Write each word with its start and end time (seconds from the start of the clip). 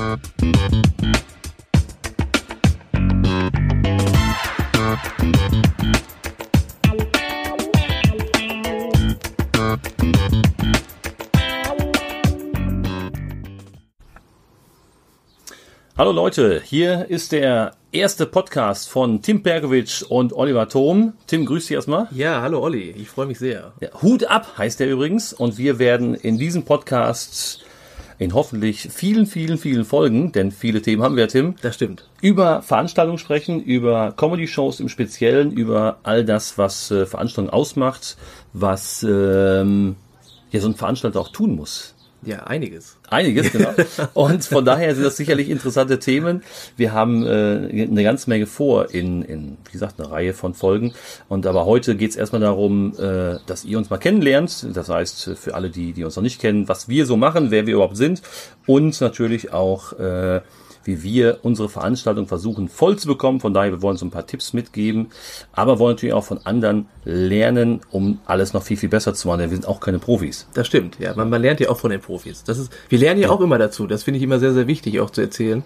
Hallo 0.00 0.12
Leute, 16.12 16.62
hier 16.64 17.10
ist 17.10 17.32
der 17.32 17.72
erste 17.92 18.24
Podcast 18.24 18.88
von 18.88 19.20
Tim 19.20 19.42
Perkovic 19.42 20.06
und 20.08 20.32
Oliver 20.32 20.66
Thom. 20.66 21.12
Tim, 21.26 21.44
grüß 21.44 21.66
dich 21.66 21.74
erstmal. 21.74 22.08
Ja, 22.10 22.40
hallo 22.40 22.62
Olli, 22.62 22.90
ich 22.92 23.08
freue 23.08 23.26
mich 23.26 23.38
sehr. 23.38 23.74
Ja, 23.82 23.90
Hut 24.00 24.24
ab 24.24 24.54
heißt 24.56 24.80
der 24.80 24.90
übrigens 24.90 25.34
und 25.34 25.58
wir 25.58 25.78
werden 25.78 26.14
in 26.14 26.38
diesem 26.38 26.64
Podcast 26.64 27.66
in 28.20 28.34
hoffentlich 28.34 28.88
vielen, 28.92 29.24
vielen, 29.24 29.56
vielen 29.56 29.86
Folgen, 29.86 30.30
denn 30.30 30.52
viele 30.52 30.82
Themen 30.82 31.02
haben 31.02 31.16
wir, 31.16 31.26
Tim. 31.26 31.54
Das 31.62 31.74
stimmt. 31.74 32.04
Über 32.20 32.60
Veranstaltungen 32.60 33.16
sprechen, 33.16 33.62
über 33.62 34.12
Comedy-Shows 34.12 34.78
im 34.80 34.90
Speziellen, 34.90 35.50
über 35.52 36.00
all 36.02 36.26
das, 36.26 36.58
was 36.58 36.90
äh, 36.90 37.06
Veranstaltungen 37.06 37.50
ausmacht, 37.50 38.18
was 38.52 39.02
ähm, 39.02 39.96
ja 40.50 40.60
so 40.60 40.68
ein 40.68 40.74
Veranstalter 40.74 41.18
auch 41.18 41.32
tun 41.32 41.56
muss. 41.56 41.94
Ja, 42.22 42.40
einiges. 42.44 42.98
Einiges, 43.08 43.50
genau. 43.50 43.70
Und 44.14 44.44
von 44.44 44.64
daher 44.64 44.94
sind 44.94 45.04
das 45.04 45.16
sicherlich 45.16 45.48
interessante 45.48 45.98
Themen. 45.98 46.42
Wir 46.76 46.92
haben 46.92 47.24
äh, 47.26 47.86
eine 47.88 48.02
ganze 48.02 48.28
Menge 48.28 48.46
vor 48.46 48.90
in, 48.92 49.22
in, 49.22 49.56
wie 49.64 49.72
gesagt, 49.72 49.98
eine 49.98 50.10
Reihe 50.10 50.34
von 50.34 50.52
Folgen. 50.52 50.92
Und 51.28 51.46
aber 51.46 51.64
heute 51.64 51.96
geht 51.96 52.10
es 52.10 52.16
erstmal 52.16 52.42
darum, 52.42 52.92
äh, 52.98 53.38
dass 53.46 53.64
ihr 53.64 53.78
uns 53.78 53.88
mal 53.88 53.96
kennenlernt. 53.96 54.66
Das 54.74 54.90
heißt, 54.90 55.30
für 55.34 55.54
alle, 55.54 55.70
die, 55.70 55.92
die 55.94 56.04
uns 56.04 56.16
noch 56.16 56.22
nicht 56.22 56.40
kennen, 56.40 56.68
was 56.68 56.88
wir 56.88 57.06
so 57.06 57.16
machen, 57.16 57.50
wer 57.50 57.66
wir 57.66 57.74
überhaupt 57.74 57.96
sind. 57.96 58.20
Und 58.66 59.00
natürlich 59.00 59.54
auch 59.54 59.94
äh, 59.98 60.42
wie 60.84 61.02
wir 61.02 61.38
unsere 61.42 61.68
Veranstaltung 61.68 62.26
versuchen 62.26 62.68
voll 62.68 62.96
zu 62.96 63.06
bekommen. 63.06 63.40
Von 63.40 63.54
daher, 63.54 63.72
wir 63.72 63.82
wollen 63.82 63.96
so 63.96 64.06
ein 64.06 64.10
paar 64.10 64.26
Tipps 64.26 64.52
mitgeben, 64.52 65.08
aber 65.52 65.78
wollen 65.78 65.94
natürlich 65.94 66.14
auch 66.14 66.24
von 66.24 66.40
anderen 66.44 66.86
lernen, 67.04 67.80
um 67.90 68.18
alles 68.26 68.52
noch 68.52 68.62
viel, 68.62 68.76
viel 68.76 68.88
besser 68.88 69.14
zu 69.14 69.28
machen. 69.28 69.40
Denn 69.40 69.50
wir 69.50 69.56
sind 69.56 69.68
auch 69.68 69.80
keine 69.80 69.98
Profis. 69.98 70.46
Das 70.54 70.66
stimmt, 70.66 70.98
ja. 70.98 71.14
Man, 71.14 71.30
man 71.30 71.42
lernt 71.42 71.60
ja 71.60 71.68
auch 71.68 71.78
von 71.78 71.90
den 71.90 72.00
Profis. 72.00 72.44
Das 72.44 72.58
ist, 72.58 72.72
wir 72.88 72.98
lernen 72.98 73.20
ja, 73.20 73.28
ja. 73.28 73.34
auch 73.34 73.40
immer 73.40 73.58
dazu. 73.58 73.86
Das 73.86 74.02
finde 74.02 74.18
ich 74.18 74.24
immer 74.24 74.38
sehr, 74.38 74.52
sehr 74.52 74.66
wichtig, 74.66 75.00
auch 75.00 75.10
zu 75.10 75.20
erzählen, 75.20 75.62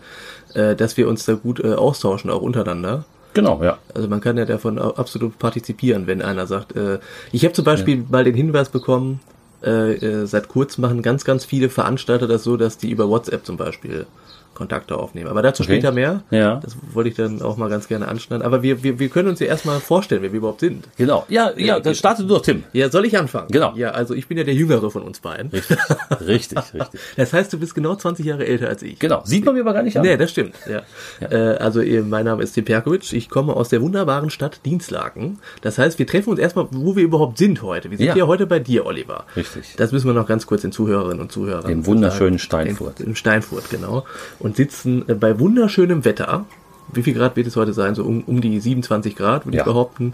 äh, 0.55 0.75
dass 0.75 0.97
wir 0.97 1.09
uns 1.09 1.25
da 1.25 1.35
gut 1.35 1.61
äh, 1.61 1.75
austauschen, 1.75 2.31
auch 2.31 2.43
untereinander. 2.43 3.05
Genau, 3.35 3.63
ja. 3.63 3.79
Also 3.95 4.09
man 4.09 4.21
kann 4.21 4.37
ja 4.37 4.45
davon 4.45 4.79
absolut 4.79 5.39
partizipieren, 5.39 6.07
wenn 6.07 6.23
einer 6.23 6.47
sagt, 6.47 6.77
äh, 6.77 7.01
ich 7.33 7.45
habe 7.45 7.53
zum 7.53 7.65
Beispiel 7.65 7.99
ja. 7.99 8.05
mal 8.09 8.25
den 8.25 8.35
Hinweis 8.35 8.69
bekommen, 8.69 9.21
äh, 9.65 9.95
äh, 9.95 10.27
seit 10.27 10.49
kurzem 10.49 10.83
machen 10.83 11.03
ganz, 11.03 11.25
ganz 11.25 11.45
viele 11.45 11.69
Veranstalter 11.69 12.29
das 12.29 12.45
so, 12.45 12.57
dass 12.57 12.79
die 12.79 12.91
über 12.91 13.09
WhatsApp 13.09 13.45
zum 13.45 13.57
Beispiel 13.57 14.07
Kontakte 14.55 14.97
aufnehmen. 14.97 15.29
Aber 15.29 15.43
dazu 15.43 15.63
okay. 15.63 15.73
später 15.73 15.93
mehr. 15.93 16.23
Ja. 16.31 16.57
Das 16.57 16.77
wollte 16.93 17.11
ich 17.11 17.17
dann 17.17 17.43
auch 17.43 17.57
mal 17.57 17.69
ganz 17.69 17.89
gerne 17.89 18.09
anschneiden. 18.09 18.45
Aber 18.45 18.63
wir, 18.63 18.83
wir, 18.83 18.99
wir 18.99 19.09
können 19.09 19.29
uns 19.29 19.41
ja 19.41 19.47
erstmal 19.47 19.81
vorstellen, 19.81 20.23
wer 20.23 20.33
wir 20.33 20.39
überhaupt 20.39 20.61
sind. 20.61 20.89
Genau. 20.97 21.25
Ja, 21.29 21.53
ja, 21.57 21.81
dann 21.81 21.95
startet 21.95 22.25
du 22.25 22.35
doch, 22.35 22.43
Tim. 22.43 22.65
Ja, 22.73 22.91
soll 22.91 23.05
ich 23.07 23.19
anfangen? 23.19 23.49
Genau. 23.51 23.75
Ja, 23.77 23.91
also 23.91 24.15
ich 24.15 24.27
bin 24.29 24.39
ja 24.39 24.45
der 24.45 24.55
Jüngere 24.55 24.91
von 24.91 25.03
uns 25.03 25.21
beiden. 25.21 25.51
Richtig, 25.51 25.79
richtig, 26.21 26.59
richtig. 26.75 27.01
Das 27.17 27.33
heißt, 27.33 27.53
du 27.53 27.59
bist 27.59 27.75
genau 27.75 27.95
20 27.95 28.25
Jahre 28.27 28.47
älter 28.47 28.69
als 28.69 28.83
ich. 28.83 28.99
Genau. 28.99 29.23
Sieht 29.25 29.45
man 29.45 29.55
mir 29.55 29.61
aber 29.61 29.73
gar 29.73 29.83
nicht 29.83 29.97
an. 29.97 30.03
Nee, 30.03 30.17
das 30.17 30.31
stimmt. 30.31 30.55
Ja. 30.69 30.83
ja. 31.21 31.33
Äh, 31.33 31.57
also 31.57 31.83
mein 31.83 32.25
Name 32.25 32.43
ist 32.43 32.53
Tim 32.53 32.65
Perkovic. 32.65 33.13
Ich 33.13 33.29
komme 33.29 33.55
aus 33.55 33.69
der 33.69 33.83
wunderbaren 33.83 34.31
Stadt 34.31 34.61
Dienstlaken. 34.65 35.39
Das 35.63 35.79
heißt, 35.79 35.99
wir 35.99 36.07
treffen 36.07 36.31
uns 36.31 36.39
erstmal, 36.39 36.67
wo 36.71 36.97
wir 36.97 37.03
überhaupt 37.03 37.39
sind 37.39 37.63
heute. 37.63 37.91
Wir 37.91 37.99
sind 37.99 38.07
ja. 38.07 38.15
hier 38.15 38.27
heute 38.27 38.47
bei 38.47 38.59
dir, 38.59 38.87
Oliver. 38.87 39.25
Richtig. 39.37 39.75
Das 39.77 39.93
müssen 39.93 40.07
wir 40.07 40.15
noch 40.15 40.27
ganz 40.27 40.47
kurz 40.47 40.63
den 40.63 40.73
Zuhörerinnen 40.73 41.21
und 41.21 41.33
Zuhörern 41.33 41.71
Im 41.71 41.87
wunderschönen 41.87 42.39
Steinfurt. 42.39 43.01
Im 43.01 43.15
Steinfurt, 43.15 43.71
genau. 43.71 44.05
Und 44.45 44.57
sitzen 44.57 45.09
äh, 45.09 45.15
bei 45.15 45.41
wunderschönem 45.41 46.05
Wetter. 46.05 46.45
Wie 46.93 47.03
viel 47.03 47.15
Grad 47.15 47.35
wird 47.35 47.47
es 47.47 47.57
heute 47.57 47.73
sein? 47.73 47.95
So 47.95 48.05
um, 48.05 48.23
um 48.25 48.43
die 48.43 48.61
27 48.61 49.17
Grad, 49.17 49.47
würde 49.47 49.57
ja. 49.57 49.63
ich 49.63 49.65
behaupten. 49.65 50.13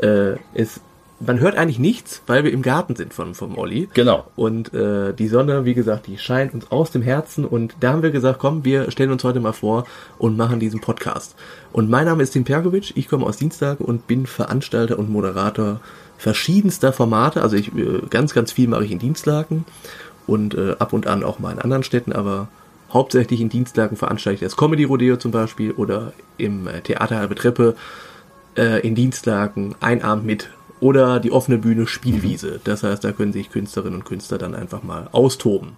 Ja. 0.00 0.08
Äh, 0.08 0.36
es, 0.54 0.80
man 1.20 1.40
hört 1.40 1.58
eigentlich 1.58 1.78
nichts, 1.78 2.22
weil 2.26 2.42
wir 2.42 2.52
im 2.52 2.62
Garten 2.62 2.96
sind 2.96 3.12
von, 3.12 3.34
vom 3.34 3.58
Olli. 3.58 3.90
Genau. 3.92 4.24
Und 4.34 4.72
äh, 4.72 5.12
die 5.12 5.28
Sonne, 5.28 5.66
wie 5.66 5.74
gesagt, 5.74 6.06
die 6.06 6.16
scheint 6.16 6.54
uns 6.54 6.70
aus 6.70 6.90
dem 6.90 7.02
Herzen. 7.02 7.44
Und 7.44 7.76
da 7.80 7.92
haben 7.92 8.02
wir 8.02 8.12
gesagt, 8.12 8.38
komm, 8.38 8.64
wir 8.64 8.90
stellen 8.90 9.12
uns 9.12 9.24
heute 9.24 9.40
mal 9.40 9.52
vor 9.52 9.84
und 10.16 10.38
machen 10.38 10.58
diesen 10.58 10.80
Podcast. 10.80 11.34
Und 11.70 11.90
mein 11.90 12.06
Name 12.06 12.22
ist 12.22 12.30
Tim 12.30 12.44
Perkovic, 12.44 12.96
ich 12.96 13.10
komme 13.10 13.26
aus 13.26 13.36
Dienstag 13.36 13.80
und 13.80 14.06
bin 14.06 14.26
Veranstalter 14.26 14.98
und 14.98 15.10
Moderator 15.10 15.80
verschiedenster 16.16 16.94
Formate. 16.94 17.42
Also 17.42 17.56
ich 17.56 17.76
äh, 17.76 18.00
ganz, 18.08 18.32
ganz 18.32 18.52
viel 18.52 18.68
mache 18.68 18.86
ich 18.86 18.90
in 18.90 18.98
Dienstlaken 18.98 19.66
und 20.26 20.54
äh, 20.54 20.76
ab 20.78 20.94
und 20.94 21.06
an 21.06 21.22
auch 21.22 21.38
mal 21.38 21.52
in 21.52 21.58
anderen 21.58 21.82
Städten, 21.82 22.14
aber 22.14 22.48
hauptsächlich 22.96 23.40
in 23.40 23.48
Dienstlagen 23.48 23.96
veranstaltet 23.96 24.42
das 24.42 24.56
Comedy 24.56 24.84
Rodeo 24.84 25.16
zum 25.16 25.30
Beispiel 25.30 25.72
oder 25.72 26.12
im 26.38 26.66
äh, 26.66 26.80
Theater 26.80 27.18
Halbe 27.18 27.34
Treppe 27.34 27.76
äh, 28.56 28.80
in 28.86 28.94
Dienstlagen 28.94 29.74
ein 29.80 30.02
Abend 30.02 30.26
mit 30.26 30.50
oder 30.80 31.20
die 31.20 31.30
offene 31.30 31.58
Bühne 31.58 31.86
Spielwiese. 31.86 32.60
Das 32.64 32.82
heißt, 32.82 33.04
da 33.04 33.12
können 33.12 33.32
sich 33.32 33.50
Künstlerinnen 33.50 34.00
und 34.00 34.04
Künstler 34.04 34.38
dann 34.38 34.54
einfach 34.54 34.82
mal 34.82 35.08
austoben. 35.12 35.76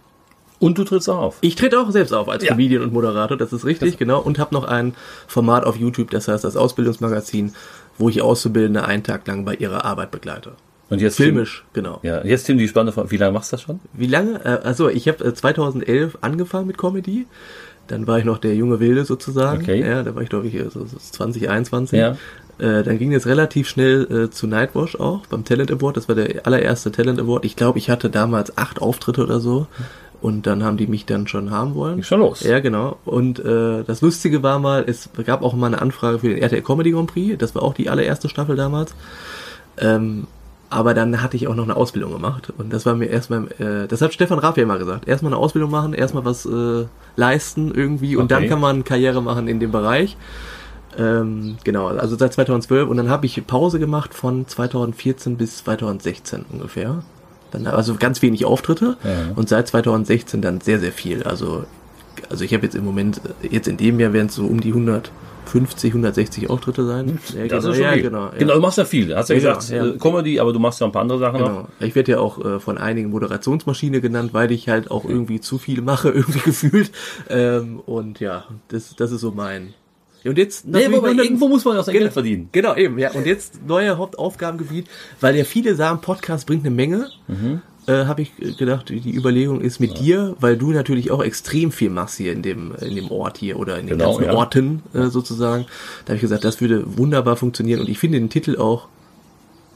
Und 0.60 0.76
du 0.78 0.84
trittst 0.84 1.08
auch 1.08 1.18
auf. 1.18 1.38
Ich 1.40 1.54
trete 1.54 1.78
auch 1.78 1.90
selbst 1.90 2.12
auf 2.12 2.28
als 2.28 2.42
ja. 2.42 2.50
Comedian 2.50 2.82
und 2.82 2.92
Moderator, 2.92 3.36
das 3.36 3.52
ist 3.52 3.64
richtig, 3.64 3.92
das 3.92 3.98
genau. 3.98 4.20
Und 4.20 4.38
habe 4.38 4.54
noch 4.54 4.64
ein 4.64 4.94
Format 5.28 5.64
auf 5.64 5.76
YouTube, 5.76 6.10
das 6.10 6.26
heißt 6.26 6.42
das 6.42 6.56
Ausbildungsmagazin, 6.56 7.54
wo 7.96 8.08
ich 8.08 8.22
Auszubildende 8.22 8.84
einen 8.84 9.04
Tag 9.04 9.26
lang 9.28 9.44
bei 9.44 9.54
ihrer 9.54 9.84
Arbeit 9.84 10.10
begleite. 10.10 10.52
Und 10.90 11.00
jetzt 11.00 11.16
filmisch, 11.16 11.64
Tim, 11.72 11.84
genau. 11.84 12.00
Ja, 12.02 12.24
jetzt 12.24 12.44
Tim, 12.44 12.56
die 12.56 12.66
spannende 12.66 12.92
Frage, 12.92 13.10
wie 13.10 13.16
lange 13.18 13.32
machst 13.32 13.52
du 13.52 13.56
das 13.56 13.62
schon? 13.62 13.80
Wie 13.92 14.06
lange? 14.06 14.44
Äh, 14.44 14.66
also 14.66 14.88
ich 14.88 15.06
habe 15.08 15.32
2011 15.32 16.18
angefangen 16.22 16.66
mit 16.66 16.78
Comedy. 16.78 17.26
Dann 17.88 18.06
war 18.06 18.18
ich 18.18 18.24
noch 18.24 18.38
der 18.38 18.54
junge 18.54 18.80
Wilde 18.80 19.04
sozusagen. 19.04 19.62
Okay. 19.62 19.80
Ja, 19.80 20.02
da 20.02 20.14
war 20.14 20.22
ich 20.22 20.28
glaube 20.28 20.46
ich 20.46 20.58
so 20.70 20.84
2021. 20.84 21.98
Ja. 21.98 22.16
Äh, 22.58 22.82
dann 22.82 22.98
ging 22.98 23.14
es 23.14 23.26
relativ 23.26 23.68
schnell 23.68 24.24
äh, 24.26 24.30
zu 24.30 24.46
Nightwash 24.46 24.96
auch 24.96 25.26
beim 25.26 25.44
Talent 25.44 25.70
Award. 25.70 25.96
Das 25.96 26.08
war 26.08 26.14
der 26.14 26.46
allererste 26.46 26.90
Talent 26.90 27.20
Award. 27.20 27.44
Ich 27.44 27.56
glaube, 27.56 27.78
ich 27.78 27.88
hatte 27.88 28.10
damals 28.10 28.58
acht 28.58 28.80
Auftritte 28.82 29.22
oder 29.22 29.40
so. 29.40 29.66
Und 30.20 30.48
dann 30.48 30.64
haben 30.64 30.76
die 30.76 30.88
mich 30.88 31.06
dann 31.06 31.28
schon 31.28 31.52
haben 31.52 31.76
wollen. 31.76 31.96
Ging 31.96 32.02
schon 32.04 32.18
los. 32.18 32.40
Ja, 32.40 32.58
genau. 32.58 32.98
Und 33.04 33.38
äh, 33.38 33.84
das 33.84 34.00
Lustige 34.00 34.42
war 34.42 34.58
mal, 34.58 34.84
es 34.86 35.08
gab 35.24 35.42
auch 35.42 35.54
mal 35.54 35.68
eine 35.68 35.80
Anfrage 35.80 36.18
für 36.18 36.28
den 36.28 36.38
RTL 36.38 36.62
Comedy 36.62 36.90
Grand 36.90 37.12
Prix. 37.12 37.38
Das 37.38 37.54
war 37.54 37.62
auch 37.62 37.74
die 37.74 37.88
allererste 37.88 38.28
Staffel 38.28 38.56
damals. 38.56 38.94
Ähm, 39.80 40.26
aber 40.70 40.94
dann 40.94 41.22
hatte 41.22 41.36
ich 41.36 41.48
auch 41.48 41.54
noch 41.54 41.64
eine 41.64 41.76
Ausbildung 41.76 42.12
gemacht. 42.12 42.52
Und 42.56 42.72
das 42.72 42.84
war 42.84 42.94
mir 42.94 43.06
erstmal, 43.06 43.46
äh, 43.58 43.88
das 43.88 44.02
hat 44.02 44.12
Stefan 44.12 44.38
Raff 44.38 44.56
ja 44.56 44.64
immer 44.64 44.78
gesagt. 44.78 45.08
Erstmal 45.08 45.32
eine 45.32 45.40
Ausbildung 45.40 45.70
machen, 45.70 45.94
erstmal 45.94 46.24
was 46.24 46.44
äh, 46.46 46.84
leisten 47.16 47.72
irgendwie 47.74 48.16
und 48.16 48.24
okay. 48.24 48.34
dann 48.34 48.48
kann 48.48 48.60
man 48.60 48.84
Karriere 48.84 49.22
machen 49.22 49.48
in 49.48 49.60
dem 49.60 49.72
Bereich. 49.72 50.16
Ähm, 50.98 51.56
genau, 51.64 51.86
also 51.88 52.16
seit 52.16 52.32
2012 52.32 52.88
und 52.88 52.96
dann 52.96 53.08
habe 53.08 53.24
ich 53.26 53.46
Pause 53.46 53.78
gemacht 53.78 54.14
von 54.14 54.46
2014 54.46 55.36
bis 55.36 55.58
2016 55.64 56.44
ungefähr. 56.50 57.02
Dann 57.50 57.66
also 57.66 57.94
ganz 57.94 58.20
wenig 58.20 58.44
Auftritte 58.44 58.96
ja. 59.04 59.32
und 59.36 59.48
seit 59.48 59.68
2016 59.68 60.42
dann 60.42 60.60
sehr, 60.60 60.80
sehr 60.80 60.92
viel. 60.92 61.22
Also, 61.22 61.64
also 62.28 62.44
ich 62.44 62.52
habe 62.52 62.64
jetzt 62.64 62.74
im 62.74 62.84
Moment, 62.84 63.22
jetzt 63.42 63.68
in 63.68 63.78
dem 63.78 64.00
Jahr 64.00 64.12
werden 64.12 64.26
es 64.26 64.34
so 64.34 64.44
um 64.44 64.60
die 64.60 64.68
100 64.68 65.10
50, 65.48 65.90
160 65.92 66.50
Auftritte 66.50 66.86
sein. 66.86 67.18
Ja, 67.34 67.46
das 67.46 67.48
genau, 67.48 67.58
ist 67.58 67.66
okay. 67.66 67.80
ja, 67.82 67.96
genau, 67.96 68.24
ja. 68.26 68.38
genau, 68.38 68.54
du 68.54 68.60
machst 68.60 68.78
ja 68.78 68.84
viel. 68.84 69.14
Hast 69.16 69.28
ja, 69.30 69.36
ja 69.36 69.40
gesagt, 69.40 69.70
ja. 69.70 69.86
Äh, 69.86 69.98
Comedy, 69.98 70.40
aber 70.40 70.52
du 70.52 70.58
machst 70.58 70.80
ja 70.80 70.86
ein 70.86 70.92
paar 70.92 71.02
andere 71.02 71.18
Sachen 71.18 71.38
genau. 71.38 71.50
noch. 71.50 71.68
Ich 71.80 71.94
werde 71.94 72.12
ja 72.12 72.18
auch 72.20 72.44
äh, 72.44 72.60
von 72.60 72.78
einigen 72.78 73.10
Moderationsmaschine 73.10 74.00
genannt, 74.00 74.34
weil 74.34 74.52
ich 74.52 74.68
halt 74.68 74.90
auch 74.90 75.04
irgendwie 75.04 75.40
zu 75.40 75.58
viel 75.58 75.82
mache, 75.82 76.08
irgendwie 76.14 76.40
gefühlt. 76.40 76.90
Ähm, 77.28 77.80
und 77.86 78.20
ja, 78.20 78.44
das, 78.68 78.94
das 78.96 79.12
ist 79.12 79.20
so 79.20 79.32
mein. 79.32 79.74
Und 80.24 80.36
jetzt 80.36 80.66
nee, 80.66 80.84
aber 80.84 81.12
irgendwo 81.12 81.48
muss 81.48 81.64
man 81.64 81.74
ja 81.74 81.80
auch 81.80 81.84
sein 81.84 81.92
genau, 81.92 82.04
Geld 82.04 82.12
verdienen. 82.12 82.48
Genau, 82.52 82.74
eben, 82.74 82.98
ja. 82.98 83.12
Und 83.12 83.24
jetzt 83.24 83.66
neuer 83.66 83.96
Hauptaufgabengebiet, 83.96 84.88
weil 85.20 85.36
ja 85.36 85.44
viele 85.44 85.74
sagen, 85.74 86.00
Podcast 86.00 86.46
bringt 86.46 86.66
eine 86.66 86.74
Menge. 86.74 87.08
Mhm 87.28 87.62
äh, 87.88 88.04
habe 88.04 88.22
ich 88.22 88.32
gedacht, 88.36 88.90
die 88.90 89.14
Überlegung 89.14 89.60
ist 89.60 89.80
mit 89.80 89.92
ja. 89.92 89.98
dir, 89.98 90.36
weil 90.40 90.56
du 90.56 90.70
natürlich 90.72 91.10
auch 91.10 91.22
extrem 91.22 91.72
viel 91.72 91.90
machst 91.90 92.18
hier 92.18 92.32
in 92.32 92.42
dem, 92.42 92.74
in 92.80 92.94
dem 92.94 93.10
Ort 93.10 93.38
hier 93.38 93.58
oder 93.58 93.78
in 93.78 93.86
den 93.86 93.98
genau, 93.98 94.12
ganzen 94.12 94.24
ja. 94.24 94.34
Orten 94.34 94.82
äh, 94.92 95.06
sozusagen. 95.06 95.66
Da 96.04 96.10
habe 96.10 96.16
ich 96.16 96.20
gesagt, 96.20 96.44
das 96.44 96.60
würde 96.60 96.98
wunderbar 96.98 97.36
funktionieren 97.36 97.80
und 97.80 97.88
ich 97.88 97.98
finde 97.98 98.18
den 98.18 98.30
Titel 98.30 98.58
auch 98.58 98.88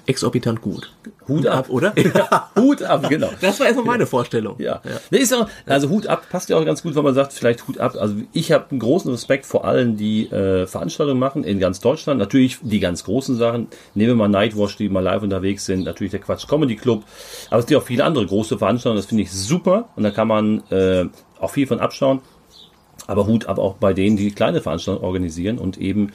exorbitant 0.07 0.61
gut. 0.61 0.93
Hut 1.29 1.47
ab, 1.47 1.69
oder? 1.69 1.95
Ja, 2.15 2.51
Hut 2.57 2.83
ab, 2.83 3.09
genau. 3.09 3.31
Das 3.41 3.59
war 3.61 3.67
erstmal 3.67 3.87
meine 3.87 4.07
Vorstellung. 4.07 4.57
Ja. 4.59 4.81
ja. 4.85 5.01
Nee, 5.11 5.19
ist 5.19 5.33
auch, 5.33 5.49
also 5.67 5.89
Hut 5.89 6.07
ab 6.07 6.27
passt 6.31 6.49
ja 6.49 6.57
auch 6.57 6.65
ganz 6.65 6.83
gut, 6.83 6.95
wenn 6.95 7.05
man 7.05 7.15
sagt, 7.15 7.33
vielleicht 7.33 7.67
Hut 7.69 7.79
ab. 7.79 7.97
Also 7.99 8.17
ich 8.33 8.53
habe 8.53 8.67
einen 8.71 8.81
großen 8.81 9.11
Respekt 9.11 9.47
vor 9.47 9.65
allen, 9.65 9.97
die 9.97 10.31
äh, 10.31 10.67
Veranstaltungen 10.67 11.19
machen 11.19 11.45
in 11.45 11.59
ganz 11.59 11.81
Deutschland. 11.81 12.19
Natürlich 12.19 12.59
die 12.63 12.81
ganz 12.81 13.05
großen 13.05 13.37
Sachen. 13.37 13.69
Nehmen 13.95 14.11
wir 14.11 14.17
mal 14.17 14.29
Nightwash, 14.29 14.77
die 14.77 14.89
mal 14.89 15.01
live 15.01 15.23
unterwegs 15.23 15.65
sind. 15.65 15.85
Natürlich 15.85 16.11
der 16.11 16.21
Quatsch 16.21 16.49
Comedy 16.49 16.77
Club. 16.77 17.05
Aber 17.51 17.61
es 17.61 17.67
gibt 17.67 17.81
auch 17.81 17.87
viele 17.87 18.05
andere 18.05 18.27
große 18.27 18.59
Veranstaltungen. 18.59 18.99
Das 18.99 19.07
finde 19.07 19.23
ich 19.23 19.33
super. 19.33 19.89
Und 19.97 20.03
da 20.03 20.11
kann 20.11 20.29
man 20.29 20.63
äh, 20.71 21.07
auch 21.41 21.51
viel 21.51 21.67
von 21.67 21.81
abschauen. 21.81 22.21
Aber 23.07 23.27
Hut 23.27 23.47
ab 23.47 23.59
auch 23.59 23.75
bei 23.75 23.93
denen, 23.93 24.17
die 24.17 24.31
kleine 24.31 24.61
Veranstaltungen 24.61 25.05
organisieren 25.05 25.59
und 25.59 25.79
eben 25.79 26.13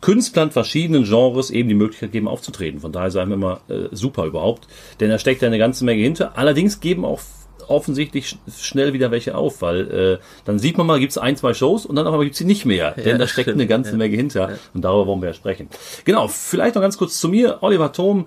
Künstlern 0.00 0.50
verschiedenen 0.50 1.04
Genres 1.04 1.50
eben 1.50 1.68
die 1.68 1.74
Möglichkeit 1.74 2.12
geben, 2.12 2.28
aufzutreten. 2.28 2.80
Von 2.80 2.92
daher 2.92 3.10
sagen 3.10 3.30
wir 3.30 3.34
immer 3.34 3.60
äh, 3.68 3.88
super 3.92 4.24
überhaupt, 4.24 4.66
denn 4.98 5.10
da 5.10 5.18
steckt 5.18 5.42
ja 5.42 5.48
eine 5.48 5.58
ganze 5.58 5.84
Menge 5.84 6.02
hinter. 6.02 6.38
Allerdings 6.38 6.80
geben 6.80 7.04
auch 7.04 7.20
offensichtlich 7.68 8.28
sch 8.28 8.36
schnell 8.58 8.92
wieder 8.92 9.10
welche 9.10 9.34
auf, 9.36 9.62
weil 9.62 9.90
äh, 9.90 10.18
dann 10.44 10.58
sieht 10.58 10.76
man 10.76 10.86
mal, 10.86 10.98
gibt 10.98 11.12
es 11.12 11.18
ein, 11.18 11.36
zwei 11.36 11.54
Shows 11.54 11.86
und 11.86 11.96
dann 11.96 12.06
auf 12.06 12.12
einmal 12.12 12.24
gibt 12.24 12.34
es 12.34 12.38
sie 12.38 12.44
nicht 12.44 12.66
mehr. 12.66 12.92
denn 12.92 13.18
da 13.18 13.26
steckt 13.26 13.46
stimmt, 13.46 13.60
eine 13.60 13.66
ganze 13.68 13.92
ja. 13.92 13.96
Menge 13.96 14.16
hinter 14.16 14.58
und 14.74 14.82
darüber 14.82 15.06
wollen 15.06 15.22
wir 15.22 15.28
ja 15.28 15.34
sprechen. 15.34 15.68
Genau, 16.04 16.28
vielleicht 16.28 16.74
noch 16.74 16.82
ganz 16.82 16.98
kurz 16.98 17.18
zu 17.18 17.28
mir, 17.28 17.58
Oliver 17.62 17.92
Thom. 17.92 18.26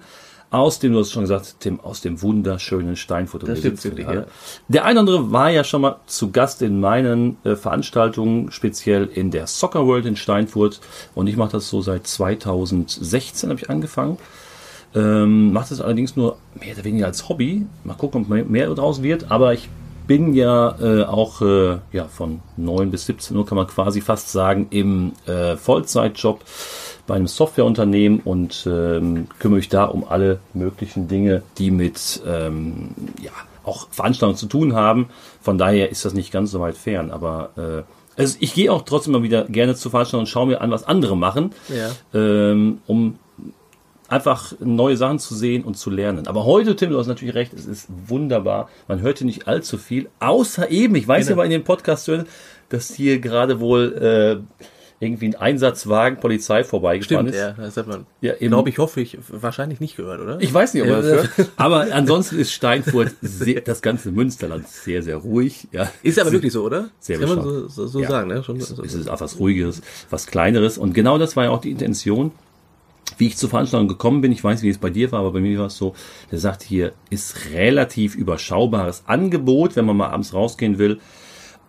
Aus 0.54 0.78
dem, 0.78 0.94
du 0.94 1.00
hast 1.00 1.12
schon 1.12 1.24
gesagt, 1.24 1.56
Tim, 1.62 1.80
aus 1.80 2.02
dem 2.02 2.22
wunderschönen 2.22 2.96
Steinfurt. 2.96 3.48
Das 3.48 3.58
stimmt 3.58 3.84
wirklich, 3.84 4.08
ja. 4.08 4.26
Der 4.68 4.86
eine 4.86 5.02
oder 5.02 5.12
andere 5.14 5.32
war 5.32 5.50
ja 5.50 5.64
schon 5.64 5.82
mal 5.82 5.96
zu 6.06 6.30
Gast 6.30 6.62
in 6.62 6.80
meinen 6.80 7.38
äh, 7.44 7.56
Veranstaltungen, 7.56 8.52
speziell 8.52 9.08
in 9.08 9.32
der 9.32 9.48
Soccer 9.48 9.88
World 9.88 10.06
in 10.06 10.16
Steinfurt. 10.16 10.80
Und 11.16 11.26
ich 11.26 11.38
mache 11.38 11.54
das 11.54 11.70
so 11.70 11.82
seit 11.82 12.06
2016 12.06 13.50
habe 13.50 13.60
ich 13.60 13.72
angefangen. 13.72 14.20
Ähm, 14.94 15.54
mache 15.54 15.70
das 15.70 15.82
allerdings 15.82 16.16
nur 16.16 16.38
mehr 16.54 16.76
oder 16.76 16.84
weniger 16.84 17.08
als 17.08 17.28
Hobby. 17.30 17.66
Mal 17.84 17.96
gucken, 17.96 18.22
ob 18.22 18.30
mehr, 18.30 18.46
mehr 18.46 18.70
draus 18.76 19.02
wird. 19.02 19.32
Aber 19.32 19.56
ich 19.56 19.70
bin 20.06 20.36
ja 20.36 20.76
äh, 20.80 21.04
auch 21.04 21.42
äh, 21.42 21.78
ja, 21.92 22.06
von 22.06 22.42
9 22.58 22.92
bis 22.92 23.08
17 23.08 23.36
Uhr, 23.36 23.46
kann 23.48 23.56
man 23.56 23.66
quasi 23.66 24.02
fast 24.02 24.32
sagen, 24.32 24.68
im 24.70 25.14
äh, 25.26 25.56
Vollzeitjob 25.56 26.42
bei 27.08 27.16
einem 27.16 27.28
Softwareunternehmen 27.28 28.20
und 28.24 28.66
ähm, 28.70 29.28
kümmere 29.40 29.58
mich 29.58 29.70
da 29.70 29.86
um 29.86 30.08
alle 30.08 30.40
möglichen 30.54 31.08
Dinge, 31.08 31.44
die 31.58 31.70
mit 31.72 32.22
ähm, 32.26 32.90
ja, 33.22 33.32
auch 33.64 33.88
Veranstaltungen 33.92 34.38
zu 34.38 34.46
tun 34.48 34.74
haben. 34.74 35.08
Von 35.42 35.58
daher 35.58 35.90
ist 35.90 36.06
das 36.06 36.14
nicht 36.14 36.32
ganz 36.32 36.52
so 36.52 36.60
weit 36.60 36.78
fern. 36.78 37.12
Aber 37.12 37.50
äh, 37.58 38.20
also 38.22 38.38
ich 38.40 38.54
gehe 38.54 38.72
auch 38.72 38.84
trotzdem 38.84 39.14
mal 39.14 39.24
wieder 39.24 39.44
gerne 39.46 39.76
zu 39.76 39.90
Veranstaltungen 39.90 40.22
und 40.24 40.30
schaue 40.30 40.48
mir 40.48 40.62
an, 40.62 40.72
was 40.72 40.84
andere 40.86 41.18
machen, 41.18 41.52
Ja. 41.70 41.90
ähm, 42.14 42.80
um 42.88 43.18
einfach 44.08 44.54
neue 44.60 44.96
Sachen 44.96 45.18
zu 45.20 45.34
sehen 45.34 45.64
und 45.64 45.76
zu 45.76 45.90
lernen. 45.90 46.28
Aber 46.28 46.46
heute, 46.46 46.76
Tim, 46.76 46.92
du 46.92 47.00
hast 47.00 47.08
natürlich 47.08 47.34
recht, 47.36 47.54
es 47.54 47.66
ist 47.66 47.88
wunderbar. 48.08 48.70
Man 48.88 49.02
hört 49.02 49.18
hier 49.18 49.26
nicht 49.26 49.48
allzu 49.48 49.78
viel, 49.78 50.08
außer 50.20 50.70
eben, 50.70 50.96
ich 50.96 51.08
weiß 51.08 51.26
ja 51.26 51.30
Genau. 51.32 51.38
mal 51.42 51.46
in 51.46 51.52
den 51.52 51.64
Podcast 51.64 52.08
hören, 52.08 52.28
dass 52.70 52.94
hier 52.94 53.20
gerade 53.20 53.60
wohl 53.60 54.44
äh, 54.46 54.64
irgendwie 55.04 55.28
ein 55.28 55.36
Einsatzwagen 55.36 56.20
Polizei 56.20 56.64
vorbeigefahren 56.64 57.28
Stimmt, 57.28 57.36
ist. 57.36 57.40
ja, 57.42 57.52
das 57.54 57.78
hat 57.78 57.88
man, 57.88 58.06
Ja, 58.22 58.34
eben. 58.36 58.48
glaube 58.50 58.70
ich, 58.70 58.78
hoffe 58.80 59.02
ich, 59.02 59.18
wahrscheinlich 59.30 59.80
nicht 59.80 59.96
gehört, 59.98 60.22
oder? 60.22 60.38
Ich 60.42 60.54
weiß 60.54 60.74
nicht, 60.74 60.84
ob 60.84 60.90
man 60.90 61.02
das 61.02 61.12
hört. 61.12 61.50
Aber 61.58 61.88
ansonsten 61.92 62.40
ist 62.40 62.52
Steinfurt, 62.54 63.12
sehr, 63.22 63.62
das 63.62 63.82
ganze 63.82 64.12
Münsterland 64.12 64.68
sehr, 64.68 65.04
sehr 65.04 65.18
ruhig. 65.18 65.68
Ja. 65.72 65.92
Ist 66.02 66.20
aber 66.20 66.32
wirklich 66.32 66.54
so, 66.54 66.64
oder? 66.64 66.90
Sehr 67.00 67.20
das 67.20 67.30
kann 67.30 67.38
man 67.38 67.46
so, 67.46 67.68
so, 67.68 67.88
so 67.88 68.00
Ja. 68.02 68.10
sagen, 68.10 68.30
ne? 68.30 68.44
Schon, 68.44 68.58
Es 68.58 68.70
so, 68.70 68.84
es 68.84 68.94
ist 68.94 69.10
auch 69.10 69.22
was 69.22 69.40
Ruhigeres, 69.40 69.82
was 70.10 70.28
Kleineres. 70.28 70.78
Und 70.78 70.94
genau 70.94 71.18
das 71.18 71.36
war 71.36 71.44
ja 71.46 71.50
auch 71.52 71.62
die 71.62 71.72
Intention, 71.72 72.32
wie 73.18 73.28
ich 73.28 73.38
zur 73.38 73.50
Veranstaltung 73.50 73.88
gekommen 73.88 74.22
bin. 74.22 74.32
Ich 74.32 74.44
weiß, 74.44 74.64
wie 74.64 74.70
es 74.70 74.78
bei 74.80 74.90
dir 74.90 75.12
war, 75.12 75.20
aber 75.20 75.34
bei 75.34 75.40
mir 75.40 75.60
war 75.60 75.68
es 75.68 75.78
so, 75.78 75.94
der 76.32 76.40
sagt, 76.40 76.64
hier 76.64 76.94
ist 77.10 77.52
relativ 77.54 78.16
überschaubares 78.16 79.04
Angebot, 79.06 79.76
wenn 79.76 79.86
man 79.86 79.98
mal 79.98 80.08
abends 80.10 80.34
rausgehen 80.34 80.80
will. 80.80 81.00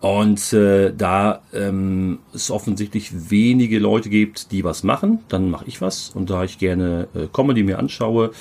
Und 0.01 0.53
äh, 0.53 0.93
da 0.95 1.41
ähm, 1.53 2.19
es 2.33 2.51
offensichtlich 2.51 3.31
wenige 3.31 3.79
Leute 3.79 4.09
gibt, 4.09 4.51
die 4.51 4.63
was 4.63 4.83
machen, 4.83 5.19
dann 5.29 5.49
mache 5.49 5.65
ich 5.67 5.81
was. 5.81 6.09
Und 6.09 6.29
da 6.29 6.43
ich 6.43 6.59
gerne 6.59 7.07
äh, 7.15 7.27
Comedy 7.31 7.63
mir 7.63 7.79
anschaue 7.79 8.31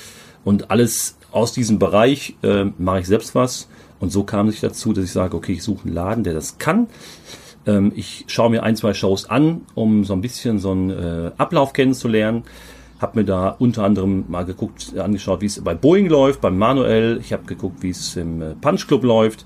und 0.45 0.71
alles 0.71 1.17
aus 1.33 1.53
diesem 1.53 1.79
Bereich 1.79 2.37
äh, 2.43 2.67
mache 2.79 3.01
ich 3.01 3.07
selbst 3.07 3.35
was. 3.35 3.69
Und 3.99 4.11
so 4.11 4.25
kam 4.25 4.49
ich 4.49 4.61
dazu, 4.61 4.93
dass 4.93 5.05
ich 5.05 5.13
sage, 5.13 5.37
okay, 5.37 5.53
ich 5.53 5.63
suche 5.63 5.87
einen 5.87 5.95
Laden, 5.95 6.25
der 6.25 6.35
das 6.35 6.59
kann. 6.59 6.89
Ähm, 7.67 7.93
ich 7.95 8.25
schaue 8.29 8.51
mir 8.51 8.63
ein, 8.63 8.77
zwei 8.77 8.93
Shows 8.95 9.31
an, 9.31 9.63
um 9.75 10.05
so 10.05 10.13
ein 10.13 10.21
bisschen 10.21 10.59
so 10.59 10.73
einen 10.73 10.91
äh, 10.91 11.31
Ablauf 11.39 11.73
kennenzulernen. 11.73 12.45
Hab 13.01 13.17
mir 13.17 13.25
da 13.25 13.49
unter 13.49 13.85
anderem 13.85 14.25
mal 14.29 14.45
geguckt, 14.45 14.97
angeschaut, 14.97 15.41
wie 15.41 15.47
es 15.47 15.63
bei 15.63 15.75
Boeing 15.75 16.09
läuft, 16.09 16.41
beim 16.41 16.57
Manuel. 16.57 17.19
Ich 17.21 17.33
habe 17.33 17.45
geguckt, 17.45 17.83
wie 17.83 17.91
es 17.91 18.17
im 18.17 18.43
äh, 18.43 18.55
Punch 18.55 18.87
Club 18.87 19.05
läuft. 19.05 19.45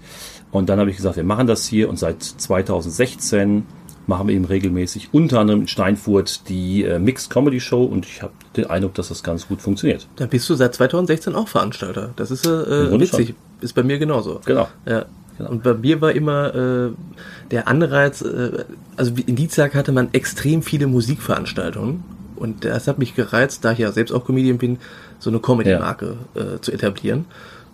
Und 0.50 0.68
dann 0.68 0.78
habe 0.78 0.90
ich 0.90 0.96
gesagt, 0.96 1.16
wir 1.16 1.24
machen 1.24 1.46
das 1.46 1.66
hier. 1.66 1.88
Und 1.88 1.98
seit 1.98 2.22
2016 2.22 3.66
machen 4.06 4.28
wir 4.28 4.34
eben 4.34 4.46
regelmäßig 4.46 5.10
unter 5.12 5.40
anderem 5.40 5.62
in 5.62 5.68
Steinfurt 5.68 6.48
die 6.48 6.84
äh, 6.84 6.98
Mixed 6.98 7.30
Comedy 7.30 7.60
Show. 7.60 7.84
Und 7.84 8.06
ich 8.06 8.22
habe 8.22 8.32
den 8.56 8.66
Eindruck, 8.66 8.94
dass 8.94 9.08
das 9.08 9.22
ganz 9.22 9.46
gut 9.48 9.60
funktioniert. 9.60 10.08
Da 10.16 10.26
bist 10.26 10.48
du 10.48 10.54
seit 10.54 10.74
2016 10.74 11.34
auch 11.34 11.48
Veranstalter. 11.48 12.10
Das 12.16 12.30
ist 12.30 12.46
äh, 12.46 12.98
witzig. 12.98 13.34
Ist 13.60 13.74
bei 13.74 13.82
mir 13.82 13.98
genauso. 13.98 14.40
Genau. 14.44 14.68
Ja. 14.86 15.04
Genau. 15.36 15.50
Und 15.50 15.62
bei 15.62 15.74
mir 15.74 16.00
war 16.00 16.12
immer 16.12 16.54
äh, 16.54 16.90
der 17.52 17.68
Anreiz, 17.68 18.22
äh, 18.22 18.64
also 18.96 19.12
in 19.24 19.36
Dienstag 19.36 19.74
hatte 19.76 19.92
man 19.92 20.08
extrem 20.12 20.62
viele 20.62 20.88
Musikveranstaltungen. 20.88 22.02
Und 22.34 22.64
das 22.64 22.88
hat 22.88 22.98
mich 22.98 23.14
gereizt, 23.14 23.64
da 23.64 23.72
ich 23.72 23.78
ja 23.78 23.92
selbst 23.92 24.12
auch 24.12 24.24
Comedian 24.24 24.58
bin, 24.58 24.78
so 25.18 25.30
eine 25.30 25.40
Comedy-Marke 25.40 26.16
äh, 26.34 26.60
zu 26.60 26.72
etablieren. 26.72 27.24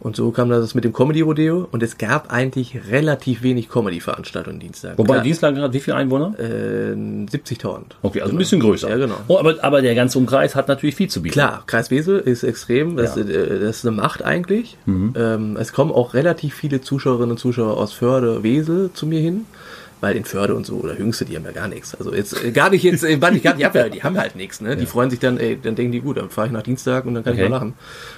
Und 0.04 0.14
so 0.16 0.30
kam 0.30 0.50
das 0.50 0.74
mit 0.76 0.84
dem 0.84 0.92
Comedy-Rodeo. 0.92 1.66
Und 1.72 1.82
es 1.82 1.98
gab 1.98 2.30
eigentlich 2.30 2.78
relativ 2.90 3.42
wenig 3.42 3.68
Comedy-Veranstaltungen 3.68 4.60
Dienstag. 4.60 4.96
Wobei 4.98 5.14
Klar, 5.14 5.24
Dienstag 5.24 5.56
hat 5.56 5.72
wie 5.72 5.80
viele 5.80 5.96
Einwohner? 5.96 6.34
äh, 6.38 6.92
70.000. 6.94 7.80
Okay, 8.02 8.20
also 8.20 8.32
ein 8.34 8.38
bisschen 8.38 8.60
größer. 8.60 8.88
Ja, 8.90 8.96
genau. 8.98 9.16
Oh, 9.28 9.38
aber, 9.38 9.56
aber 9.64 9.82
der 9.82 9.94
ganze 9.94 10.18
Umkreis 10.18 10.54
hat 10.54 10.68
natürlich 10.68 10.94
viel 10.94 11.08
zu 11.08 11.22
bieten. 11.22 11.32
Klar, 11.32 11.62
Kreis 11.66 11.90
Wesel 11.90 12.18
ist 12.20 12.42
extrem, 12.44 12.96
das, 12.96 13.16
Ja. 13.16 13.24
Mhm. 13.24 13.30
äh, 13.30 13.58
das 13.60 13.78
ist 13.78 13.86
eine 13.86 13.96
Macht 13.96 14.22
eigentlich. 14.22 14.76
Ähm, 14.86 15.56
es 15.58 15.72
kommen 15.72 15.90
auch 15.90 16.14
relativ 16.14 16.54
viele 16.54 16.80
Zuschauerinnen 16.82 17.32
und 17.32 17.38
Zuschauer 17.38 17.76
aus 17.76 17.92
Förde, 17.94 18.42
Wesel 18.42 18.90
zu 18.92 19.06
mir 19.06 19.20
hin, 19.20 19.46
weil 20.04 20.16
in 20.16 20.26
Förde 20.26 20.54
und 20.54 20.66
so 20.66 20.74
oder 20.76 20.98
Jüngste, 20.98 21.24
die 21.24 21.34
haben 21.34 21.44
ja 21.46 21.52
gar 21.52 21.66
nichts. 21.66 21.94
Also 21.94 22.12
jetzt 22.12 22.44
äh, 22.44 22.50
gar 22.52 22.68
nicht 22.68 22.82
jetzt, 22.82 23.02
äh, 23.04 23.14
ich 23.14 23.20
gar 23.20 23.30
nicht 23.32 23.46
ab, 23.64 23.74
ja, 23.74 23.88
die 23.88 24.02
haben 24.02 24.18
halt 24.18 24.36
nichts. 24.36 24.60
Ne? 24.60 24.76
Die 24.76 24.84
freuen 24.84 25.08
sich 25.08 25.18
dann, 25.18 25.38
ey, 25.38 25.58
dann 25.60 25.74
denken 25.76 25.92
die 25.92 26.00
gut, 26.00 26.18
dann 26.18 26.28
fahre 26.28 26.48
ich 26.48 26.52
nach 26.52 26.62
Dienstag 26.62 27.06
und 27.06 27.14
dann 27.14 27.24
kann 27.24 27.32
Okay. 27.32 27.44
ich 27.44 27.48
mal 27.48 27.56
lachen. 27.56 27.72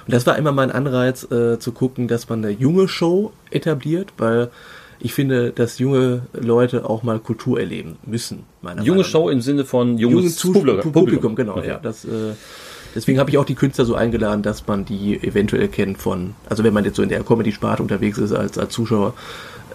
Und 0.05 0.13
das 0.13 0.25
war 0.27 0.37
immer 0.37 0.51
mein 0.51 0.69
Anreiz 0.69 1.23
äh, 1.31 1.59
zu 1.59 1.71
gucken, 1.71 2.09
dass 2.09 2.27
man 2.27 2.43
eine 2.43 2.53
junge 2.53 2.89
Show 2.89 3.31
etabliert, 3.51 4.11
weil 4.17 4.49
ich 4.99 5.13
finde, 5.13 5.51
dass 5.51 5.79
junge 5.79 6.23
Leute 6.33 6.89
auch 6.89 7.03
mal 7.03 7.19
Kultur 7.19 7.59
erleben 7.59 7.95
müssen. 8.05 8.43
Meiner 8.61 8.81
Junge 8.81 8.97
Meinung 8.99 9.03
Show 9.09 9.29
im 9.29 9.39
Sinne 9.41 9.63
von 9.63 9.97
junges 9.97 10.35
Zus- 10.37 10.51
Publikum. 10.53 10.91
Publikum, 10.91 11.35
genau, 11.35 11.57
Okay. 11.57 11.67
ja. 11.69 11.79
Das, 11.81 12.03
äh, 12.03 12.33
deswegen 12.95 13.19
habe 13.19 13.29
ich 13.29 13.37
auch 13.37 13.45
die 13.45 13.55
Künstler 13.55 13.85
so 13.85 13.95
eingeladen, 13.95 14.41
dass 14.41 14.65
man 14.67 14.83
die 14.85 15.21
eventuell 15.23 15.67
kennt 15.67 15.99
von, 15.99 16.33
also 16.49 16.63
wenn 16.63 16.73
man 16.73 16.83
jetzt 16.83 16.95
so 16.97 17.03
in 17.03 17.09
der 17.09 17.23
Comedy-Sparte 17.23 17.81
unterwegs 17.83 18.17
ist 18.17 18.33
als, 18.33 18.57
als 18.57 18.73
Zuschauer, 18.73 19.13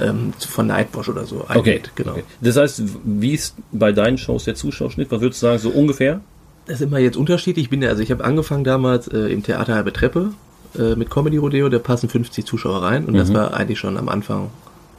ähm, 0.00 0.32
von 0.38 0.66
Nightwash 0.66 1.08
oder 1.08 1.24
so. 1.24 1.40
Okay, 1.48 1.58
einlädt, 1.58 1.92
genau. 1.94 2.12
Okay. 2.12 2.24
Das 2.40 2.56
heißt, 2.56 2.82
wie 3.04 3.32
ist 3.34 3.56
bei 3.72 3.92
deinen 3.92 4.18
Shows 4.18 4.44
der 4.44 4.54
Zuschauerschnitt? 4.54 5.10
Was 5.10 5.20
würdest 5.20 5.42
du 5.42 5.46
sagen, 5.46 5.58
so 5.58 5.70
ungefähr? 5.70 6.20
Das 6.66 6.80
ist 6.80 6.86
immer 6.86 6.98
jetzt 6.98 7.16
unterschiedlich. 7.16 7.64
Ich 7.66 7.70
bin 7.70 7.82
ja, 7.82 7.88
also 7.88 8.02
ich 8.02 8.10
habe 8.10 8.24
angefangen 8.24 8.64
damals 8.64 9.08
äh, 9.08 9.18
im 9.32 9.42
Theater 9.42 9.74
Halbe 9.74 9.92
Treppe 9.92 10.32
äh, 10.78 10.94
mit 10.94 11.10
Comedy 11.10 11.36
Rodeo, 11.36 11.68
da 11.68 11.78
passen 11.78 12.08
50 12.08 12.44
Zuschauer 12.44 12.82
rein 12.82 13.04
und 13.06 13.14
das 13.14 13.32
war 13.34 13.54
eigentlich 13.54 13.78
schon 13.78 13.96
am 13.98 14.08
Anfang 14.08 14.50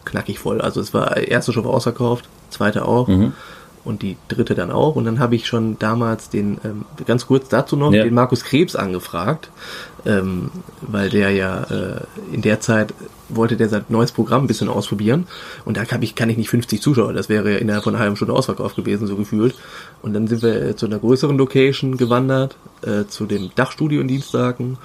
knackig 0.05 0.39
voll. 0.39 0.59
Also 0.61 0.81
es 0.81 0.93
war 0.93 1.15
erste 1.17 1.53
Show 1.53 1.63
war 1.63 1.71
ausverkauft, 1.71 2.27
zweite 2.49 2.85
auch 2.85 3.07
und 3.85 4.01
die 4.01 4.17
dritte 4.27 4.55
dann 4.55 4.71
auch. 4.71 4.95
Und 4.95 5.05
dann 5.05 5.19
habe 5.19 5.35
ich 5.35 5.47
schon 5.47 5.77
damals 5.79 6.29
den, 6.29 6.57
ähm, 6.63 6.85
ganz 7.05 7.27
kurz 7.27 7.49
dazu 7.49 7.75
noch, 7.75 7.91
Ja. 7.93 8.03
den 8.03 8.13
Markus 8.13 8.43
Krebs 8.43 8.75
angefragt, 8.75 9.49
ähm, 10.05 10.51
weil 10.81 11.09
der 11.09 11.31
ja 11.31 11.63
äh, 11.63 12.01
in 12.33 12.41
der 12.41 12.59
Zeit 12.59 12.93
wollte 13.35 13.57
der 13.57 13.69
sein 13.69 13.85
neues 13.89 14.11
Programm 14.11 14.43
ein 14.43 14.47
bisschen 14.47 14.69
ausprobieren. 14.69 15.27
Und 15.65 15.77
da 15.77 15.85
kann 15.85 16.01
ich, 16.01 16.15
kann 16.15 16.29
ich 16.29 16.37
nicht 16.37 16.49
50 16.49 16.81
Zuschauer, 16.81 17.13
das 17.13 17.29
wäre 17.29 17.53
ja 17.53 17.57
innerhalb 17.57 17.83
von 17.83 17.95
einer 17.95 18.03
halben 18.03 18.15
Stunde 18.15 18.33
ausverkauft 18.33 18.75
gewesen, 18.75 19.07
so 19.07 19.15
gefühlt. 19.15 19.55
Und 20.01 20.13
dann 20.13 20.27
sind 20.27 20.41
wir 20.41 20.75
zu 20.77 20.85
einer 20.85 20.99
größeren 20.99 21.37
Location 21.37 21.97
gewandert, 21.97 22.55
äh, 22.81 23.05
zu 23.07 23.25
dem 23.25 23.51
Dachstudio 23.55 24.01
in 24.01 24.07
Dienstlaken 24.07 24.77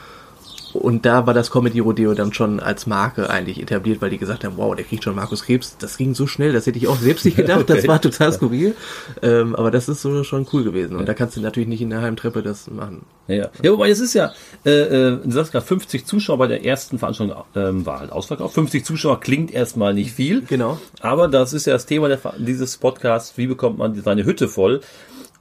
und 0.75 1.07
da 1.07 1.27
war 1.27 1.35
das 1.35 1.51
Comedy 1.51 1.81
Rodeo 1.81 2.15
dann 2.15 2.33
schon 2.33 2.61
als 2.61 2.87
Marke 2.87 3.31
eigentlich 3.31 3.61
etabliert, 3.61 4.01
weil 4.03 4.11
die 4.11 4.19
gesagt 4.19 4.45
haben, 4.45 4.57
wow, 4.57 4.75
der 4.75 4.85
kriegt 4.85 5.05
schon 5.05 5.15
Markus 5.15 5.45
Krebs. 5.45 5.77
Das 5.79 5.97
ging 5.97 6.15
so 6.15 6.27
schnell, 6.27 6.53
das 6.53 6.67
hätte 6.67 6.79
ich 6.79 6.89
auch 6.89 6.99
selbst 6.99 7.25
nicht 7.25 7.37
gedacht. 7.37 7.69
Das 7.69 7.87
war 7.89 8.01
total 8.01 8.33
skurril. 8.33 8.75
Ähm, 9.23 9.55
aber 9.57 9.71
das 9.71 9.89
ist 9.89 10.03
so 10.03 10.25
schon 10.25 10.47
cool 10.53 10.65
gewesen. 10.65 10.97
Und 10.97 11.07
da 11.07 11.15
kannst 11.15 11.37
du 11.37 11.41
natürlich 11.41 11.69
nicht 11.69 11.81
in 11.81 11.91
der 11.91 12.03
Heimtreppe 12.03 12.43
das 12.43 12.71
machen. 12.71 13.05
Ja, 13.27 13.51
ja 13.63 13.73
wobei 13.73 13.91
es 13.91 14.01
ist 14.01 14.15
ja, 14.15 14.33
äh, 14.65 14.71
äh, 14.71 15.19
du 15.23 15.31
sagst 15.31 15.53
gerade 15.53 15.65
50 15.65 16.07
Zuschauer 16.07 16.39
bei 16.39 16.47
der 16.47 16.65
ersten 16.65 16.99
Veranstaltung 16.99 17.37
ähm, 17.55 17.87
war 17.87 18.01
halt 18.01 18.13
ausverkauft. 18.13 18.55
50 18.55 18.85
Zuschauer 18.85 19.21
klingt 19.21 19.53
erstmal 19.53 19.95
nicht 19.95 20.13
viel. 20.13 20.43
Genau. 20.43 20.79
Aber 21.01 21.29
das 21.29 21.53
ist 21.53 21.67
ja 21.67 21.73
das 21.73 21.87
Thema 21.87 22.09
der, 22.09 22.19
dieses 22.39 22.77
Podcasts, 22.77 23.37
wie 23.39 23.47
bekommt 23.47 23.79
man 23.79 24.01
seine 24.03 24.25
Hütte 24.25 24.49
voll? 24.49 24.81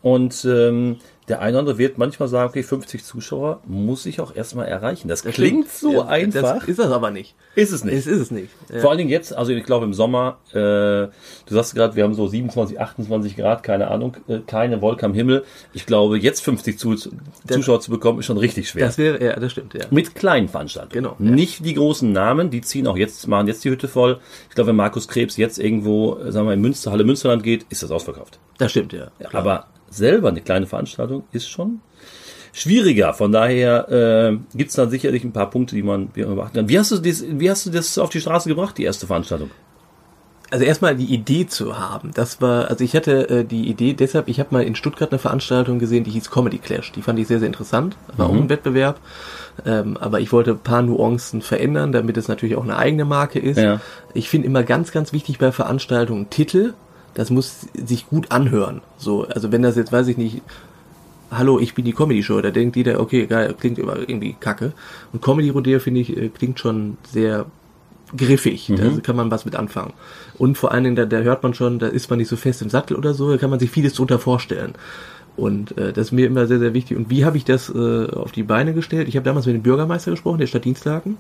Und 0.01 0.46
ähm, 0.46 0.98
der 1.27 1.41
eine 1.41 1.57
oder 1.57 1.60
andere 1.60 1.77
wird 1.77 1.98
manchmal 1.98 2.29
sagen, 2.29 2.50
okay, 2.50 2.63
50 2.63 3.03
Zuschauer 3.03 3.60
muss 3.65 4.05
ich 4.05 4.22
auch 4.22 4.34
erstmal 4.34 4.65
erreichen. 4.67 5.10
Das, 5.10 5.24
klingt 5.24 5.69
so 5.69 5.91
Ja, 5.91 6.05
einfach. 6.05 6.60
Das 6.60 6.69
ist 6.69 6.79
das 6.79 6.89
aber 6.89 7.12
nicht. 7.12 7.36
ist 7.55 7.74
es 7.74 7.84
nicht. 7.84 7.96
Es 7.96 8.07
ist 8.07 8.22
es 8.22 8.31
nicht. 8.31 8.50
Ja. 8.74 8.79
Vor 8.79 8.91
allen 8.91 8.98
Dingen 8.98 9.10
jetzt, 9.10 9.36
also 9.36 9.51
ich 9.51 9.65
glaube 9.65 9.86
im 9.86 9.93
Sommer, 9.93 10.38
äh, 10.51 10.55
du 10.55 11.12
sagst 11.50 11.75
gerade, 11.75 11.96
wir 11.98 12.05
haben 12.05 12.13
so 12.13 12.27
27, 12.29 12.79
28 12.79 13.36
Grad, 13.36 13.62
keine 13.62 13.89
Ahnung, 13.89 14.15
äh, 14.29 14.39
keine 14.39 14.81
Wolke 14.81 15.05
am 15.05 15.13
Himmel. 15.13 15.43
Ich 15.74 15.86
glaube, 15.86 16.17
jetzt 16.17 16.41
50 16.41 16.79
zu, 16.79 16.96
Zuschauer 16.96 17.81
zu 17.81 17.91
bekommen, 17.91 18.19
ist 18.19 18.25
schon 18.25 18.38
richtig 18.38 18.69
schwer. 18.69 18.86
Das 18.86 18.98
wäre, 18.98 19.22
ja, 19.22 19.38
das 19.38 19.51
stimmt, 19.51 19.74
ja. 19.74 19.86
Mit 19.91 20.15
kleinen 20.15 20.48
Veranstaltungen. 20.48 21.03
Genau, 21.03 21.15
ja. 21.19 21.36
Nicht 21.36 21.65
die 21.65 21.74
großen 21.74 22.10
Namen, 22.10 22.51
die 22.51 22.62
ziehen 22.62 22.88
auch 22.88 22.96
jetzt, 22.96 23.27
machen 23.27 23.48
jetzt 23.48 23.65
die 23.65 23.69
Hütte 23.69 23.89
voll. 23.89 24.19
Ich 24.48 24.55
glaube, 24.55 24.69
wenn 24.69 24.77
Markus 24.77 25.10
Krebs 25.10 25.36
jetzt 25.36 25.60
irgendwo, 25.60 26.19
äh, 26.19 26.31
sagen 26.31 26.48
wir, 26.48 26.53
in 26.53 26.62
Münster, 26.62 26.91
Halle 26.91 27.03
Münsterland 27.03 27.43
geht, 27.43 27.65
ist 27.69 27.84
das 27.84 27.91
ausverkauft. 27.91 28.39
Das 28.60 28.72
stimmt, 28.72 28.93
ja. 28.93 29.12
Klar. 29.19 29.36
Aber 29.36 29.65
selber 29.89 30.29
eine 30.29 30.41
kleine 30.41 30.67
Veranstaltung 30.67 31.24
ist 31.32 31.50
schon 31.50 31.82
schwieriger. 32.53 33.13
Von 33.13 33.32
daher 33.32 33.89
äh, 33.89 34.58
gibt 34.58 34.70
es 34.70 34.75
da 34.75 34.88
sicherlich 34.88 35.24
ein 35.24 35.34
paar 35.34 35.50
Punkte, 35.50 35.75
die 35.75 35.84
man, 35.84 36.10
beachten 36.10 36.53
kann. 36.53 36.70
Wie 36.70 36.79
hast, 36.79 36.91
du 36.91 36.98
das, 36.98 37.24
wie 37.27 37.50
hast 37.50 37.65
du 37.65 37.70
das 37.70 37.98
auf 37.98 38.10
die 38.10 38.22
Straße 38.22 38.50
gebracht, 38.50 38.77
die 38.77 38.84
erste 38.84 39.08
Veranstaltung? 39.08 39.51
also 40.50 40.63
erstmal 40.63 40.96
die 40.96 41.13
Idee 41.13 41.48
zu 41.48 41.77
haben, 41.77 42.12
das 42.13 42.41
war, 42.41 42.70
also 42.70 42.84
ich 42.84 42.96
hatte 42.96 43.29
äh, 43.29 43.46
die 43.46 43.67
Idee 43.67 43.94
deshalb, 43.94 44.27
ich 44.27 44.39
habe 44.39 44.50
mal 44.51 44.63
in 44.63 44.75
Stuttgart 44.75 45.12
eine 45.12 45.20
Veranstaltung 45.20 45.79
gesehen, 45.79 46.03
die 46.03 46.12
hieß 46.12 46.32
Comedy 46.32 46.58
Clash. 46.58 46.91
Die 46.94 47.01
fand 47.01 47.20
ich 47.20 47.27
sehr, 47.27 47.39
sehr 47.39 47.48
interessant. 47.48 47.98
War 48.15 48.29
mhm. 48.29 48.34
auch 48.34 48.41
ein 48.44 48.50
Wettbewerb. 48.50 49.00
Ähm, 49.65 49.98
aber 49.98 50.20
ich 50.20 50.32
wollte 50.32 50.51
ein 50.51 50.60
paar 50.60 50.82
Nuancen 50.82 51.41
verändern, 51.41 51.91
damit 51.91 52.15
es 52.17 52.27
natürlich 52.27 52.56
auch 52.56 52.63
eine 52.63 52.77
eigene 52.77 53.06
Marke 53.06 53.39
ist. 53.39 53.58
Ja. 53.58 53.82
Ich 54.13 54.29
finde 54.29 54.48
immer 54.48 54.63
ganz, 54.63 54.91
ganz 54.91 55.12
wichtig 55.13 55.39
bei 55.39 55.51
Veranstaltungen 55.51 56.29
Titel. 56.29 56.74
Das 57.18 57.32
muss 57.32 57.66
sich 57.74 58.08
gut 58.08 58.32
anhören. 58.32 58.82
So, 59.00 59.26
also 59.26 59.52
wenn 59.52 59.64
das 59.64 59.76
jetzt, 59.76 59.92
weiß 59.92 60.08
ich 60.08 60.18
nicht, 60.18 60.44
Hallo, 61.32 61.60
ich 61.60 61.74
bin 61.74 61.84
die 61.84 61.92
Comedy 61.92 62.22
Show, 62.22 62.40
da 62.40 62.52
denkt 62.52 62.76
jeder, 62.76 63.00
okay, 63.02 63.26
geil, 63.26 63.54
klingt 63.60 63.80
immer 63.80 63.98
irgendwie 63.98 64.38
kacke. 64.40 64.72
Und 65.12 65.22
Comedy 65.22 65.50
Rodeo 65.50 65.80
finde 65.80 66.00
ich 66.02 66.16
äh, 66.16 66.30
klingt 66.30 66.60
schon 66.60 66.98
sehr 67.10 67.48
griffig. 68.16 68.70
Mhm. 68.70 68.76
Da 68.76 68.90
kann 69.02 69.16
man 69.16 69.32
was 69.32 69.44
mit 69.44 69.56
anfangen. 69.56 69.94
Und 70.38 70.60
vor 70.60 70.72
allen 70.72 70.84
Dingen, 70.84 70.96
da, 70.96 71.06
da 71.06 71.18
hört 71.18 71.42
man 71.42 71.56
schon, 71.56 71.80
da 71.80 71.88
ist 71.88 72.10
man 72.12 72.20
nicht 72.20 72.30
so 72.30 72.38
fest 72.38 72.62
im 72.62 72.70
Sattel 72.70 72.96
oder 72.96 73.16
so, 73.16 73.32
da 73.32 73.38
kann 73.38 73.50
man 73.50 73.60
sich 73.60 73.72
vieles 73.72 73.96
drunter 73.96 74.20
vorstellen. 74.20 74.76
Und 75.38 75.77
äh, 75.77 75.94
das 75.94 76.08
ist 76.08 76.12
mir 76.12 76.25
immer 76.25 76.48
sehr, 76.48 76.60
sehr 76.60 76.74
wichtig. 76.74 76.98
Und 76.98 77.10
wie 77.12 77.24
habe 77.24 77.38
ich 77.38 77.46
das 77.46 77.70
äh, 77.70 78.08
auf 78.10 78.32
die 78.32 78.44
Beine 78.44 78.74
gestellt? 78.74 79.08
Ich 79.08 79.15
habe 79.15 79.24
damals 79.24 79.46
mit 79.46 79.56
dem 79.56 79.62
Bürgermeister 79.62 80.12
gesprochen, 80.12 80.39
der 80.39 80.48
Stadt 80.48 80.65
Dienstlaken. 80.65 81.17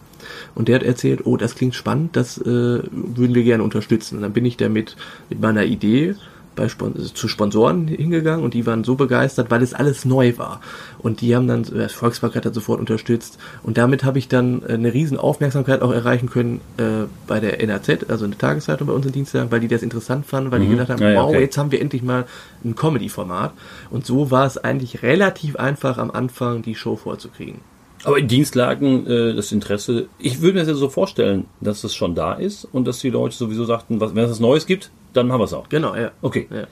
Und 0.55 0.67
der 0.67 0.75
hat 0.75 0.83
erzählt, 0.83 1.21
oh, 1.25 1.37
das 1.37 1.55
klingt 1.55 1.75
spannend, 1.75 2.15
das 2.15 2.39
äh, 2.39 2.43
würden 2.45 3.35
wir 3.35 3.43
gerne 3.43 3.63
unterstützen. 3.63 4.17
Und 4.17 4.23
dann 4.23 4.33
bin 4.33 4.43
ich 4.43 4.57
damit 4.57 4.97
mit 5.29 5.39
meiner 5.39 5.65
Idee 5.65 6.15
bei 6.57 6.67
Spon 6.67 6.93
zu 6.97 7.29
Sponsoren 7.29 7.87
hingegangen 7.87 8.43
und 8.43 8.53
die 8.53 8.65
waren 8.65 8.83
so 8.83 8.95
begeistert, 8.95 9.49
weil 9.49 9.61
es 9.61 9.73
alles 9.73 10.03
neu 10.03 10.37
war. 10.37 10.59
Und 10.99 11.21
die 11.21 11.33
haben 11.35 11.47
dann, 11.47 11.63
das 11.63 11.93
Volkspark 11.93 12.35
hat 12.35 12.53
sofort 12.53 12.81
unterstützt. 12.81 13.37
Und 13.63 13.77
damit 13.77 14.03
habe 14.03 14.19
ich 14.19 14.27
dann 14.27 14.65
eine 14.65 14.93
riesen 14.93 15.17
Aufmerksamkeit 15.17 15.81
auch 15.81 15.93
erreichen 15.93 16.29
können 16.29 16.59
äh, 16.77 17.05
bei 17.27 17.39
der 17.39 17.61
NRZ, 17.61 18.09
also 18.09 18.25
eine 18.25 18.37
Tageszeitung 18.37 18.87
bei 18.87 18.93
uns 18.93 19.05
in 19.05 19.13
Dienstag, 19.13 19.49
weil 19.51 19.61
die 19.61 19.69
das 19.69 19.83
interessant 19.83 20.25
fanden, 20.25 20.51
weil 20.51 20.59
mhm. 20.59 20.63
die 20.63 20.69
gedacht 20.71 20.89
haben, 20.89 21.01
ja, 21.01 21.11
ja, 21.11 21.21
wow, 21.21 21.29
okay. 21.29 21.41
jetzt 21.41 21.57
haben 21.57 21.71
wir 21.71 21.79
endlich 21.79 22.03
mal 22.03 22.25
ein 22.65 22.75
Comedy-Format. 22.75 23.53
Und 23.89 24.05
so 24.05 24.31
war 24.31 24.45
es 24.45 24.57
eigentlich 24.57 25.03
relativ 25.03 25.55
einfach 25.55 25.97
am 25.97 26.11
Anfang, 26.11 26.61
die 26.61 26.75
Show 26.75 26.97
vorzukriegen. 26.97 27.61
Aber 28.03 28.17
in 28.17 28.27
Dienstlagen 28.27 29.07
äh, 29.07 29.33
das 29.33 29.51
Interesse, 29.51 30.07
ich 30.19 30.41
würde 30.41 30.53
mir 30.53 30.59
das 30.59 30.69
ja 30.69 30.75
so 30.75 30.89
vorstellen, 30.89 31.45
dass 31.61 31.83
es 31.83 31.95
schon 31.95 32.15
da 32.15 32.33
ist 32.33 32.65
und 32.65 32.85
dass 32.85 32.99
die 32.99 33.09
Leute 33.09 33.35
sowieso 33.35 33.65
sagten, 33.65 33.99
was, 33.99 34.15
wenn 34.15 34.23
es 34.23 34.31
was 34.31 34.39
Neues 34.39 34.65
gibt, 34.65 34.91
dann 35.13 35.31
haben 35.31 35.39
wir 35.39 35.45
es 35.45 35.53
auch. 35.53 35.69
Genau, 35.69 35.95
ja. 35.95 36.11
Okay. 36.21 36.47
Ja. 36.51 36.67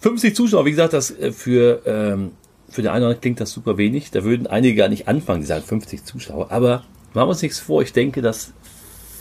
50 0.00 0.34
Zuschauer, 0.34 0.64
wie 0.64 0.70
gesagt, 0.70 0.92
das 0.92 1.10
äh, 1.10 1.32
für, 1.32 1.82
ähm, 1.86 2.32
für 2.68 2.82
den 2.82 2.88
einen 2.88 3.02
oder 3.02 3.06
anderen 3.06 3.20
klingt 3.20 3.40
das 3.40 3.52
super 3.52 3.78
wenig. 3.78 4.10
Da 4.10 4.24
würden 4.24 4.46
einige 4.46 4.74
gar 4.74 4.88
nicht 4.88 5.08
anfangen, 5.08 5.40
die 5.40 5.46
sagen 5.46 5.64
50 5.64 6.04
Zuschauer. 6.04 6.50
Aber 6.50 6.84
machen 7.14 7.26
wir 7.26 7.28
uns 7.28 7.42
nichts 7.42 7.60
vor. 7.60 7.82
Ich 7.82 7.92
denke, 7.92 8.20
dass 8.20 8.52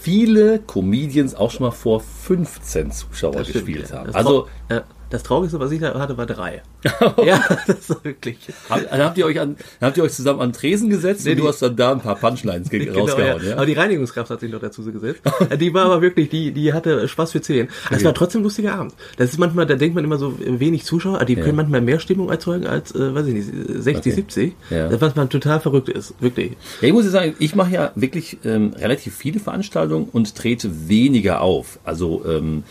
viele 0.01 0.59
Comedians 0.59 1.35
auch 1.35 1.51
schon 1.51 1.67
mal 1.67 1.71
vor 1.71 2.01
15 2.01 2.91
Zuschauern 2.91 3.45
gespielt 3.45 3.89
ja. 3.91 3.99
haben. 3.99 4.15
Also, 4.15 4.47
ja. 4.69 4.83
Das 5.11 5.23
Traurigste, 5.23 5.59
was 5.59 5.71
ich 5.71 5.81
da 5.81 5.93
hatte, 5.99 6.17
war 6.17 6.25
drei. 6.25 6.63
ja, 7.25 7.43
das 7.67 7.89
war 7.89 8.03
wirklich. 8.03 8.37
Hab, 8.69 8.89
dann 8.89 9.01
habt 9.01 9.17
ihr 9.17 9.25
euch 9.25 9.39
an, 9.41 9.57
habt 9.81 9.97
ihr 9.97 10.03
euch 10.03 10.13
zusammen 10.13 10.39
an 10.39 10.53
Tresen 10.53 10.89
gesetzt 10.89 11.25
nee, 11.25 11.33
und 11.33 11.39
du 11.39 11.47
hast 11.49 11.61
dann 11.61 11.75
da 11.75 11.91
ein 11.91 11.99
paar 11.99 12.15
Punchlines 12.15 12.69
genau, 12.71 13.01
rausgehauen, 13.01 13.43
ja. 13.43 13.49
ja. 13.49 13.55
Aber 13.57 13.65
die 13.65 13.73
Reinigungskraft 13.73 14.29
hat 14.29 14.39
sich 14.39 14.49
noch 14.49 14.61
dazu 14.61 14.83
gesetzt. 14.83 15.21
die 15.59 15.73
war 15.73 15.85
aber 15.85 16.01
wirklich, 16.01 16.29
die, 16.29 16.53
die 16.53 16.71
hatte 16.71 17.09
Spaß 17.09 17.33
für 17.33 17.41
zehn. 17.41 17.67
Okay. 17.91 18.03
war 18.05 18.13
trotzdem 18.13 18.39
ein 18.39 18.45
lustiger 18.45 18.73
Abend. 18.75 18.93
Das 19.17 19.31
ist 19.31 19.37
manchmal, 19.37 19.65
da 19.65 19.75
denkt 19.75 19.95
man 19.95 20.05
immer 20.05 20.17
so 20.17 20.39
wenig 20.39 20.85
Zuschauer, 20.85 21.23
die 21.25 21.33
ja. 21.33 21.43
können 21.43 21.57
manchmal 21.57 21.81
mehr 21.81 21.99
Stimmung 21.99 22.29
erzeugen 22.29 22.65
als, 22.65 22.95
äh, 22.95 23.13
weiß 23.13 23.27
ich 23.27 23.33
nicht, 23.33 23.49
60, 23.49 23.97
okay. 23.97 24.11
70. 24.11 24.55
Ja. 24.69 25.01
Was 25.01 25.15
man 25.15 25.29
total 25.29 25.59
verrückt 25.59 25.89
ist, 25.89 26.13
wirklich. 26.21 26.53
Ja, 26.79 26.87
ich 26.87 26.93
muss 26.93 27.03
ja 27.03 27.11
sagen, 27.11 27.35
ich 27.37 27.53
mache 27.53 27.71
ja 27.71 27.91
wirklich 27.95 28.37
ähm, 28.45 28.73
relativ 28.77 29.13
viele 29.13 29.41
Veranstaltungen 29.41 30.07
und 30.09 30.35
trete 30.35 30.87
weniger 30.87 31.41
auf. 31.41 31.79
Also 31.83 32.23
ähm, 32.25 32.63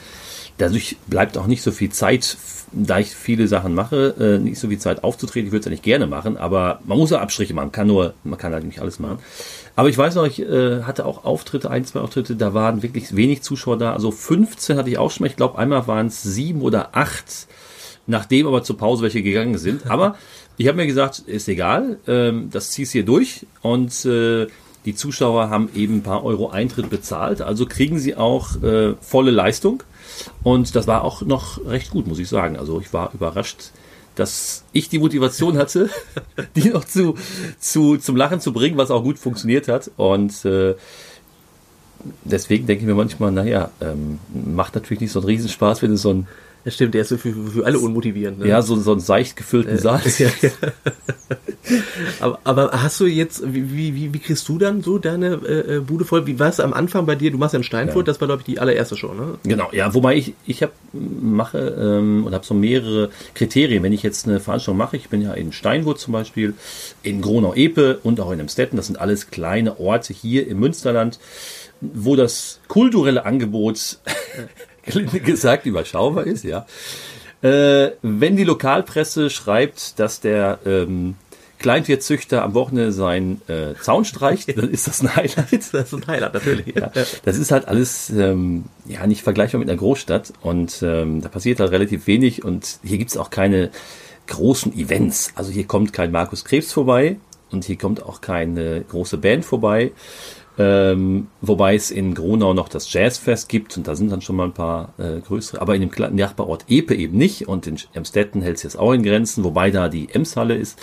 dadurch 0.61 0.97
bleibt 1.07 1.39
auch 1.39 1.47
nicht 1.47 1.63
so 1.63 1.73
viel 1.73 1.91
Zeit, 1.91 2.37
da 2.73 2.99
ich 2.99 3.11
viele 3.11 3.49
Sachen 3.49 3.75
mache, 3.75 4.15
äh, 4.19 4.39
nicht 4.39 4.59
so 4.59 4.69
viel 4.69 4.79
Zeit 4.79 5.03
aufzutreten. 5.03 5.47
Ich 5.47 5.53
würde 5.53 5.61
es 5.61 5.65
ja 5.67 5.71
nicht 5.71 5.83
gerne 5.83 6.07
machen, 6.07 6.37
aber 6.37 6.81
man 6.85 6.99
muss 6.99 7.11
ja 7.11 7.21
Abstriche 7.21 7.55
machen. 7.55 7.73
Kann 7.73 7.87
nur, 7.87 8.15
man 8.23 8.39
kann 8.39 8.53
halt 8.53 8.65
nicht 8.65 8.81
alles 8.81 8.99
machen. 8.99 9.19
Aber 9.77 9.89
ich 9.89 9.97
weiß 9.97 10.15
noch, 10.17 10.27
ich 10.27 10.41
äh, 10.41 10.83
hatte 10.83 11.07
auch 11.07 11.25
Auftritte, 11.25 11.71
ein, 11.71 11.85
zwei 11.85 12.01
Auftritte, 12.01 12.37
da 12.37 12.55
waren 12.55 12.83
wirklich 12.83 13.17
wenig 13.17 13.43
Zuschauer 13.43 13.79
da. 13.79 13.93
Also 13.93 14.11
15 14.11 14.77
hatte 14.77 14.91
ich 14.91 14.99
auch 14.99 15.11
schon 15.11 15.25
mal. 15.25 15.31
Ich 15.31 15.37
glaube, 15.37 15.59
einmal 15.59 15.87
waren 15.87 16.09
es 16.09 16.23
sieben 16.23 16.61
oder 16.61 16.97
acht, 16.97 17.47
nachdem 18.07 18.47
aber 18.47 18.63
zur 18.63 18.77
Pause 18.77 19.03
welche 19.03 19.23
gegangen 19.23 19.59
sind. 19.59 19.91
Aber 19.91 20.17
ich 20.59 20.69
habe 20.69 20.77
mir 20.77 20.87
gesagt, 20.87 21.21
ist 21.21 21.49
egal, 21.49 21.99
ähm, 22.07 22.51
das 22.53 22.71
ziehst 22.71 22.93
hier 22.93 23.05
durch 23.05 23.47
und 23.63 24.05
äh, 24.05 24.47
die 24.85 24.95
Zuschauer 24.95 25.51
haben 25.51 25.69
eben 25.75 25.97
ein 25.97 26.03
paar 26.03 26.25
Euro 26.25 26.51
Eintritt 26.51 26.89
bezahlt, 26.89 27.43
also 27.43 27.67
kriegen 27.67 27.99
sie 27.99 28.17
auch 28.17 28.63
äh, 28.63 28.95
volle 29.01 29.31
Leistung. 29.31 29.83
Und 30.43 30.75
das 30.75 30.87
war 30.87 31.05
auch 31.05 31.23
noch 31.23 31.65
recht 31.67 31.91
gut, 31.91 32.07
muss 32.07 32.19
ich 32.19 32.29
sagen. 32.29 32.57
Also 32.57 32.81
ich 32.81 32.93
war 32.93 33.13
überrascht, 33.15 33.71
dass 34.15 34.65
ich 34.73 34.89
die 34.89 34.99
Motivation 34.99 35.57
hatte, 35.57 35.89
die 36.57 36.71
noch 36.71 36.85
zu, 36.85 37.15
zu, 37.59 37.97
zum 37.97 38.17
Lachen 38.17 38.41
zu 38.41 38.53
bringen, 38.53 38.77
was 38.77 38.91
auch 38.91 39.03
gut 39.03 39.19
funktioniert 39.19 39.69
hat. 39.69 39.91
Und 39.97 40.45
äh, 40.45 40.75
deswegen 42.25 42.67
denke 42.67 42.83
ich 42.83 42.89
mir 42.89 42.95
manchmal, 42.95 43.33
naja, 43.33 43.71
ähm, 43.81 44.19
macht 44.33 44.75
natürlich 44.75 45.01
nicht 45.01 45.13
so 45.13 45.21
einen 45.21 45.27
Riesenspaß, 45.27 45.83
wenn 45.83 45.91
du 45.91 45.97
so 45.97 46.13
ein 46.13 46.27
das 46.65 46.75
stimmt, 46.75 46.95
der 46.95 47.03
ist 47.03 47.09
für, 47.09 47.19
für 47.19 47.65
alle 47.65 47.79
unmotivierend. 47.79 48.41
Ne? 48.41 48.49
Ja, 48.49 48.61
so, 48.61 48.77
so 48.77 48.93
einen 48.93 49.01
seicht 49.01 49.37
gefüllten 49.37 49.77
äh, 49.77 49.79
Saal. 49.79 50.01
Ja, 50.19 50.29
ja. 50.43 50.51
aber, 52.21 52.41
aber 52.45 52.71
hast 52.83 53.01
du 53.01 53.07
jetzt, 53.07 53.43
wie, 53.47 53.95
wie, 53.95 54.13
wie 54.13 54.19
kriegst 54.19 54.47
du 54.49 54.59
dann 54.59 54.83
so 54.83 54.99
deine 54.99 55.41
äh, 55.47 55.77
äh 55.77 55.81
Bude 55.81 56.05
voll? 56.05 56.27
Wie 56.27 56.39
war 56.39 56.49
es 56.49 56.61
am 56.61 56.73
Anfang 56.73 57.07
bei 57.07 57.15
dir? 57.15 57.31
Du 57.31 57.39
machst 57.39 57.55
ja 57.55 57.59
in 57.59 57.63
Steinfurt, 57.63 58.07
ja. 58.07 58.13
das 58.13 58.21
war 58.21 58.29
glaube 58.29 58.43
ich 58.43 58.47
die 58.47 58.59
allererste 58.59 58.97
schon, 58.97 59.17
ne? 59.17 59.39
Genau, 59.45 59.69
ja, 59.73 59.95
wobei 59.95 60.17
ich, 60.17 60.35
ich 60.47 60.63
hab, 60.63 60.73
mache 60.93 61.59
ähm, 61.59 62.27
und 62.27 62.35
habe 62.35 62.45
so 62.45 62.55
mehrere 62.55 63.11
Kriterien. 63.35 63.83
Wenn 63.83 63.93
ich 63.93 64.03
jetzt 64.03 64.27
eine 64.27 64.41
Veranstaltung 64.41 64.79
mache, 64.79 64.97
ich 64.97 65.09
bin 65.09 65.23
ja 65.23 65.33
in 65.33 65.53
Steinfurt 65.53 65.99
zum 66.01 66.13
Beispiel, 66.13 66.55
in 67.03 67.23
Gronau-Epe 67.23 68.01
und 68.03 68.21
auch 68.21 68.33
in 68.33 68.41
Emstetten, 68.41 68.77
das 68.77 68.87
sind 68.87 69.01
alles 69.01 69.31
kleine 69.31 69.79
Orte 69.81 70.13
hier 70.13 70.47
im 70.47 70.59
Münsterland, 70.61 71.19
wo 71.81 72.17
das 72.17 72.61
kulturelle 72.69 73.25
Angebot 73.25 73.99
gesagt 75.25 75.67
überschaubar 75.67 76.27
ist, 76.27 76.45
ja. 76.45 76.67
Äh, 77.43 77.93
wenn 78.03 78.37
die 78.37 78.45
Lokalpresse 78.45 79.31
schreibt, 79.31 79.99
dass 79.99 80.21
der 80.21 80.59
ähm, 80.67 81.17
Kleintierzüchter 81.61 82.43
am 82.43 82.55
Wochenende 82.55 82.91
seinen 82.91 83.43
äh, 83.47 83.75
Zaun 83.81 84.05
streicht, 84.05 84.57
dann 84.57 84.71
ist 84.71 84.89
das 84.89 85.03
ein 85.03 85.15
Highlight. 85.15 85.51
Das 85.73 85.93
ist 85.93 85.95
ein 85.95 86.07
Highlight, 86.07 86.35
natürlich. 86.35 86.75
Ja. 86.75 86.91
Das 87.25 87.39
ist 87.39 87.51
halt 87.51 87.69
alles 87.69 88.11
ähm, 88.11 88.65
ja 88.87 89.07
nicht 89.07 89.23
vergleichbar 89.23 89.59
mit 89.59 89.69
einer 89.69 89.79
Großstadt 89.79 90.33
und 90.41 90.83
ähm, 90.83 91.21
da 91.21 91.29
passiert 91.29 91.61
halt 91.61 91.71
relativ 91.71 92.07
wenig 92.07 92.45
und 92.45 92.79
hier 92.83 92.99
gibt's 92.99 93.17
auch 93.17 93.31
keine 93.31 93.71
großen 94.27 94.73
Events. 94.77 95.33
Also 95.35 95.51
hier 95.51 95.67
kommt 95.67 95.93
kein 95.93 96.13
Markus 96.13 96.45
Krebs 96.45 96.73
vorbei 96.73 97.17
und 97.51 97.65
hier 97.65 97.77
kommt 97.77 98.03
auch 98.03 98.21
keine 98.21 98.83
große 98.83 99.19
Band 99.19 99.45
vorbei. 99.45 99.93
Ähm, 100.61 101.29
wobei 101.41 101.75
es 101.75 101.91
in 101.91 102.13
Gronau 102.13 102.53
noch 102.53 102.69
das 102.69 102.93
Jazzfest 102.93 103.49
gibt 103.49 103.79
und 103.79 103.89
da 103.89 103.95
sind 103.95 104.13
dann 104.13 104.21
schon 104.21 104.37
mal 104.37 104.45
ein 104.45 104.53
paar 104.53 104.93
äh, 104.99 105.21
größere, 105.21 105.59
aber 105.59 105.75
in 105.75 105.89
dem 105.89 106.15
Nachbarort 106.15 106.67
Epe 106.69 106.95
eben 106.95 107.17
nicht 107.17 107.49
und 107.49 107.67
in 107.67 107.79
Emstetten 107.95 108.43
hält 108.43 108.59
es 108.59 108.65
jetzt 108.65 108.79
auch 108.79 108.93
in 108.93 109.03
Grenzen, 109.03 109.43
wobei 109.43 109.71
da 109.71 109.89
die 109.89 110.11
Emshalle 110.13 110.55
ist. 110.55 110.79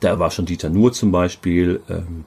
Da 0.00 0.18
war 0.18 0.30
schon 0.30 0.46
Dieter 0.46 0.70
Nuhr 0.70 0.94
zum 0.94 1.12
Beispiel 1.12 1.82
ähm, 1.90 2.24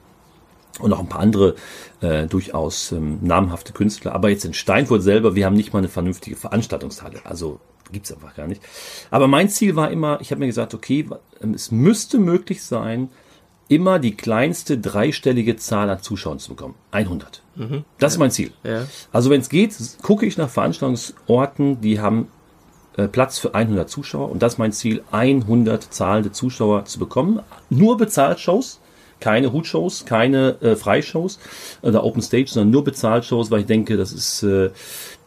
und 0.78 0.90
noch 0.90 1.00
ein 1.00 1.08
paar 1.08 1.22
andere 1.22 1.56
äh, 2.02 2.28
durchaus 2.28 2.92
ähm, 2.92 3.18
namhafte 3.20 3.72
Künstler. 3.72 4.14
Aber 4.14 4.28
jetzt 4.28 4.44
in 4.44 4.54
Steinfurt 4.54 5.02
selber, 5.02 5.34
wir 5.34 5.44
haben 5.44 5.56
nicht 5.56 5.72
mal 5.72 5.80
eine 5.80 5.88
vernünftige 5.88 6.36
Veranstaltungshalle. 6.36 7.18
Also 7.24 7.58
gibt's 7.90 8.12
einfach 8.12 8.36
gar 8.36 8.46
nicht. 8.46 8.62
Aber 9.10 9.26
mein 9.26 9.48
Ziel 9.48 9.74
war 9.74 9.90
immer, 9.90 10.20
ich 10.20 10.30
habe 10.30 10.38
mir 10.38 10.46
gesagt, 10.46 10.72
okay, 10.72 11.08
es 11.52 11.72
müsste 11.72 12.18
möglich 12.18 12.62
sein, 12.62 13.08
immer 13.68 13.98
die 13.98 14.14
kleinste 14.16 14.78
dreistellige 14.78 15.56
Zahl 15.56 15.88
an 15.90 16.02
Zuschauern 16.02 16.38
zu 16.38 16.50
bekommen. 16.50 16.74
100. 16.90 17.42
Mhm. 17.56 17.84
Das 17.98 18.12
ja. 18.12 18.16
ist 18.16 18.18
mein 18.18 18.30
Ziel. 18.30 18.52
Ja. 18.64 18.86
Also 19.12 19.30
wenn 19.30 19.40
es 19.40 19.48
geht, 19.48 19.74
gucke 20.02 20.26
ich 20.26 20.36
nach 20.36 20.50
Veranstaltungsorten, 20.50 21.80
die 21.80 22.00
haben 22.00 22.28
äh, 22.96 23.08
Platz 23.08 23.38
für 23.38 23.54
100 23.54 23.88
Zuschauer 23.88 24.30
und 24.30 24.42
das 24.42 24.54
ist 24.54 24.58
mein 24.58 24.72
Ziel, 24.72 25.02
100 25.10 25.82
zahlende 25.82 26.32
Zuschauer 26.32 26.84
zu 26.84 26.98
bekommen. 26.98 27.40
Nur 27.70 27.96
Bezahlshows, 27.96 28.80
keine 29.20 29.52
Hutshows, 29.52 30.04
keine 30.04 30.60
äh, 30.60 30.76
Freishows 30.76 31.38
oder 31.80 32.04
Open 32.04 32.22
Stage, 32.22 32.48
sondern 32.48 32.70
nur 32.70 32.84
Bezahlshows, 32.84 33.50
weil 33.50 33.60
ich 33.60 33.66
denke, 33.66 33.96
das 33.96 34.12
ist 34.12 34.42
äh, 34.42 34.70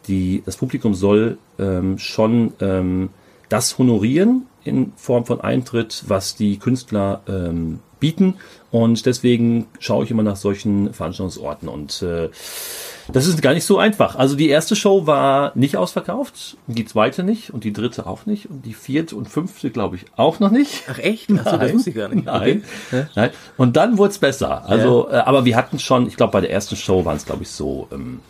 die, 0.06 0.42
das 0.44 0.56
Publikum 0.56 0.94
soll 0.94 1.38
ähm, 1.58 1.98
schon 1.98 2.52
ähm, 2.60 3.10
das 3.48 3.78
honorieren 3.78 4.46
in 4.64 4.92
Form 4.96 5.24
von 5.24 5.40
Eintritt, 5.40 6.04
was 6.06 6.36
die 6.36 6.58
Künstler 6.58 7.22
ähm, 7.28 7.80
bieten. 8.00 8.34
Und 8.70 9.06
deswegen 9.06 9.66
schaue 9.78 10.04
ich 10.04 10.10
immer 10.10 10.22
nach 10.22 10.36
solchen 10.36 10.92
Veranstaltungsorten. 10.92 11.68
Und 11.68 12.02
äh, 12.02 12.28
Das 13.12 13.26
ist 13.26 13.40
gar 13.40 13.54
nicht 13.54 13.64
so 13.64 13.78
einfach. 13.78 14.16
Also 14.16 14.34
die 14.36 14.48
erste 14.48 14.74
Show 14.76 15.06
war 15.06 15.52
nicht 15.54 15.76
ausverkauft, 15.76 16.56
die 16.66 16.84
zweite 16.84 17.22
nicht 17.22 17.50
und 17.54 17.64
die 17.64 17.72
dritte 17.72 18.06
auch 18.06 18.26
nicht 18.26 18.50
und 18.50 18.66
die 18.66 18.74
vierte 18.74 19.14
und 19.16 19.28
fünfte 19.28 19.70
glaube 19.70 19.96
ich 19.96 20.06
auch 20.16 20.40
noch 20.40 20.50
nicht. 20.50 20.82
Ach 20.90 20.98
echt? 20.98 21.30
Achso, 21.30 21.56
das 21.56 21.72
wusste 21.72 21.90
ich 21.90 21.96
gar 21.96 22.08
nicht. 22.08 22.26
Nein. 22.26 22.64
Okay. 22.90 23.06
Nein. 23.14 23.30
Und 23.56 23.76
dann 23.76 23.96
wurde 23.96 24.10
es 24.10 24.18
besser. 24.18 24.68
Also, 24.68 25.08
äh, 25.10 25.16
aber 25.16 25.44
wir 25.44 25.56
hatten 25.56 25.78
schon, 25.78 26.06
ich 26.08 26.16
glaube 26.16 26.32
bei 26.32 26.40
der 26.40 26.50
ersten 26.50 26.76
Show 26.76 27.04
waren 27.04 27.16
es 27.16 27.24
glaube 27.24 27.44
ich 27.44 27.50
so, 27.50 27.86
ähm, 27.92 28.20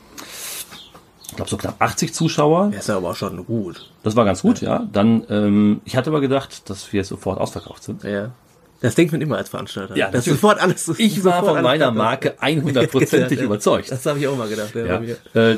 ich 1.28 1.34
glaube 1.36 1.50
so 1.50 1.56
knapp 1.56 1.76
80 1.80 2.14
Zuschauer. 2.14 2.70
Das 2.72 2.84
ist 2.84 2.90
aber 2.90 3.10
auch 3.10 3.16
schon 3.16 3.44
gut. 3.46 3.90
Das 4.02 4.14
war 4.14 4.24
ganz 4.24 4.42
gut, 4.42 4.60
ja. 4.60 4.86
Dann, 4.92 5.24
ähm, 5.28 5.80
ich 5.84 5.96
hatte 5.96 6.10
aber 6.10 6.20
gedacht, 6.20 6.70
dass 6.70 6.92
wir 6.92 7.02
sofort 7.04 7.40
ausverkauft 7.40 7.82
sind. 7.82 8.04
Ja. 8.04 8.30
Das 8.80 8.94
denkt 8.94 9.12
man 9.12 9.20
immer 9.20 9.36
als 9.38 9.48
Veranstalter. 9.48 9.96
Ja, 9.96 10.06
das 10.06 10.26
natürlich. 10.26 10.40
sofort 10.40 10.60
alles. 10.60 10.92
Ich 10.98 11.24
war 11.24 11.44
von 11.44 11.62
meiner. 11.62 11.90
Marke 11.92 12.34
100%ig 12.40 13.38
Ja, 13.38 13.44
überzeugt. 13.44 13.90
Das 13.90 14.04
habe 14.06 14.18
ich 14.18 14.26
auch 14.28 14.36
mal 14.36 14.48
gedacht. 14.48 14.74
Ja, 14.74 14.84
Ja. 14.86 15.00
bei. 15.34 15.40
Äh, 15.40 15.56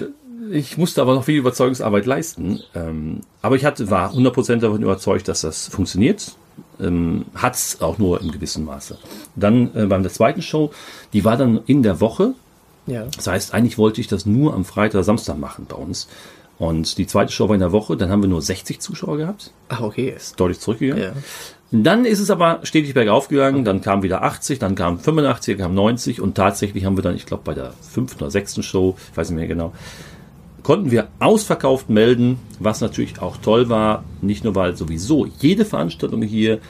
ich 0.51 0.79
musste 0.79 1.03
aber 1.03 1.15
noch 1.15 1.25
viel 1.25 1.37
Überzeugungsarbeit 1.37 2.07
leisten. 2.07 2.61
Ähm, 2.75 3.21
aber 3.43 3.57
ich 3.57 3.65
hatte, 3.65 3.91
war 3.91 4.13
100% 4.15 4.57
davon 4.61 4.83
überzeugt, 4.83 5.29
dass 5.29 5.43
das 5.43 5.67
funktioniert. 5.69 6.33
Ähm, 6.81 7.27
Hat 7.35 7.55
es 7.55 7.81
auch 7.83 7.99
nur 7.99 8.21
im 8.21 8.31
gewissen 8.33 8.65
Maße. 8.65 8.97
Dann 9.37 9.75
äh, 9.75 9.87
beim 9.87 10.03
der 10.03 10.13
zweiten 10.13 10.41
Show, 10.43 10.71
die 11.13 11.25
war 11.25 11.37
dann 11.37 11.61
in 11.67 11.83
der 11.83 12.01
Woche. 12.01 12.33
ja. 12.87 13.05
Das 13.17 13.27
heißt, 13.27 13.53
eigentlich 13.55 13.79
wollte 13.79 14.01
ich 14.01 14.07
das 14.09 14.27
nur 14.27 14.55
am 14.55 14.65
Freitag, 14.65 15.05
Samstag 15.05 15.39
machen 15.39 15.67
bei 15.69 15.77
uns. 15.77 16.09
Und 16.59 16.99
die 16.99 17.07
zweite 17.07 17.31
Show 17.33 17.49
war 17.49 17.55
in 17.55 17.61
der 17.61 17.71
Woche, 17.73 17.97
dann 17.97 18.11
haben 18.11 18.23
wir 18.23 18.29
nur 18.29 18.43
60 18.43 18.81
Zuschauer 18.81 19.17
gehabt. 19.19 19.53
Ach, 19.69 19.81
okay. 19.81 20.15
Ist 20.17 20.41
deutlich 20.41 20.59
zurückgegangen. 20.61 21.03
Ja. 21.03 21.13
Dann 21.71 22.07
ist 22.07 22.21
es 22.21 22.31
aber 22.31 22.61
stetig 22.63 22.95
bergauf 22.95 23.29
gegangen, 23.29 23.65
dann 23.65 23.83
kam 23.83 24.03
wieder 24.03 24.23
80, 24.23 24.59
dann 24.59 24.75
kam 24.75 24.99
85, 24.99 25.57
dann 25.57 25.67
kam 25.67 25.75
90 25.75 26.21
und 26.21 26.35
tatsächlich 26.35 26.87
haben 26.87 26.97
wir 26.97 27.03
dann, 27.03 27.15
ich 27.15 27.27
glaube 27.27 27.43
bei 27.45 27.53
der 27.53 27.73
fünften 27.73 28.23
oder 28.23 28.31
sechsten 28.31 28.63
Show, 28.63 28.97
ich 29.11 29.17
weiß 29.17 29.29
nicht 29.31 29.39
mehr 29.39 29.49
genau, 29.49 29.73
konnten 30.63 30.91
wir 30.91 31.09
ausverkauft 31.19 31.91
melden, 31.91 32.39
was 32.59 32.81
natürlich 32.81 33.21
auch 33.21 33.37
toll 33.37 33.69
war, 33.69 34.05
nicht 34.23 34.45
nur 34.45 34.55
weil 34.55 34.77
sowieso 34.77 35.27
jede 35.27 35.67
Veranstaltung 35.67 36.23
hier 36.23 36.61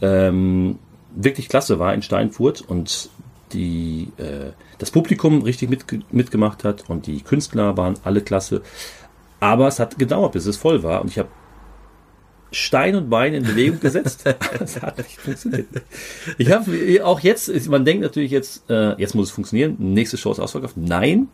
ähm, 0.00 0.78
wirklich 1.14 1.48
klasse 1.48 1.78
war 1.78 1.94
in 1.94 2.02
Steinfurt 2.02 2.60
und 2.60 3.10
die 3.52 4.08
äh, 4.16 4.52
das 4.78 4.90
Publikum 4.90 5.42
richtig 5.42 5.70
mitge 5.70 6.00
mitgemacht 6.10 6.64
hat 6.64 6.90
und 6.90 7.06
die 7.06 7.20
Künstler 7.20 7.76
waren 7.76 7.94
alle 8.02 8.22
klasse, 8.22 8.62
aber 9.38 9.68
es 9.68 9.78
hat 9.78 9.98
gedauert, 9.98 10.32
bis 10.32 10.46
es 10.46 10.56
voll 10.56 10.82
war 10.82 11.00
und 11.00 11.10
ich 11.10 11.18
habe 11.18 11.28
Stein 12.50 12.96
und 12.96 13.10
Bein 13.10 13.34
in 13.34 13.44
Bewegung 13.44 13.80
gesetzt. 13.80 14.24
Das 14.58 14.80
hat 14.82 14.98
nicht 14.98 15.20
funktioniert. 15.20 15.66
Ich 16.38 16.50
habe 16.50 16.70
auch 17.04 17.20
jetzt, 17.20 17.68
man 17.68 17.84
denkt 17.84 18.02
natürlich 18.02 18.30
jetzt, 18.30 18.68
äh, 18.70 18.98
jetzt 19.00 19.14
muss 19.14 19.28
es 19.28 19.32
funktionieren, 19.32 19.76
nächste 19.78 20.16
Show 20.16 20.32
ist 20.32 20.40
ausverkauft. 20.40 20.76
Nein, 20.76 21.28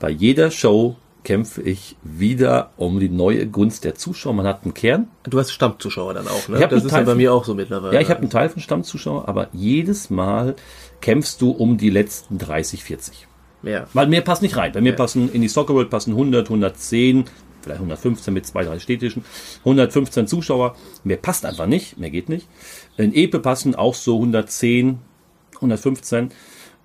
bei 0.00 0.10
jeder 0.10 0.50
Show 0.50 0.96
kämpfe 1.24 1.62
ich 1.62 1.96
wieder 2.02 2.70
um 2.76 2.98
die 2.98 3.08
neue 3.08 3.46
Gunst 3.46 3.84
der 3.84 3.94
Zuschauer. 3.94 4.32
Man 4.32 4.46
hat 4.46 4.64
einen 4.64 4.74
Kern. 4.74 5.06
Du 5.22 5.38
hast 5.38 5.52
Stammzuschauer 5.52 6.14
dann 6.14 6.26
auch, 6.26 6.48
ne? 6.48 6.58
Ich 6.60 6.66
das 6.66 6.82
ist 6.82 6.90
Teil 6.90 7.00
ja 7.02 7.06
bei 7.06 7.14
mir 7.14 7.32
auch 7.32 7.44
so 7.44 7.54
mittlerweile. 7.54 7.94
Ja, 7.94 8.00
ich 8.00 8.10
habe 8.10 8.20
einen 8.20 8.30
Teil 8.30 8.48
von 8.48 8.60
Stammzuschauer, 8.60 9.28
aber 9.28 9.48
jedes 9.52 10.10
Mal 10.10 10.56
kämpfst 11.00 11.40
du 11.40 11.50
um 11.52 11.78
die 11.78 11.90
letzten 11.90 12.38
30, 12.38 12.82
40. 12.82 13.28
Ja. 13.62 13.86
Weil 13.92 14.08
mehr 14.08 14.22
passt 14.22 14.42
nicht 14.42 14.56
rein. 14.56 14.72
Bei 14.72 14.80
mir 14.80 14.90
Ja. 14.90 14.96
passen 14.96 15.30
in 15.32 15.40
die 15.42 15.48
Soccer 15.48 15.74
World 15.74 15.90
passen 15.90 16.10
100, 16.12 16.48
110, 16.48 17.26
vielleicht 17.62 17.80
115 17.80 18.32
mit 18.32 18.46
zwei, 18.46 18.64
drei 18.64 18.78
städtischen, 18.78 19.24
115 19.60 20.26
Zuschauer. 20.26 20.76
Mehr 21.04 21.16
passt 21.16 21.44
einfach 21.44 21.66
nicht, 21.66 21.98
mehr 21.98 22.10
geht 22.10 22.28
nicht. 22.28 22.48
In 22.96 23.14
Epe 23.14 23.38
passen 23.38 23.74
auch 23.74 23.94
so 23.94 24.16
110, 24.16 24.98
115. 25.56 26.30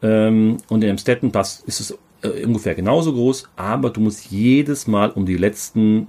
Ähm, 0.02 0.58
und 0.70 0.84
in 0.84 0.92
Emstetten 0.92 1.32
passt, 1.32 1.68
ist 1.68 1.80
es 1.80 1.98
äh, 2.22 2.46
ungefähr 2.46 2.76
genauso 2.76 3.14
groß, 3.14 3.50
aber 3.56 3.90
du 3.90 4.02
musst 4.02 4.32
jedes 4.32 4.88
Mal 4.88 5.10
um 5.12 5.26
die 5.26 5.38
letzten 5.38 6.08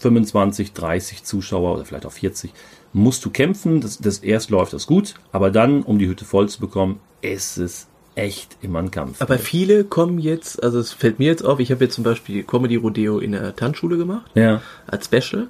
25, 0.00 0.72
30 0.72 1.24
Zuschauer 1.24 1.74
oder 1.74 1.84
vielleicht 1.84 2.06
auch 2.06 2.12
40 2.12 2.52
musst 2.92 3.24
du 3.24 3.30
kämpfen. 3.30 3.80
Das, 3.80 3.98
das 3.98 4.18
erst 4.18 4.50
läuft 4.50 4.72
das 4.72 4.86
gut, 4.86 5.14
aber 5.32 5.50
dann, 5.50 5.82
um 5.82 5.98
die 5.98 6.08
Hütte 6.08 6.24
voll 6.24 6.48
zu 6.48 6.60
bekommen, 6.60 7.00
ist 7.20 7.58
es 7.58 7.88
echt 8.18 8.56
immer 8.60 8.80
ein 8.80 8.90
Kampf. 8.90 9.22
Aber 9.22 9.38
viele 9.38 9.84
kommen 9.84 10.18
jetzt, 10.18 10.62
also 10.62 10.78
es 10.78 10.92
fällt 10.92 11.18
mir 11.18 11.26
jetzt 11.26 11.44
auf, 11.44 11.60
ich 11.60 11.70
habe 11.70 11.84
jetzt 11.84 11.94
zum 11.94 12.04
Beispiel 12.04 12.42
Comedy 12.42 12.76
Rodeo 12.76 13.18
in 13.18 13.32
der 13.32 13.54
Tanzschule 13.54 13.96
gemacht, 13.96 14.30
ja, 14.34 14.60
als 14.86 15.06
Special. 15.06 15.48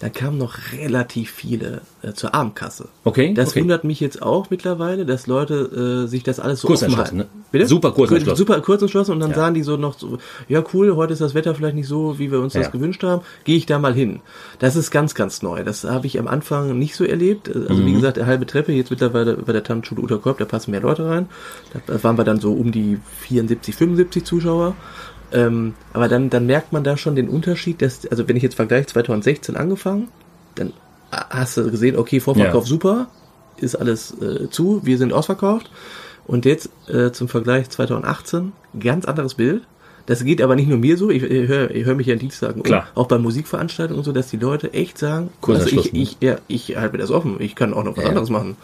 Da 0.00 0.08
kamen 0.08 0.38
noch 0.38 0.54
relativ 0.72 1.30
viele 1.30 1.82
äh, 2.02 2.12
zur 2.14 2.34
Abendkasse. 2.34 2.88
okay. 3.04 3.34
Das 3.34 3.50
okay. 3.50 3.60
wundert 3.60 3.84
mich 3.84 4.00
jetzt 4.00 4.22
auch 4.22 4.48
mittlerweile, 4.48 5.04
dass 5.04 5.26
Leute 5.26 6.04
äh, 6.04 6.08
sich 6.08 6.22
das 6.22 6.40
alles 6.40 6.62
so 6.62 6.68
Kurz 6.68 6.80
entschlossen, 6.80 7.26
ne? 7.52 7.66
Super 7.66 7.92
kurz 7.92 8.08
Kur- 8.08 8.16
entschlossen. 8.16 8.38
Super 8.38 8.60
kurz 8.62 8.80
entschlossen 8.80 9.12
und 9.12 9.20
dann 9.20 9.30
Ja. 9.30 9.36
sagen 9.36 9.54
die 9.54 9.62
so 9.62 9.76
noch 9.76 9.98
so, 9.98 10.16
ja 10.48 10.64
cool, 10.72 10.96
heute 10.96 11.12
ist 11.12 11.20
das 11.20 11.34
Wetter 11.34 11.54
vielleicht 11.54 11.74
nicht 11.74 11.86
so, 11.88 12.18
wie 12.18 12.32
wir 12.32 12.40
uns 12.40 12.54
Ja. 12.54 12.60
das 12.62 12.72
gewünscht 12.72 13.02
haben, 13.02 13.20
gehe 13.44 13.58
ich 13.58 13.66
da 13.66 13.78
mal 13.78 13.92
hin. 13.92 14.20
Das 14.58 14.74
ist 14.74 14.90
ganz, 14.90 15.14
ganz 15.14 15.42
neu. 15.42 15.64
Das 15.64 15.84
habe 15.84 16.06
ich 16.06 16.18
am 16.18 16.28
Anfang 16.28 16.78
nicht 16.78 16.96
so 16.96 17.04
erlebt. 17.04 17.48
Also 17.54 17.74
Mhm. 17.82 17.86
wie 17.86 17.92
gesagt, 17.92 18.16
eine 18.18 18.26
halbe 18.26 18.46
Treppe, 18.46 18.72
jetzt 18.72 18.90
mittlerweile 18.90 19.36
bei 19.36 19.52
der 19.52 19.64
Tanzschule 19.64 20.00
Uterkorb, 20.00 20.38
da 20.38 20.46
passen 20.46 20.70
mehr 20.70 20.80
Leute 20.80 21.04
rein. 21.06 21.28
Da 21.86 22.02
waren 22.02 22.16
wir 22.16 22.24
dann 22.24 22.40
so 22.40 22.52
um 22.54 22.72
die 22.72 22.98
74, 23.20 23.74
75 23.74 24.24
Zuschauer. 24.24 24.74
Ähm, 25.32 25.74
aber 25.92 26.08
dann, 26.08 26.30
dann 26.30 26.46
merkt 26.46 26.72
man 26.72 26.84
da 26.84 26.96
schon 26.96 27.14
den 27.14 27.28
Unterschied, 27.28 27.82
dass, 27.82 28.06
also 28.06 28.28
wenn 28.28 28.36
ich 28.36 28.42
jetzt 28.42 28.56
vergleiche 28.56 28.86
2016 28.86 29.56
angefangen, 29.56 30.08
dann 30.56 30.72
hast 31.10 31.56
du 31.56 31.70
gesehen, 31.70 31.96
okay, 31.96 32.20
Vorverkauf 32.20 32.64
Ja. 32.64 32.68
super, 32.68 33.06
ist 33.56 33.76
alles 33.76 34.12
äh, 34.20 34.48
zu, 34.50 34.80
wir 34.84 34.98
sind 34.98 35.12
ausverkauft. 35.12 35.70
Und 36.26 36.44
jetzt 36.44 36.70
äh, 36.88 37.10
zum 37.12 37.28
Vergleich 37.28 37.68
2018, 37.70 38.52
ganz 38.78 39.04
anderes 39.04 39.34
Bild. 39.34 39.62
Das 40.06 40.24
geht 40.24 40.42
aber 40.42 40.56
nicht 40.56 40.68
nur 40.68 40.78
mir 40.78 40.96
so, 40.96 41.10
ich, 41.10 41.22
ich 41.22 41.48
höre 41.48 41.70
ich 41.70 41.84
hör 41.84 41.94
mich 41.94 42.06
ja 42.06 42.14
an 42.14 42.18
Dienstagen 42.20 42.62
Klar. 42.62 42.88
um, 42.94 43.02
auch 43.02 43.06
bei 43.06 43.18
Musikveranstaltungen 43.18 43.98
und 43.98 44.04
so, 44.04 44.12
dass 44.12 44.28
die 44.28 44.38
Leute 44.38 44.72
echt 44.72 44.98
sagen, 44.98 45.30
Kurzer 45.40 45.64
also 45.64 45.80
ich, 45.80 45.92
ne? 45.92 46.00
ich, 46.00 46.16
ja, 46.20 46.36
ich 46.48 46.76
halte 46.76 46.92
mir 46.92 46.98
das 46.98 47.10
offen, 47.10 47.36
ich 47.40 47.54
kann 47.54 47.74
auch 47.74 47.84
noch 47.84 47.96
was 47.96 48.04
Ja. 48.04 48.08
anderes 48.10 48.30
machen. 48.30 48.56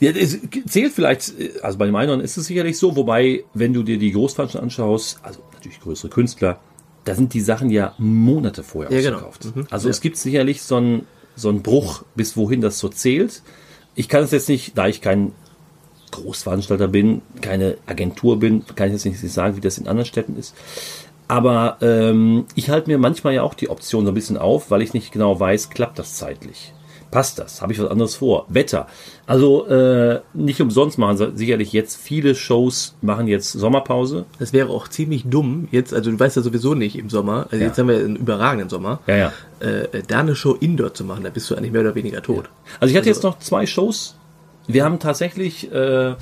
Ja, 0.00 0.10
es 0.12 0.38
zählt 0.68 0.92
vielleicht, 0.92 1.32
also 1.62 1.78
bei 1.78 1.86
dem 1.86 1.96
einen 1.96 2.20
ist 2.20 2.36
es 2.36 2.46
sicherlich 2.46 2.78
so, 2.78 2.94
wobei, 2.96 3.44
wenn 3.54 3.72
du 3.72 3.82
dir 3.82 3.98
die 3.98 4.12
Großveranstaltungen 4.12 4.70
anschaust, 4.70 5.18
also 5.22 5.40
natürlich 5.54 5.80
größere 5.80 6.08
Künstler, 6.08 6.60
da 7.04 7.14
sind 7.14 7.34
die 7.34 7.40
Sachen 7.40 7.70
ja 7.70 7.94
Monate 7.98 8.62
vorher 8.62 8.92
Ja, 8.92 9.00
genau. 9.00 9.16
ausverkauft. 9.26 9.56
Mhm. 9.56 9.66
Also 9.70 9.88
Ja. 9.88 9.90
es 9.90 10.00
gibt 10.00 10.16
sicherlich 10.16 10.62
so 10.62 10.76
einen, 10.76 11.06
so 11.34 11.48
einen 11.48 11.62
Bruch, 11.62 12.04
bis 12.14 12.36
wohin 12.36 12.60
das 12.60 12.78
so 12.78 12.88
zählt. 12.88 13.42
Ich 13.96 14.08
kann 14.08 14.22
es 14.22 14.30
jetzt 14.30 14.48
nicht, 14.48 14.78
da 14.78 14.86
ich 14.86 15.00
kein 15.00 15.32
Großveranstalter 16.12 16.88
bin, 16.88 17.22
keine 17.40 17.76
Agentur 17.86 18.38
bin, 18.38 18.64
kann 18.76 18.88
ich 18.88 18.92
jetzt 18.92 19.04
nicht 19.04 19.32
sagen, 19.32 19.56
wie 19.56 19.60
das 19.60 19.78
in 19.78 19.88
anderen 19.88 20.06
Städten 20.06 20.36
ist. 20.36 20.54
Aber 21.26 21.76
ähm, 21.82 22.46
ich 22.54 22.70
halte 22.70 22.88
mir 22.88 22.98
manchmal 22.98 23.34
ja 23.34 23.42
auch 23.42 23.54
die 23.54 23.68
Option 23.68 24.04
so 24.04 24.12
ein 24.12 24.14
bisschen 24.14 24.38
auf, 24.38 24.70
weil 24.70 24.80
ich 24.80 24.94
nicht 24.94 25.12
genau 25.12 25.38
weiß, 25.38 25.70
klappt 25.70 25.98
das 25.98 26.14
zeitlich? 26.14 26.72
Passt 27.10 27.38
das? 27.38 27.62
Habe 27.62 27.72
ich 27.72 27.80
was 27.80 27.90
anderes 27.90 28.16
vor? 28.16 28.44
Wetter. 28.48 28.86
Also 29.26 29.66
äh, 29.66 30.20
nicht 30.34 30.60
umsonst 30.60 30.98
machen 30.98 31.16
sie 31.16 31.30
sicherlich 31.36 31.72
jetzt 31.72 31.96
viele 31.96 32.34
Shows 32.34 32.94
machen 33.00 33.26
jetzt 33.28 33.52
Sommerpause. 33.52 34.26
Das 34.38 34.52
wäre 34.52 34.68
auch 34.68 34.88
ziemlich 34.88 35.24
dumm, 35.26 35.68
jetzt, 35.70 35.94
also 35.94 36.10
du 36.10 36.20
weißt 36.20 36.36
ja 36.36 36.42
sowieso 36.42 36.74
nicht 36.74 36.96
im 36.98 37.08
Sommer, 37.08 37.46
also 37.50 37.56
Ja. 37.56 37.66
jetzt 37.68 37.78
haben 37.78 37.88
wir 37.88 37.96
einen 37.98 38.16
überragenden 38.16 38.68
Sommer, 38.68 39.00
Ja, 39.06 39.16
ja. 39.16 39.32
äh, 39.60 40.02
da 40.06 40.20
eine 40.20 40.36
Show 40.36 40.52
Indoor 40.54 40.92
zu 40.92 41.04
machen, 41.04 41.24
da 41.24 41.30
bist 41.30 41.50
du 41.50 41.54
eigentlich 41.54 41.72
mehr 41.72 41.80
oder 41.80 41.94
weniger 41.94 42.20
tot. 42.22 42.50
Also 42.80 42.92
ich 42.92 42.96
hatte 42.98 43.08
jetzt 43.08 43.22
noch 43.22 43.38
zwei 43.38 43.64
Shows. 43.66 44.16
Wir 44.66 44.84
haben 44.84 44.98
tatsächlich 44.98 45.72
äh, 45.72 46.14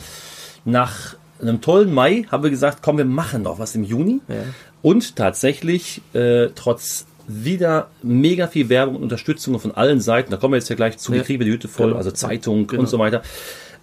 nach 0.64 1.16
einem 1.42 1.60
tollen 1.60 1.92
Mai 1.92 2.26
haben 2.30 2.42
wir 2.44 2.50
gesagt, 2.50 2.78
komm, 2.82 2.96
wir 2.98 3.04
machen 3.04 3.42
noch 3.42 3.58
was 3.58 3.74
im 3.74 3.82
Juni. 3.84 4.20
Ja. 4.28 4.36
Und 4.82 5.16
tatsächlich, 5.16 6.00
äh, 6.14 6.48
trotz 6.54 7.06
wieder 7.28 7.88
mega 8.02 8.46
viel 8.46 8.68
Werbung 8.68 8.96
und 8.96 9.02
Unterstützung 9.02 9.58
von 9.58 9.72
allen 9.72 10.00
Seiten, 10.00 10.30
da 10.30 10.36
kommen 10.36 10.52
wir 10.52 10.58
jetzt 10.58 10.68
ja 10.68 10.76
gleich 10.76 10.98
zu, 10.98 11.12
Ja. 11.12 11.18
die 11.18 11.24
kriegen 11.24 11.44
die 11.44 11.50
Hütte 11.50 11.68
voll, 11.68 11.86
Genau. 11.88 11.98
also 11.98 12.10
Zeitung 12.10 12.66
Genau. 12.66 12.82
und 12.82 12.88
so 12.88 12.98
weiter. 12.98 13.22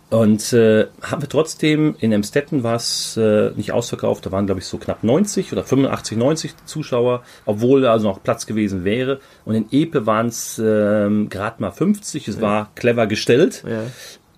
Und 0.09 0.53
äh, 0.53 0.85
haben 1.01 1.23
wir 1.23 1.29
trotzdem, 1.29 1.95
in 1.99 2.11
Emstetten 2.11 2.61
war 2.61 2.75
es 2.75 3.17
äh, 3.17 3.49
nicht 3.55 3.71
ausverkauft, 3.71 4.25
da 4.25 4.31
waren 4.31 4.45
glaube 4.45 4.59
ich 4.61 4.67
so 4.67 4.77
knapp 4.77 5.03
90 5.03 5.51
oder 5.51 5.63
85, 5.63 6.17
90 6.19 6.53
Zuschauer, 6.65 7.23
obwohl 7.45 7.85
also 7.87 8.07
noch 8.09 8.21
Platz 8.21 8.45
gewesen 8.45 8.83
wäre. 8.83 9.19
Und 9.43 9.55
in 9.55 9.65
Epe 9.71 10.05
waren 10.05 10.27
es 10.27 10.61
ähm, 10.63 11.29
gerade 11.29 11.59
mal 11.61 11.71
50, 11.71 12.27
es 12.27 12.41
war 12.41 12.69
clever 12.75 13.07
gestellt. 13.07 13.63
Ja, 13.67 13.81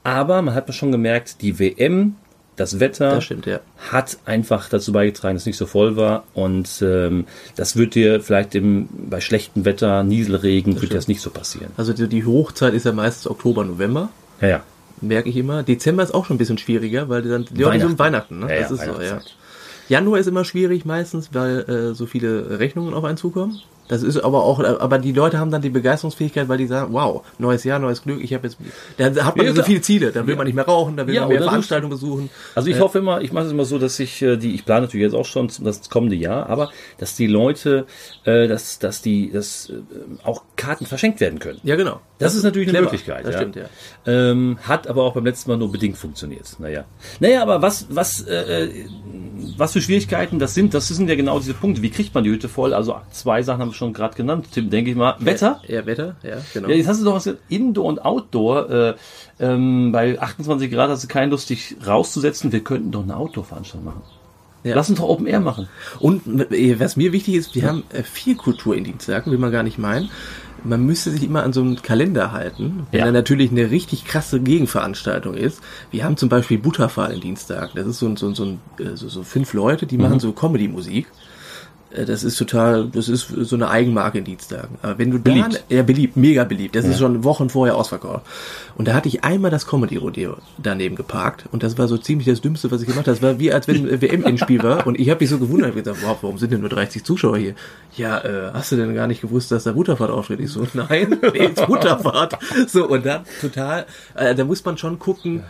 Aber 0.03 0.41
man 0.43 0.53
hat 0.53 0.73
schon 0.73 0.93
gemerkt, 0.93 1.41
die 1.41 1.59
WM, 1.59 2.15
das 2.55 2.79
Wetter, 2.79 3.15
das 3.15 3.23
stimmt, 3.23 3.45
ja. 3.45 3.59
hat 3.91 4.17
einfach 4.25 4.69
dazu 4.69 4.91
beigetragen, 4.91 5.35
dass 5.35 5.43
es 5.43 5.47
nicht 5.47 5.57
so 5.57 5.65
voll 5.65 5.97
war. 5.97 6.23
Und 6.33 6.81
ähm, 6.81 7.25
das 7.55 7.75
wird 7.75 7.95
dir 7.95 8.21
vielleicht 8.21 8.55
im, 8.55 8.87
bei 8.91 9.21
schlechtem 9.21 9.65
Wetter, 9.65 10.03
Nieselregen, 10.03 10.81
wird 10.81 10.91
dir 10.91 10.95
das 10.95 11.07
nicht 11.07 11.21
so 11.21 11.29
passieren. 11.29 11.71
Also 11.77 11.93
die, 11.93 12.07
die 12.07 12.25
Hochzeit 12.25 12.73
ist 12.73 12.85
ja 12.85 12.91
meistens 12.91 13.29
Oktober, 13.29 13.63
November. 13.63 14.09
Ja, 14.41 14.47
ja. 14.47 14.63
merke 15.01 15.29
ich 15.29 15.37
immer. 15.37 15.63
Dezember 15.63 16.03
ist 16.03 16.13
auch 16.13 16.25
schon 16.25 16.35
ein 16.35 16.39
bisschen 16.39 16.57
schwieriger, 16.57 17.09
weil 17.09 17.23
dann 17.23 17.45
die 17.45 17.61
Leute 17.61 17.85
um 17.85 17.99
Weihnachten, 17.99 18.39
ne? 18.39 18.53
Ja, 18.53 18.61
das 18.61 18.79
ja, 18.79 18.91
ist 18.91 18.95
so, 18.95 19.01
ja. 19.01 19.21
Januar 19.87 20.19
ist 20.19 20.27
immer 20.27 20.45
schwierig 20.45 20.85
meistens, 20.85 21.29
weil 21.33 21.59
äh, 21.69 21.93
so 21.93 22.05
viele 22.05 22.59
Rechnungen 22.59 22.93
auf 22.93 23.03
einen 23.03 23.17
zukommen. 23.17 23.61
Das 23.87 24.01
ist 24.01 24.17
aber 24.17 24.43
auch, 24.43 24.59
aber 24.63 24.97
die 24.97 25.11
Leute 25.11 25.37
haben 25.37 25.51
dann 25.51 25.61
die 25.61 25.69
Begeisterungsfähigkeit, 25.69 26.49
weil 26.49 26.57
die 26.57 26.67
sagen, 26.67 26.91
wow, 26.93 27.23
neues 27.37 27.63
Jahr, 27.63 27.77
neues 27.79 28.01
Glück, 28.01 28.23
ich 28.23 28.33
habe 28.33 28.47
jetzt, 28.47 28.57
da 28.97 29.25
hat 29.25 29.35
man 29.37 29.45
Ja, 29.45 29.53
so 29.53 29.61
viele 29.63 29.81
Ziele, 29.81 30.11
da 30.11 30.25
will 30.25 30.35
man 30.35 30.47
nicht 30.47 30.55
mehr 30.55 30.65
rauchen, 30.65 30.97
da 30.97 31.05
will 31.05 31.13
Ja, 31.13 31.21
man 31.21 31.29
mehr 31.29 31.43
Veranstaltungen 31.43 31.91
besuchen. 31.91 32.29
Also 32.55 32.69
ich 32.69 32.77
Äh, 32.77 32.79
hoffe 32.79 32.97
immer, 32.99 33.21
ich 33.21 33.31
mache 33.31 33.45
es 33.45 33.51
immer 33.51 33.65
so, 33.65 33.77
dass 33.77 33.99
ich 33.99 34.21
äh, 34.21 34.37
die, 34.37 34.55
ich 34.55 34.65
plane 34.65 34.81
natürlich 34.81 35.03
jetzt 35.03 35.13
auch 35.13 35.25
schon 35.25 35.49
das 35.61 35.89
kommende 35.89 36.15
Jahr, 36.15 36.49
aber 36.49 36.71
dass 36.97 37.15
die 37.15 37.27
Leute, 37.27 37.85
äh, 38.23 38.47
dass, 38.47 38.79
dass 38.79 39.01
die, 39.01 39.31
dass 39.31 39.69
äh, 39.69 39.73
auch 40.23 40.43
Karten 40.55 40.85
verschenkt 40.85 41.19
werden 41.19 41.39
können. 41.39 41.59
Ja, 41.63 41.75
genau. 41.75 42.01
Das, 42.17 42.33
ist 42.33 42.43
natürlich 42.43 42.69
eine 42.69 42.77
clever. 42.77 42.91
Möglichkeit. 42.91 43.25
Das 43.25 43.33
ja. 43.33 43.39
stimmt, 43.41 43.55
ja. 43.57 43.65
Ähm, 44.05 44.57
hat 44.63 44.87
aber 44.87 45.03
auch 45.03 45.13
beim 45.13 45.25
letzten 45.25 45.51
Mal 45.51 45.57
nur 45.57 45.71
bedingt 45.71 45.97
funktioniert. 45.97 46.55
Naja. 46.59 46.85
Naja, 47.19 47.41
aber 47.41 47.61
was, 47.61 47.87
was, 47.89 48.21
äh, 48.21 48.63
äh, 48.63 48.85
was 49.57 49.73
für 49.73 49.81
Schwierigkeiten 49.81 50.39
das 50.39 50.53
sind, 50.53 50.73
das 50.73 50.87
sind 50.87 51.09
ja 51.09 51.15
genau 51.15 51.39
diese 51.39 51.53
Punkte. 51.53 51.81
Wie 51.81 51.89
kriegt 51.89 52.15
man 52.15 52.23
die 52.23 52.29
Hütte 52.29 52.47
voll? 52.49 52.73
Also 52.73 52.95
zwei 53.11 53.43
Sachen 53.43 53.61
haben 53.61 53.69
wir 53.69 53.74
schon 53.75 53.93
gerade 53.93 54.15
genannt, 54.15 54.47
Tim, 54.51 54.69
denke 54.69 54.89
ich 54.91 54.95
mal. 54.97 55.15
Wetter. 55.19 55.61
Ja, 55.67 55.85
Wetter, 55.85 56.15
ja, 56.23 56.37
genau. 56.53 56.69
Ja, 56.69 56.75
jetzt 56.75 56.87
hast 56.87 57.01
du 57.01 57.05
doch 57.05 57.15
was 57.15 57.25
gesagt, 57.25 57.43
Indoor 57.49 57.85
und 57.85 58.03
Outdoor. 58.03 58.69
Äh, 58.69 58.93
ähm, 59.39 59.91
bei 59.91 60.19
28 60.19 60.71
Grad 60.71 60.89
hast 60.89 61.03
du 61.03 61.07
keine 61.07 61.31
Lust, 61.31 61.49
dich 61.49 61.75
rauszusetzen. 61.85 62.51
Wir 62.51 62.61
könnten 62.63 62.91
doch 62.91 63.03
eine 63.03 63.15
Outdoor-Veranstaltung 63.17 63.85
machen. 63.85 64.01
Ja. 64.63 64.73
Lass 64.75 64.89
uns 64.89 64.97
doch 64.99 65.07
Open 65.07 65.27
Air 65.27 65.41
machen. 65.41 65.67
Und 65.99 66.51
äh, 66.51 66.79
was 66.79 66.95
mir 66.97 67.11
wichtig 67.11 67.35
ist, 67.35 67.53
wir 67.53 67.67
haben 67.67 67.83
äh, 67.93 68.01
vier 68.01 68.35
Kultur 68.35 68.75
in 68.75 68.83
Dienstlagen, 68.83 69.31
will 69.31 69.37
man 69.37 69.51
gar 69.51 69.61
nicht 69.61 69.77
meinen. 69.77 70.09
Man 70.63 70.83
müsste 70.83 71.11
sich 71.11 71.21
immer 71.23 71.43
an 71.43 71.53
so 71.53 71.61
einen 71.61 71.79
Kalender 71.83 72.31
halten, 72.31 72.87
wenn 72.89 72.99
Ja. 73.01 73.05
da 73.05 73.11
natürlich 73.11 73.51
eine 73.51 73.69
richtig 73.69 74.05
krasse 74.05 74.39
Gegenveranstaltung 74.39 75.35
ist. 75.35 75.61
Wir 75.91 76.03
haben 76.03 76.17
zum 76.17 76.29
Beispiel 76.29 76.57
Butterfall 76.57 77.11
in 77.13 77.21
Dienstag. 77.21 77.75
Das 77.75 77.85
ist 77.85 77.99
so, 77.99 78.07
ein- 78.07 78.15
so, 78.17 78.27
ein- 78.29 78.33
so, 78.33 78.45
ein, 78.45 78.59
äh, 78.79 78.95
so, 78.97 79.07
so 79.07 79.21
fünf 79.21 79.53
Leute, 79.53 79.85
die 79.85 79.99
machen 79.99 80.19
so 80.19 80.31
Comedy-Musik. 80.31 81.05
Äh, 81.91 82.05
Das 82.05 82.23
ist 82.23 82.37
total, 82.37 82.87
das 82.89 83.09
ist 83.09 83.27
so 83.27 83.55
eine 83.55 83.69
Eigenmarke 83.69 84.17
in 84.19 84.23
Dienstagen. 84.23 84.77
Aber 84.81 84.97
wenn 84.97 85.11
du 85.11 85.17
da, 85.17 85.23
Beliebt. 85.31 85.63
ja 85.69 85.83
beliebt, 85.83 86.17
mega 86.17 86.43
beliebt. 86.43 86.75
Das 86.75 86.85
ist 86.85 86.99
schon 86.99 87.23
Wochen 87.23 87.49
vorher 87.49 87.75
ausverkauft. 87.75 88.25
Und 88.75 88.87
da 88.87 88.93
hatte 88.93 89.07
ich 89.07 89.23
einmal 89.23 89.51
das 89.51 89.67
Comedy 89.67 89.95
Rodeo 89.97 90.37
daneben 90.57 90.95
geparkt 90.95 91.45
und 91.51 91.63
das 91.63 91.77
war 91.77 91.87
so 91.87 91.97
ziemlich 91.97 92.27
das 92.27 92.41
Dümmste, 92.41 92.69
was 92.71 92.81
ich 92.81 92.87
gemacht 92.87 93.07
habe. 93.07 93.17
Das 93.17 93.21
war 93.21 93.39
wie 93.39 93.53
als 93.53 93.67
wenn 93.69 93.87
ein 93.89 94.01
WM-Endspiel 94.01 94.61
war 94.63 94.85
und 94.85 94.99
ich 94.99 95.09
habe 95.09 95.21
mich 95.21 95.29
so 95.29 95.37
gewundert, 95.37 95.69
ich 95.69 95.83
gesagt, 95.83 95.99
wow, 96.03 96.17
warum 96.21 96.37
sind 96.37 96.51
denn 96.51 96.59
nur 96.59 96.69
30 96.69 97.03
Zuschauer 97.05 97.37
hier? 97.37 97.55
Ja, 97.95 98.17
äh, 98.19 98.51
hast 98.53 98.73
du 98.73 98.75
denn 98.75 98.93
gar 98.93 99.07
nicht 99.07 99.21
gewusst, 99.21 99.51
dass 99.51 99.63
da 99.63 99.71
Butterfahrt 99.71 100.11
auftritt? 100.11 100.41
Ich 100.41 100.49
so, 100.51 100.67
nein, 100.73 101.17
nee, 101.33 101.45
ist 101.45 101.65
Butterfahrt. 101.67 102.37
So 102.67 102.87
und 102.89 103.05
dann 103.05 103.21
total, 103.39 103.85
äh, 104.15 104.35
da 104.35 104.43
muss 104.43 104.65
man 104.65 104.77
schon 104.77 104.99
gucken. 104.99 105.39
äh, 105.39 105.41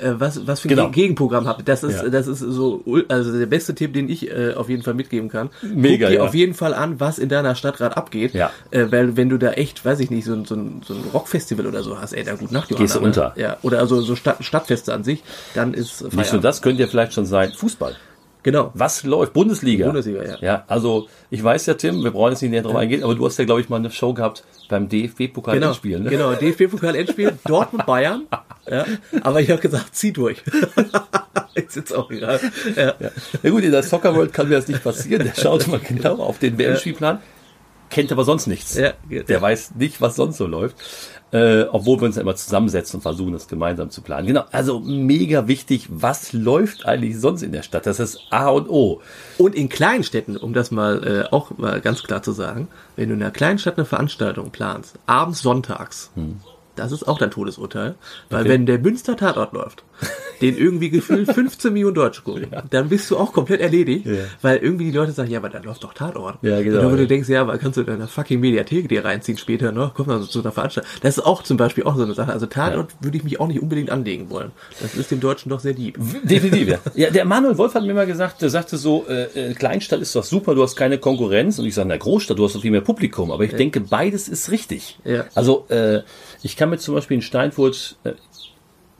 Was, 0.00 0.46
was 0.46 0.60
für 0.60 0.68
ein 0.68 0.70
Genau. 0.70 0.90
Gegenprogramm 0.90 1.46
habt. 1.46 1.68
Das 1.68 1.84
ist, 1.84 2.02
Ja. 2.02 2.08
das 2.08 2.26
ist 2.26 2.40
so, 2.40 2.82
also 3.08 3.38
der 3.38 3.46
beste 3.46 3.74
Tipp, 3.74 3.92
den 3.94 4.08
ich 4.08 4.28
äh, 4.30 4.54
auf 4.54 4.68
jeden 4.68 4.82
Fall 4.82 4.94
mitgeben 4.94 5.28
kann. 5.28 5.50
Mega, 5.62 6.06
Guck 6.06 6.10
dir 6.10 6.16
ja. 6.18 6.22
auf 6.24 6.34
jeden 6.34 6.54
Fall 6.54 6.74
an, 6.74 6.98
was 6.98 7.18
in 7.20 7.28
deiner 7.28 7.54
Stadt 7.54 7.76
gerade 7.76 7.96
abgeht. 7.96 8.34
Ja. 8.34 8.50
Äh, 8.72 8.86
weil 8.90 9.16
wenn 9.16 9.28
du 9.28 9.38
da 9.38 9.52
echt, 9.52 9.84
weiß 9.84 10.00
ich 10.00 10.10
nicht, 10.10 10.24
so, 10.24 10.32
ein- 10.32 10.44
so, 10.44 10.56
ein- 10.56 10.80
so 10.84 10.94
ein 10.94 11.00
Rockfestival 11.12 11.66
oder 11.66 11.82
so 11.84 12.00
hast, 12.00 12.14
ey, 12.14 12.24
da 12.24 12.34
gut 12.34 12.50
Nacht, 12.50 12.68
Gehst 12.76 12.96
du 12.96 13.00
unter. 13.00 13.32
Ja, 13.36 13.58
oder 13.62 13.78
also 13.78 14.00
so 14.00 14.16
Stadt, 14.16 14.44
Stadtfeste 14.44 14.92
an 14.92 15.04
sich, 15.04 15.22
dann 15.54 15.72
ist 15.74 15.90
Feierabend. 15.98 16.16
Nicht 16.18 16.32
nur 16.32 16.42
das, 16.42 16.62
könnte 16.62 16.82
ja 16.82 16.88
vielleicht 16.88 17.12
schon 17.12 17.26
sein 17.26 17.52
Fußball. 17.52 17.94
Genau. 18.42 18.72
Was 18.74 19.04
läuft? 19.04 19.32
Bundesliga. 19.32 19.86
Bundesliga, 19.86 20.24
ja. 20.24 20.36
Ja, 20.40 20.64
also 20.66 21.08
ich 21.30 21.42
weiß 21.42 21.66
ja, 21.66 21.74
Tim, 21.74 22.02
wir 22.02 22.10
brauchen 22.10 22.32
jetzt 22.32 22.42
nicht 22.42 22.50
näher 22.50 22.62
drauf 22.62 22.76
eingehen, 22.76 23.04
aber 23.04 23.14
du 23.14 23.24
hast 23.24 23.38
ja, 23.38 23.44
glaube 23.44 23.60
ich, 23.60 23.68
mal 23.68 23.76
eine 23.76 23.90
Show 23.90 24.14
gehabt 24.14 24.44
beim 24.68 24.88
DFB-Pokal 24.88 25.60
Genau. 25.60 25.74
Ne? 25.82 26.10
genau, 26.10 26.32
DFB-Pokal-Endspiel, 26.34 27.38
Dortmund 27.46 27.86
Bayern. 27.86 28.26
Ja, 28.68 28.86
aber 29.22 29.40
ich 29.40 29.50
habe 29.50 29.60
gesagt, 29.60 29.94
zieh 29.94 30.12
durch. 30.12 30.42
ist 31.54 31.76
jetzt 31.76 31.94
auch 31.94 32.10
egal. 32.10 32.40
Ja. 32.76 32.94
Na 33.42 33.50
gut, 33.50 33.62
in 33.62 33.72
der 33.72 33.82
Soccer 33.82 34.14
World 34.14 34.32
kann 34.32 34.48
mir 34.48 34.56
das 34.56 34.68
nicht 34.68 34.82
passieren. 34.82 35.24
Der 35.24 35.40
schaut 35.40 35.66
mal 35.68 35.80
genau 35.80 36.16
auf 36.16 36.38
den 36.38 36.58
WM-Spielplan, 36.58 37.18
kennt 37.92 38.10
aber 38.10 38.24
sonst 38.24 38.46
nichts. 38.46 38.74
Ja. 38.76 38.92
Der 39.08 39.40
weiß 39.40 39.74
nicht, 39.76 40.00
was 40.00 40.16
sonst 40.16 40.38
so 40.38 40.46
läuft. 40.46 40.76
Äh, 41.30 41.62
obwohl 41.72 41.98
wir 41.98 42.06
uns 42.06 42.16
ja 42.16 42.22
immer 42.22 42.36
zusammensetzen 42.36 42.98
und 42.98 43.02
versuchen, 43.02 43.32
das 43.32 43.48
gemeinsam 43.48 43.88
zu 43.88 44.02
planen. 44.02 44.26
Genau, 44.26 44.44
also 44.52 44.80
mega 44.80 45.48
wichtig, 45.48 45.86
was 45.88 46.34
läuft 46.34 46.84
eigentlich 46.84 47.18
sonst 47.18 47.42
in 47.42 47.52
der 47.52 47.62
Stadt? 47.62 47.86
Das 47.86 48.00
ist 48.00 48.20
A 48.28 48.48
und 48.48 48.68
O. 48.68 49.00
Und 49.38 49.54
in 49.54 49.70
kleinen 49.70 50.04
Städten, 50.04 50.36
um 50.36 50.52
das 50.52 50.70
mal 50.70 51.26
äh, 51.30 51.34
auch 51.34 51.56
mal 51.56 51.80
ganz 51.80 52.02
klar 52.02 52.22
zu 52.22 52.32
sagen, 52.32 52.68
wenn 52.96 53.08
du 53.08 53.14
in 53.14 53.22
einer 53.22 53.30
kleinen 53.30 53.58
Stadt 53.58 53.78
eine 53.78 53.86
Veranstaltung 53.86 54.50
planst, 54.50 54.98
abends 55.06 55.40
sonntags, 55.40 56.10
das 56.76 56.92
ist 56.92 57.06
auch 57.06 57.18
dein 57.18 57.30
Todesurteil, 57.30 57.94
weil 58.30 58.40
Okay. 58.42 58.48
wenn 58.50 58.66
der 58.66 58.78
Münster 58.78 59.16
Tatort 59.16 59.52
läuft, 59.52 59.84
den 60.40 60.56
irgendwie 60.56 60.90
gefühlt 60.90 61.30
15 61.32 61.72
Millionen 61.72 61.94
Deutsche 61.94 62.22
gucken, 62.22 62.46
dann 62.70 62.88
bist 62.88 63.10
du 63.10 63.16
auch 63.18 63.32
komplett 63.32 63.60
erledigt, 63.60 64.06
Ja. 64.06 64.14
weil 64.40 64.56
irgendwie 64.58 64.84
die 64.86 64.96
Leute 64.96 65.12
sagen, 65.12 65.30
ja, 65.30 65.38
aber 65.38 65.48
da 65.50 65.58
läuft 65.58 65.84
doch 65.84 65.92
Tatort. 65.94 66.38
Ja, 66.42 66.60
genau, 66.62 66.76
Und 66.76 66.82
dann, 66.82 66.92
wo 66.92 66.96
ja. 66.96 67.02
du 67.02 67.06
denkst, 67.06 67.28
ja, 67.28 67.42
aber 67.42 67.58
kannst 67.58 67.76
du 67.76 67.82
in 67.82 67.90
einer 67.90 68.08
fucking 68.08 68.40
Mediathek 68.40 68.88
dir 68.88 69.04
reinziehen 69.04 69.38
später, 69.38 69.70
ne? 69.72 69.90
Komm 69.94 70.08
dann 70.08 70.20
so 70.22 70.26
zu 70.26 70.40
einer 70.40 70.52
Veranstaltung. 70.52 70.90
Das 71.02 71.18
ist 71.18 71.24
auch 71.24 71.42
zum 71.42 71.56
Beispiel 71.56 71.84
auch 71.84 71.96
so 71.96 72.02
eine 72.04 72.14
Sache. 72.14 72.32
Also 72.32 72.46
Tatort 72.46 72.92
würde 73.00 73.16
ich 73.18 73.24
mich 73.24 73.38
auch 73.38 73.46
nicht 73.48 73.60
unbedingt 73.62 73.90
anlegen 73.90 74.30
wollen. 74.30 74.50
Das 74.80 74.94
ist 74.94 75.10
dem 75.10 75.20
Deutschen 75.20 75.50
doch 75.50 75.60
sehr 75.60 75.74
lieb. 75.74 75.98
Definitiv, 76.24 76.68
ja. 76.68 76.78
ja. 76.94 77.10
Der 77.10 77.24
Manuel 77.24 77.58
Wolf 77.58 77.74
hat 77.74 77.84
mir 77.84 77.94
mal 77.94 78.06
gesagt, 78.06 78.40
der 78.42 78.50
sagte 78.50 78.76
so, 78.78 79.04
äh, 79.08 79.50
äh, 79.50 79.54
Kleinstadt 79.54 80.00
ist 80.00 80.16
doch 80.16 80.24
super, 80.24 80.54
du 80.54 80.62
hast 80.62 80.74
keine 80.76 80.98
Konkurrenz. 80.98 81.58
Und 81.58 81.66
ich 81.66 81.74
sage, 81.74 81.88
na 81.88 81.96
Großstadt, 81.96 82.38
du 82.38 82.44
hast 82.44 82.54
doch 82.56 82.62
viel 82.62 82.70
mehr 82.70 82.80
Publikum. 82.80 83.30
Aber 83.30 83.44
ich 83.44 83.54
denke, 83.54 83.80
beides 83.80 84.28
ist 84.28 84.50
richtig. 84.50 84.98
Ja. 85.04 85.24
Also 85.34 85.66
äh, 85.68 86.00
ich 86.42 86.56
kann 86.56 86.70
mir 86.70 86.78
zum 86.78 86.94
Beispiel 86.94 87.16
in 87.16 87.22
Steinfurt 87.22 87.96
äh, 88.04 88.12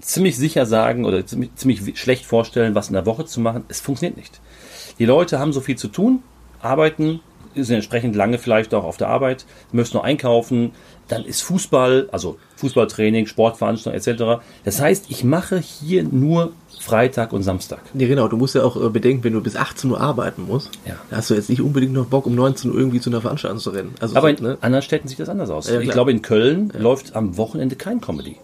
ziemlich 0.01 0.37
sicher 0.37 0.67
sagen 0.67 1.05
oder 1.05 1.25
ziemlich, 1.27 1.55
ziemlich 1.55 1.99
schlecht 1.99 2.25
vorstellen, 2.25 2.75
was 2.75 2.89
in 2.89 2.95
der 2.95 3.07
Woche 3.07 3.25
zu 3.25 3.41
machen. 3.41 3.65
Es 3.69 3.81
funktioniert 3.81 4.17
nicht. 4.17 4.41
Die 4.99 5.05
Leute 5.05 5.39
haben 5.39 5.53
so 5.53 5.61
viel 5.61 5.77
zu 5.77 5.89
tun, 5.89 6.23
arbeiten, 6.61 7.21
sind 7.55 7.75
entsprechend 7.77 8.17
lange 8.17 8.39
vielleicht 8.39 8.75
auch 8.75 8.85
auf 8.85 8.97
der 8.97 9.09
Arbeit, 9.09 9.45
müssen 9.73 9.97
noch 9.97 10.05
einkaufen, 10.05 10.73
dann 11.09 11.25
ist 11.25 11.43
Fußball, 11.43 12.09
also 12.13 12.39
Fußballtraining, 12.57 13.27
Sportveranstaltungen 13.27 14.01
etc. 14.41 14.43
Das 14.65 14.81
heißt, 14.81 15.07
ich 15.11 15.25
mache 15.25 15.59
hier 15.59 16.05
nur 16.05 16.53
Freitag 16.81 17.33
und 17.33 17.43
Samstag. 17.43 17.81
Ja, 17.95 18.09
genau. 18.09 18.29
Du 18.29 18.37
musst 18.37 18.55
ja 18.55 18.63
auch 18.65 18.77
äh, 18.83 18.89
bedenken, 18.89 19.23
wenn 19.25 19.33
du 19.35 19.41
bis 19.41 19.57
18 19.57 19.91
Uhr 19.91 20.01
arbeiten 20.01 20.43
musst, 20.47 20.71
Ja. 20.87 20.95
da 21.11 21.17
hast 21.19 21.31
du 21.31 21.35
jetzt 21.35 21.49
nicht 21.51 21.61
unbedingt 21.61 21.93
noch 21.93 22.07
Bock, 22.07 22.27
um 22.27 22.35
19 22.35 22.71
Uhr 22.71 22.77
irgendwie 22.77 23.01
zu 23.01 23.11
einer 23.11 23.21
Veranstaltung 23.21 23.59
zu 23.61 23.71
rennen. 23.71 23.95
Also, 24.01 24.17
Aber 24.17 24.31
in 24.31 24.37
so, 24.39 24.43
ne? 24.45 24.59
anderen 24.61 24.83
Städten 24.83 25.07
sieht 25.09 25.21
das 25.21 25.29
anders 25.29 25.51
aus. 25.51 25.69
Ja, 25.69 25.81
ich 25.81 25.91
glaube, 25.91 26.11
in 26.11 26.23
Köln 26.23 26.73
läuft 26.77 27.15
am 27.15 27.37
Wochenende 27.37 27.77
kein 27.77 28.01
Comedy. 28.01 28.37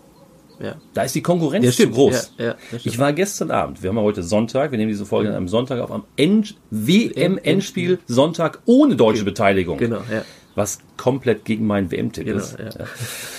Ja. 0.61 0.75
Da 0.95 1.03
ist 1.03 1.15
die 1.15 1.23
Konkurrenz 1.23 1.65
Ja, 1.65 1.71
zu 1.73 1.91
groß. 1.91 2.33
Ja, 2.39 2.47
ja, 2.47 2.55
ich 2.83 2.99
war 2.99 3.13
gestern 3.13 3.51
Abend, 3.51 3.83
wir 3.83 3.91
haben 3.91 3.97
ja 3.97 4.03
heute 4.03 4.23
Sonntag, 4.23 4.73
wir 4.73 4.79
nehmen 4.79 4.91
diese 4.91 5.07
Folge 5.07 5.29
an 5.31 5.37
einem 5.37 5.49
Sonntag 5.49 5.81
auf, 5.81 5.91
am 5.93 6.05
End- 6.17 6.57
WM-Endspiel 6.71 7.99
Sonntag 8.07 8.61
ohne 8.67 8.97
deutsche 8.97 9.25
Beteiligung. 9.25 9.79
Genau, 9.79 10.01
ja. 10.11 10.23
Was 10.59 10.81
komplett 10.97 11.45
gegen 11.45 11.67
meinen 11.69 11.91
WM-Tipp 11.93 12.25
Genau, 12.27 12.39
ist. 12.39 12.59
ja. 12.59 12.67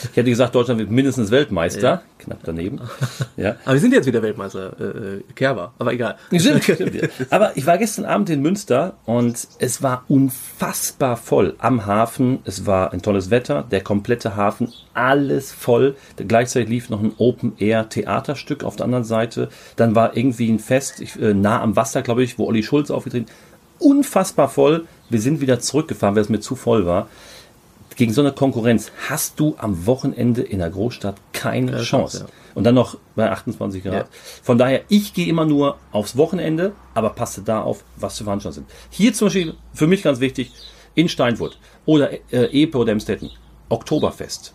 Ich 0.10 0.16
hätte 0.16 0.30
gesagt, 0.30 0.56
Deutschland 0.56 0.80
wird 0.80 0.90
mindestens 0.90 1.30
Weltmeister. 1.32 2.02
Knapp 2.18 2.40
daneben. 2.44 2.80
Ja. 3.38 3.56
Aber 3.64 3.74
wir 3.74 3.80
sind 3.80 3.94
jetzt 3.94 4.06
wieder 4.06 4.22
Weltmeister, 4.22 4.74
äh, 4.80 4.84
äh, 5.18 5.24
Kerber. 5.36 5.74
Aber 5.80 5.94
egal. 5.94 6.16
Stimmt, 6.36 6.64
stimmt. 6.64 6.96
ja. 6.96 7.08
Aber 7.30 7.56
ich 7.56 7.66
war 7.66 7.78
gestern 7.78 8.04
Abend 8.06 8.30
in 8.30 8.42
Münster 8.42 8.96
und 9.06 9.48
es 9.60 9.82
war 9.82 10.04
unfassbar 10.10 11.16
voll 11.18 11.56
am 11.60 11.86
Hafen. 11.86 12.40
Es 12.46 12.66
war 12.66 12.92
ein 12.94 13.02
tolles 13.02 13.30
Wetter, 13.30 13.64
der 13.70 13.82
komplette 13.82 14.36
Hafen, 14.36 14.74
alles 14.94 15.52
voll. 15.54 15.96
Gleichzeitig 16.18 16.68
lief 16.70 16.90
noch 16.90 17.02
ein 17.02 17.14
Open-Air-Theaterstück 17.18 18.64
auf 18.64 18.76
der 18.76 18.86
anderen 18.86 19.04
Seite. 19.06 19.50
Dann 19.76 19.96
war 19.96 20.16
irgendwie 20.18 20.50
ein 20.52 20.60
Fest 20.60 21.00
ich, 21.02 21.20
äh, 21.22 21.34
nah 21.34 21.62
am 21.62 21.76
Wasser, 21.76 22.02
glaube 22.02 22.24
ich, 22.24 22.38
wo 22.40 22.46
Olli 22.48 22.64
Schulz 22.64 22.92
aufgetreten. 22.92 23.28
Unfassbar 23.80 24.50
voll. 24.50 24.86
Wir 25.10 25.20
sind 25.22 25.42
wieder 25.42 25.60
zurückgefahren, 25.60 26.16
weil 26.16 26.22
es 26.24 26.30
mir 26.30 26.40
zu 26.40 26.56
voll 26.56 26.86
war. 26.86 27.08
Gegen 27.96 28.14
so 28.14 28.22
eine 28.22 28.32
Konkurrenz 28.32 28.92
hast 29.10 29.40
du 29.40 29.56
am 29.58 29.86
Wochenende 29.86 30.42
in 30.42 30.60
der 30.60 30.70
Großstadt 30.70 31.16
keine 31.34 31.72
Keine 31.72 31.84
Chance. 31.84 32.20
Chance, 32.20 32.34
Und 32.56 32.64
dann 32.64 32.76
noch 32.76 32.98
bei 33.16 33.30
28 33.30 33.84
Grad. 33.84 33.94
Ja. 33.94 34.06
Von 34.42 34.58
daher, 34.58 34.84
ich 34.88 35.14
gehe 35.14 35.28
immer 35.28 35.44
nur 35.46 35.78
aufs 35.92 36.16
Wochenende, 36.16 36.72
aber 36.94 37.10
passe 37.10 37.42
da 37.42 37.62
auf, 37.62 37.84
was 37.98 38.18
für 38.18 38.24
Veranstaltungen 38.24 38.68
sind. 38.68 38.78
Hier 38.90 39.14
zum 39.14 39.26
Beispiel, 39.28 39.54
für 39.74 39.88
mich 39.88 40.02
ganz 40.04 40.22
wichtig, 40.22 40.52
in 40.96 41.10
Steinfurt 41.10 41.60
oder 41.86 42.12
äh, 42.32 42.46
Epe 42.64 42.78
oder 42.78 42.92
Emstetten, 42.94 43.32
Oktoberfest. 43.68 44.54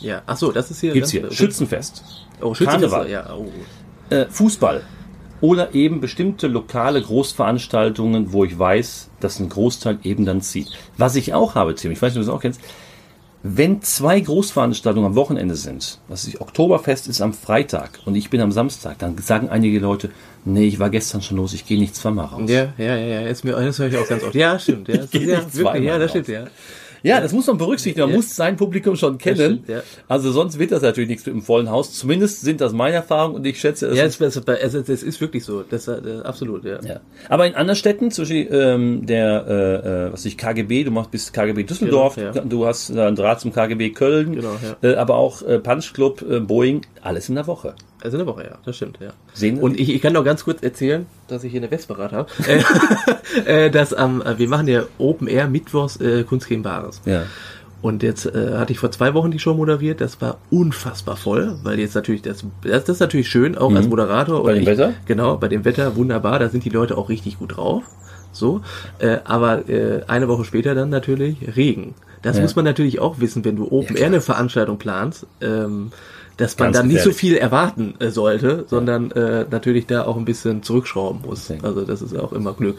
Ja, 0.00 0.22
ach 0.26 0.36
so, 0.36 0.50
das 0.50 0.70
ist 0.72 0.80
hier. 0.80 0.92
Gibt's 0.92 1.12
ganz- 1.12 1.28
hier. 1.28 1.30
Schützenfest. 1.32 2.02
Oh, 2.40 2.54
Schützenfest. 2.54 2.92
Karneval. 2.92 3.10
Ja, 3.10 3.32
oh. 3.34 3.46
Äh, 4.12 4.26
Fußball. 4.28 4.82
Oder 5.40 5.74
eben 5.74 6.00
bestimmte 6.00 6.48
lokale 6.48 7.00
Großveranstaltungen, 7.02 8.32
wo 8.32 8.44
ich 8.44 8.58
weiß, 8.58 9.10
dass 9.24 9.40
ein 9.40 9.48
Großteil 9.48 9.98
eben 10.02 10.24
dann 10.24 10.42
zieht. 10.42 10.68
Was 10.96 11.16
ich 11.16 11.34
auch 11.34 11.54
habe, 11.54 11.74
Tim, 11.74 11.92
ich 11.92 12.00
weiß 12.00 12.12
nicht, 12.12 12.20
ob 12.20 12.24
du 12.24 12.30
das 12.30 12.36
auch 12.36 12.42
kennst, 12.42 12.60
wenn 13.44 13.82
zwei 13.82 14.20
Großveranstaltungen 14.20 15.06
am 15.06 15.14
Wochenende 15.16 15.56
sind, 15.56 15.98
was 16.06 16.28
ich, 16.28 16.40
Oktoberfest 16.40 17.08
ist 17.08 17.20
am 17.20 17.32
Freitag 17.32 17.98
und 18.04 18.14
ich 18.14 18.30
bin 18.30 18.40
am 18.40 18.52
Samstag, 18.52 18.98
dann 18.98 19.18
sagen 19.18 19.48
einige 19.48 19.80
Leute, 19.80 20.10
nee, 20.44 20.66
ich 20.66 20.78
war 20.78 20.90
gestern 20.90 21.22
schon 21.22 21.38
los, 21.38 21.52
ich 21.52 21.66
gehe 21.66 21.78
nicht 21.78 21.96
zweimal 21.96 22.26
raus. 22.26 22.48
Ja, 22.48 22.72
ja, 22.78 22.96
ja, 22.96 23.20
ja, 23.20 23.20
ist 23.22 23.44
mir, 23.44 23.52
das 23.52 23.80
höre 23.80 23.88
ich 23.88 23.96
auch 23.96 24.08
ganz 24.08 24.22
oft. 24.22 24.34
Ja, 24.36 24.58
stimmt. 24.60 24.86
Ja, 24.86 24.94
ist, 25.02 25.14
ja, 25.14 25.54
wirklich, 25.54 25.84
ja 25.84 25.98
das 25.98 26.10
stimmt, 26.10 26.28
ja. 26.28 26.44
Ja, 27.02 27.20
das 27.20 27.32
muss 27.32 27.46
man 27.46 27.58
berücksichtigen. 27.58 28.00
Man 28.02 28.10
Ja. 28.10 28.16
muss 28.16 28.34
sein 28.36 28.56
Publikum 28.56 28.96
schon 28.96 29.18
kennen. 29.18 29.36
stimmt, 29.36 29.68
ja. 29.68 29.82
Also 30.08 30.30
sonst 30.32 30.58
wird 30.58 30.72
das 30.72 30.82
natürlich 30.82 31.08
nichts 31.10 31.26
mit 31.26 31.34
dem 31.34 31.42
vollen 31.42 31.70
Haus. 31.70 31.92
Zumindest 31.94 32.42
sind 32.42 32.60
das 32.60 32.72
meine 32.72 32.94
Erfahrungen 32.96 33.36
und 33.36 33.46
ich 33.46 33.58
schätze, 33.60 33.88
es 33.88 33.98
Ja, 33.98 34.04
ist 34.04 34.20
es, 34.20 34.36
es, 34.36 34.74
es, 34.74 34.88
es 34.88 35.02
ist 35.02 35.20
wirklich 35.20 35.44
so. 35.44 35.62
Das, 35.62 35.88
äh, 35.88 36.00
absolut, 36.24 36.64
ja. 36.64 36.78
Ja. 36.82 37.00
Aber 37.28 37.46
in 37.46 37.54
anderen 37.54 37.76
Städten, 37.76 38.10
zum 38.10 38.22
Beispiel 38.22 38.48
ähm, 38.52 39.06
der, 39.06 39.46
äh, 39.48 40.06
äh, 40.08 40.12
was 40.12 40.24
ich 40.24 40.36
KGB, 40.38 40.84
du 40.84 40.90
machst 40.90 41.10
bis 41.10 41.32
KGB 41.32 41.64
Düsseldorf, 41.64 42.14
Genau, 42.16 42.42
du 42.44 42.66
hast 42.66 42.90
einen 42.90 43.16
Draht 43.16 43.40
zum 43.40 43.52
KGB 43.52 43.90
Köln, 43.90 44.36
Genau, 44.36 44.56
äh, 44.82 44.94
aber 44.94 45.16
auch 45.16 45.42
äh, 45.42 45.58
Punch 45.58 45.92
Club, 45.94 46.22
äh, 46.28 46.40
Boeing, 46.40 46.82
alles 47.02 47.28
in 47.28 47.34
der 47.34 47.46
Woche. 47.46 47.74
Also 48.02 48.16
eine 48.16 48.26
Woche, 48.26 48.44
ja, 48.44 48.58
das 48.64 48.76
stimmt, 48.76 48.98
ja. 49.00 49.10
Sehen- 49.32 49.58
Und 49.60 49.78
ich, 49.78 49.88
ich 49.94 50.02
kann 50.02 50.12
noch 50.12 50.24
ganz 50.24 50.44
kurz 50.44 50.62
erzählen, 50.62 51.06
dass 51.28 51.44
ich 51.44 51.52
hier 51.52 51.60
eine 51.60 51.70
Westberat 51.70 52.12
habe. 52.12 52.28
äh, 53.46 53.70
dass 53.70 53.94
am, 53.94 54.20
äh, 54.22 54.38
wir 54.38 54.48
machen 54.48 54.68
ja 54.68 54.82
Open 54.98 55.28
Air 55.28 55.48
Mittwochs 55.48 55.96
äh, 56.00 56.24
Kunst 56.24 56.48
gegen 56.48 56.62
Bares. 56.62 57.00
Ja. 57.04 57.24
Und 57.80 58.02
jetzt 58.04 58.26
äh, 58.26 58.54
hatte 58.58 58.72
ich 58.72 58.78
vor 58.78 58.90
zwei 58.92 59.12
Wochen 59.14 59.30
die 59.32 59.38
Show 59.40 59.54
moderiert, 59.54 60.00
das 60.00 60.20
war 60.20 60.38
unfassbar 60.50 61.16
voll, 61.16 61.56
weil 61.64 61.80
jetzt 61.80 61.94
natürlich, 61.96 62.22
das, 62.22 62.44
das, 62.62 62.84
das 62.84 62.96
ist 62.96 63.00
natürlich 63.00 63.28
schön, 63.28 63.58
auch 63.58 63.74
als 63.74 63.88
Moderator. 63.88 64.40
Mhm. 64.40 64.44
Bei 64.46 64.52
dem 64.54 64.62
ich, 64.62 64.66
Wetter? 64.68 64.92
Genau, 65.06 65.36
bei 65.36 65.48
dem 65.48 65.64
Wetter 65.64 65.96
wunderbar, 65.96 66.38
da 66.38 66.48
sind 66.48 66.64
die 66.64 66.70
Leute 66.70 66.96
auch 66.96 67.08
richtig 67.08 67.38
gut 67.38 67.56
drauf. 67.56 67.82
So, 68.34 68.62
äh, 68.98 69.18
aber 69.24 69.68
äh, 69.68 70.02
eine 70.06 70.26
Woche 70.28 70.44
später 70.44 70.74
dann 70.74 70.88
natürlich 70.90 71.36
Regen. 71.56 71.94
Das 72.22 72.36
Ja. 72.36 72.42
muss 72.42 72.54
man 72.56 72.64
natürlich 72.64 72.98
auch 73.00 73.18
wissen, 73.20 73.44
wenn 73.44 73.56
du 73.56 73.70
Open 73.70 73.96
Air 73.96 74.06
eine 74.06 74.20
Veranstaltung 74.20 74.78
planst, 74.78 75.26
ähm, 75.42 75.90
dass 76.42 76.58
man 76.58 76.72
dann 76.72 76.88
nicht 76.88 77.02
so 77.02 77.12
viel 77.12 77.36
erwarten 77.36 77.94
äh, 77.98 78.10
sollte, 78.10 78.64
sondern 78.68 79.10
äh, 79.12 79.46
natürlich 79.50 79.86
da 79.86 80.04
auch 80.04 80.16
ein 80.16 80.24
bisschen 80.24 80.62
zurückschrauben 80.62 81.22
muss. 81.22 81.48
Ja. 81.48 81.56
Also 81.62 81.84
das 81.84 82.02
ist 82.02 82.16
auch 82.18 82.32
immer 82.32 82.52
Glück. 82.54 82.78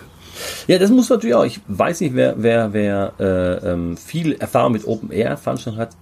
Ja, 0.67 0.77
das 0.79 0.89
muss 0.89 1.09
man 1.09 1.17
natürlich 1.17 1.35
auch. 1.35 1.45
Ich 1.45 1.59
weiß 1.67 2.01
nicht, 2.01 2.15
wer, 2.15 2.35
wer, 2.37 2.73
wer 2.73 3.13
äh, 3.19 3.71
ähm, 3.71 3.97
viel 3.97 4.33
Erfahrung 4.33 4.73
mit 4.73 4.87
Open 4.87 5.11
Air 5.11 5.37
Veranstaltungen 5.37 5.81
hat. 5.81 5.95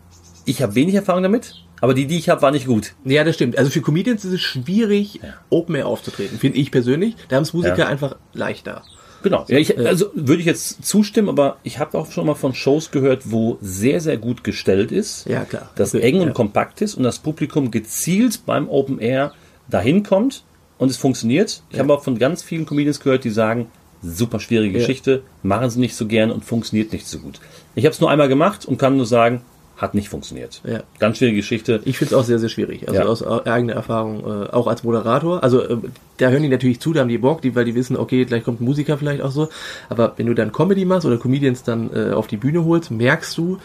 Ich 0.45 0.61
habe 0.61 0.73
wenig 0.75 0.95
Erfahrung 0.95 1.23
damit, 1.23 1.55
aber 1.81 1.93
die, 1.93 2.07
die 2.07 2.17
ich 2.17 2.29
habe, 2.29 2.41
war 2.41 2.51
nicht 2.51 2.65
gut. 2.65 2.93
Ja, 3.03 3.23
das 3.23 3.35
stimmt. 3.35 3.57
Also 3.57 3.69
für 3.69 3.81
Comedians 3.81 4.25
ist 4.25 4.33
es 4.33 4.41
schwierig, 4.41 5.19
Open 5.49 5.75
Air 5.75 5.87
aufzutreten, 5.87 6.39
finde 6.39 6.57
ich 6.57 6.71
persönlich. 6.71 7.15
Da 7.29 7.35
haben 7.35 7.43
es 7.43 7.53
Musiker 7.53 7.77
Ja. 7.77 7.87
einfach 7.87 8.15
leichter. 8.33 8.83
Genau. 9.23 9.45
Ja, 9.47 9.57
ich, 9.57 9.77
also 9.77 10.07
würde 10.13 10.39
ich 10.39 10.45
jetzt 10.45 10.83
zustimmen, 10.85 11.29
aber 11.29 11.57
ich 11.63 11.79
habe 11.79 11.97
auch 11.97 12.11
schon 12.11 12.25
mal 12.25 12.35
von 12.35 12.53
Shows 12.53 12.91
gehört, 12.91 13.31
wo 13.31 13.57
sehr, 13.61 14.01
sehr 14.01 14.17
gut 14.17 14.43
gestellt 14.43 14.91
ist. 14.91 15.27
Ja, 15.27 15.45
klar. 15.45 15.69
Das 15.75 15.93
eng 15.93 16.17
ja. 16.17 16.23
und 16.23 16.33
kompakt 16.33 16.81
ist 16.81 16.95
und 16.95 17.03
das 17.03 17.19
Publikum 17.19 17.71
gezielt 17.71 18.45
beim 18.45 18.69
Open 18.69 18.99
Air 18.99 19.33
dahin 19.69 20.03
kommt 20.03 20.43
und 20.77 20.89
es 20.89 20.97
funktioniert. 20.97 21.61
Ich 21.69 21.79
habe 21.79 21.93
auch 21.93 22.03
von 22.03 22.17
ganz 22.17 22.41
vielen 22.41 22.65
Comedians 22.65 22.99
gehört, 22.99 23.23
die 23.23 23.29
sagen, 23.29 23.67
super 24.01 24.39
schwierige 24.39 24.73
Ja. 24.73 24.79
Geschichte, 24.79 25.21
machen 25.43 25.69
sie 25.69 25.79
nicht 25.79 25.95
so 25.95 26.07
gern 26.07 26.31
und 26.31 26.43
funktioniert 26.43 26.91
nicht 26.91 27.07
so 27.07 27.19
gut. 27.19 27.39
Ich 27.75 27.85
habe 27.85 27.93
es 27.93 28.01
nur 28.01 28.09
einmal 28.09 28.27
gemacht 28.27 28.65
und 28.65 28.77
kann 28.77 28.97
nur 28.97 29.05
sagen, 29.05 29.41
hat 29.81 29.95
nicht 29.95 30.09
funktioniert. 30.09 30.61
Ja. 30.63 30.83
Ganz 30.99 31.17
schwierige 31.17 31.37
Geschichte. 31.37 31.81
Ich 31.85 31.97
finde 31.97 32.13
es 32.13 32.19
auch 32.19 32.23
sehr, 32.23 32.37
sehr 32.37 32.49
schwierig. 32.49 32.87
Also 32.87 33.01
Ja. 33.01 33.07
aus 33.07 33.25
eigener 33.25 33.73
Erfahrung, 33.73 34.19
äh, 34.19 34.49
auch 34.51 34.67
als 34.67 34.83
Moderator. 34.83 35.43
Also 35.43 35.61
äh, 35.61 35.77
da 36.17 36.29
hören 36.29 36.43
die 36.43 36.49
natürlich 36.49 36.79
zu, 36.79 36.93
da 36.93 36.99
haben 37.01 37.09
die 37.09 37.17
Bock, 37.17 37.41
die, 37.41 37.55
weil 37.55 37.65
die 37.65 37.73
wissen, 37.73 37.97
okay, 37.97 38.23
gleich 38.25 38.43
kommt 38.43 38.61
ein 38.61 38.65
Musiker 38.65 38.97
vielleicht 38.99 39.21
auch 39.23 39.31
so. 39.31 39.49
Aber 39.89 40.13
wenn 40.17 40.27
du 40.27 40.35
dann 40.35 40.51
Comedy 40.51 40.85
machst 40.85 41.05
oder 41.07 41.17
Comedians 41.17 41.63
dann 41.63 41.89
äh, 41.95 42.11
auf 42.13 42.27
die 42.27 42.37
Bühne 42.37 42.63
holst, 42.63 42.91
merkst 42.91 43.35
du, 43.37 43.57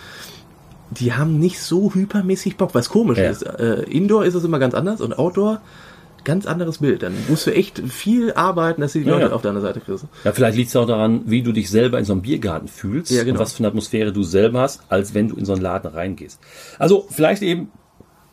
die 0.90 1.12
haben 1.12 1.38
nicht 1.38 1.60
so 1.60 1.92
hypermäßig 1.92 2.56
Bock, 2.56 2.74
was 2.74 2.88
komisch 2.88 3.18
Ja. 3.18 3.28
ist. 3.30 3.42
Äh, 3.42 3.82
Indoor 3.82 4.24
ist 4.24 4.34
es 4.34 4.44
immer 4.44 4.58
ganz 4.58 4.72
anders 4.72 5.00
und 5.02 5.18
Outdoor 5.18 5.60
ganz 6.26 6.44
anderes 6.44 6.78
Bild. 6.78 7.02
Dann 7.02 7.14
musst 7.28 7.46
du 7.46 7.54
echt 7.54 7.78
viel 7.88 8.34
arbeiten, 8.34 8.82
dass 8.82 8.92
du 8.92 8.98
die 8.98 9.06
Ja, 9.06 9.12
Leute 9.14 9.26
ja. 9.28 9.32
auf 9.32 9.40
deiner 9.40 9.62
Seite 9.62 9.80
kriegst. 9.80 10.04
Ja, 10.24 10.32
vielleicht 10.32 10.58
liegt 10.58 10.68
es 10.68 10.76
auch 10.76 10.86
daran, 10.86 11.22
wie 11.24 11.40
du 11.42 11.52
dich 11.52 11.70
selber 11.70 11.98
in 11.98 12.04
so 12.04 12.12
einem 12.12 12.20
Biergarten 12.20 12.68
fühlst 12.68 13.10
Ja, 13.10 13.22
genau. 13.22 13.34
und 13.34 13.38
was 13.40 13.54
für 13.54 13.60
eine 13.60 13.68
Atmosphäre 13.68 14.12
du 14.12 14.22
selber 14.22 14.60
hast, 14.60 14.82
als 14.90 15.14
wenn 15.14 15.28
du 15.28 15.36
in 15.36 15.46
so 15.46 15.54
einen 15.54 15.62
Laden 15.62 15.90
reingehst. 15.90 16.38
Also 16.78 17.06
vielleicht 17.10 17.40
eben, 17.42 17.70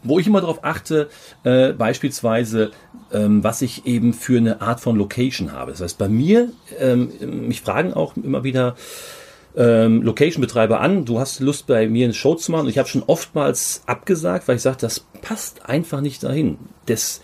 wo 0.04 0.20
ich 0.20 0.28
immer 0.28 0.42
darauf 0.42 0.66
achte, 0.66 1.08
äh, 1.44 1.72
beispielsweise, 1.72 2.72
ähm, 3.14 3.42
was 3.44 3.62
ich 3.62 3.86
eben 3.86 4.14
für 4.14 4.38
eine 4.38 4.60
Art 4.62 4.82
von 4.82 4.98
Location 4.98 5.54
habe. 5.54 5.72
Das 5.72 5.80
heißt, 5.80 5.98
bei 5.98 6.10
mir, 6.10 6.50
ähm, 6.80 7.10
mich 7.48 7.62
fragen 7.62 7.94
auch 7.94 8.18
immer 8.18 8.44
wieder 8.44 8.76
ähm, 9.56 10.02
Location-Betreiber 10.02 10.82
an, 10.82 11.06
du 11.06 11.20
hast 11.20 11.40
Lust 11.40 11.68
bei 11.68 11.88
mir 11.88 12.06
eine 12.06 12.14
Show 12.16 12.34
zu 12.36 12.52
machen 12.52 12.64
und 12.64 12.70
ich 12.70 12.80
habe 12.80 12.90
schon 12.90 13.04
oftmals 13.06 13.84
abgesagt, 13.86 14.48
weil 14.48 14.56
ich 14.56 14.64
sage, 14.64 14.78
das 14.82 15.06
passt 15.22 15.70
einfach 15.70 16.02
nicht 16.02 16.24
dahin. 16.24 16.58
Das, 16.88 17.22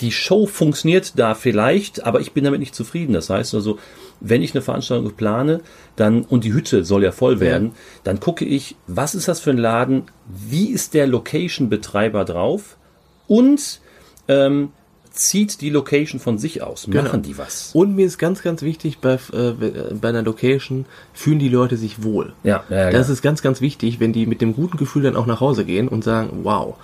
die 0.00 0.12
Show 0.12 0.46
funktioniert 0.46 1.18
da 1.18 1.34
vielleicht, 1.34 2.04
aber 2.04 2.20
ich 2.20 2.32
bin 2.32 2.44
damit 2.44 2.60
nicht 2.60 2.74
zufrieden. 2.74 3.12
Das 3.12 3.30
heißt 3.30 3.54
also, 3.54 3.78
wenn 4.20 4.42
ich 4.42 4.54
eine 4.54 4.62
Veranstaltung 4.62 5.12
plane, 5.12 5.60
dann, 5.96 6.22
und 6.22 6.44
die 6.44 6.52
Hütte 6.52 6.84
soll 6.84 7.04
ja 7.04 7.12
voll 7.12 7.40
werden, 7.40 7.72
dann 8.04 8.20
gucke 8.20 8.44
ich, 8.44 8.76
was 8.86 9.14
ist 9.14 9.28
das 9.28 9.40
für 9.40 9.50
ein 9.50 9.58
Laden, 9.58 10.04
wie 10.26 10.70
ist 10.70 10.94
der 10.94 11.06
Location-Betreiber 11.06 12.24
drauf 12.24 12.76
und 13.26 13.80
ähm, 14.28 14.70
zieht 15.10 15.60
die 15.60 15.70
Location 15.70 16.20
von 16.20 16.38
sich 16.38 16.62
aus. 16.62 16.86
Machen 16.86 17.22
die 17.22 17.38
was? 17.38 17.70
Und 17.72 17.96
mir 17.96 18.06
ist 18.06 18.18
ganz, 18.18 18.42
ganz 18.42 18.62
wichtig, 18.62 18.98
bei, 18.98 19.14
äh, 19.32 19.52
bei 20.00 20.08
einer 20.10 20.22
Location 20.22 20.84
fühlen 21.14 21.38
die 21.38 21.48
Leute 21.48 21.76
sich 21.76 22.02
wohl. 22.02 22.34
Ja, 22.44 22.64
ja, 22.68 22.76
ja. 22.76 22.90
Das 22.90 23.08
ist 23.08 23.22
ganz, 23.22 23.42
ganz 23.42 23.60
wichtig, 23.60 23.98
wenn 23.98 24.12
die 24.12 24.26
mit 24.26 24.40
dem 24.40 24.54
guten 24.54 24.76
Gefühl 24.76 25.02
dann 25.02 25.16
auch 25.16 25.26
nach 25.26 25.40
Hause 25.40 25.64
gehen 25.64 25.88
und 25.88 26.04
sagen, 26.04 26.40
wow, 26.42 26.76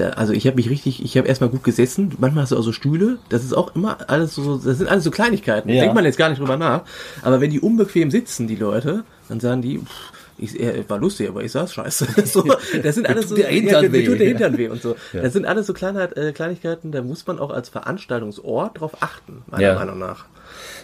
da, 0.00 0.10
also 0.10 0.32
ich 0.32 0.46
habe 0.46 0.56
mich 0.56 0.70
richtig, 0.70 1.04
ich 1.04 1.16
habe 1.16 1.28
erstmal 1.28 1.50
gut 1.50 1.62
gesessen. 1.62 2.12
Manchmal 2.18 2.42
hast 2.42 2.52
du 2.52 2.56
auch 2.58 2.62
so 2.62 2.72
Stühle. 2.72 3.18
Das 3.28 3.44
ist 3.44 3.52
auch 3.52 3.74
immer 3.74 3.98
alles 4.08 4.34
so, 4.34 4.56
das 4.56 4.78
sind 4.78 4.88
alles 4.88 5.04
so 5.04 5.10
Kleinigkeiten. 5.10 5.68
Ja. 5.68 5.80
Denkt 5.80 5.94
man 5.94 6.04
jetzt 6.04 6.16
gar 6.16 6.28
nicht 6.28 6.40
drüber 6.40 6.56
nach. 6.56 6.82
Aber 7.22 7.40
wenn 7.40 7.50
die 7.50 7.60
unbequem 7.60 8.10
sitzen, 8.10 8.48
die 8.48 8.56
Leute, 8.56 9.04
dann 9.28 9.40
sagen 9.40 9.62
die, 9.62 9.78
pff, 9.78 10.12
ich, 10.38 10.58
er 10.58 10.88
war 10.88 10.98
lustig, 10.98 11.28
aber 11.28 11.44
ich 11.44 11.52
saß 11.52 11.74
scheiße. 11.74 12.06
so, 12.24 12.44
das 12.82 12.94
sind 12.94 13.06
alles 13.08 13.28
so, 13.28 13.36
der 13.36 13.48
Hintern 13.48 13.82
mir 13.82 13.92
weh. 13.92 14.06
tut 14.06 14.18
der 14.20 14.28
Hintern 14.28 14.56
weh 14.56 14.68
und 14.68 14.80
so. 14.80 14.96
Ja. 15.12 15.20
Das 15.22 15.34
sind 15.34 15.44
alles 15.44 15.66
so 15.66 15.74
Kleinheit, 15.74 16.16
äh, 16.16 16.32
Kleinigkeiten, 16.32 16.92
da 16.92 17.02
muss 17.02 17.26
man 17.26 17.38
auch 17.38 17.50
als 17.50 17.68
Veranstaltungsort 17.68 18.80
drauf 18.80 19.02
achten, 19.02 19.42
meiner 19.50 19.62
Ja. 19.62 19.74
Meinung 19.74 19.98
nach. 19.98 20.24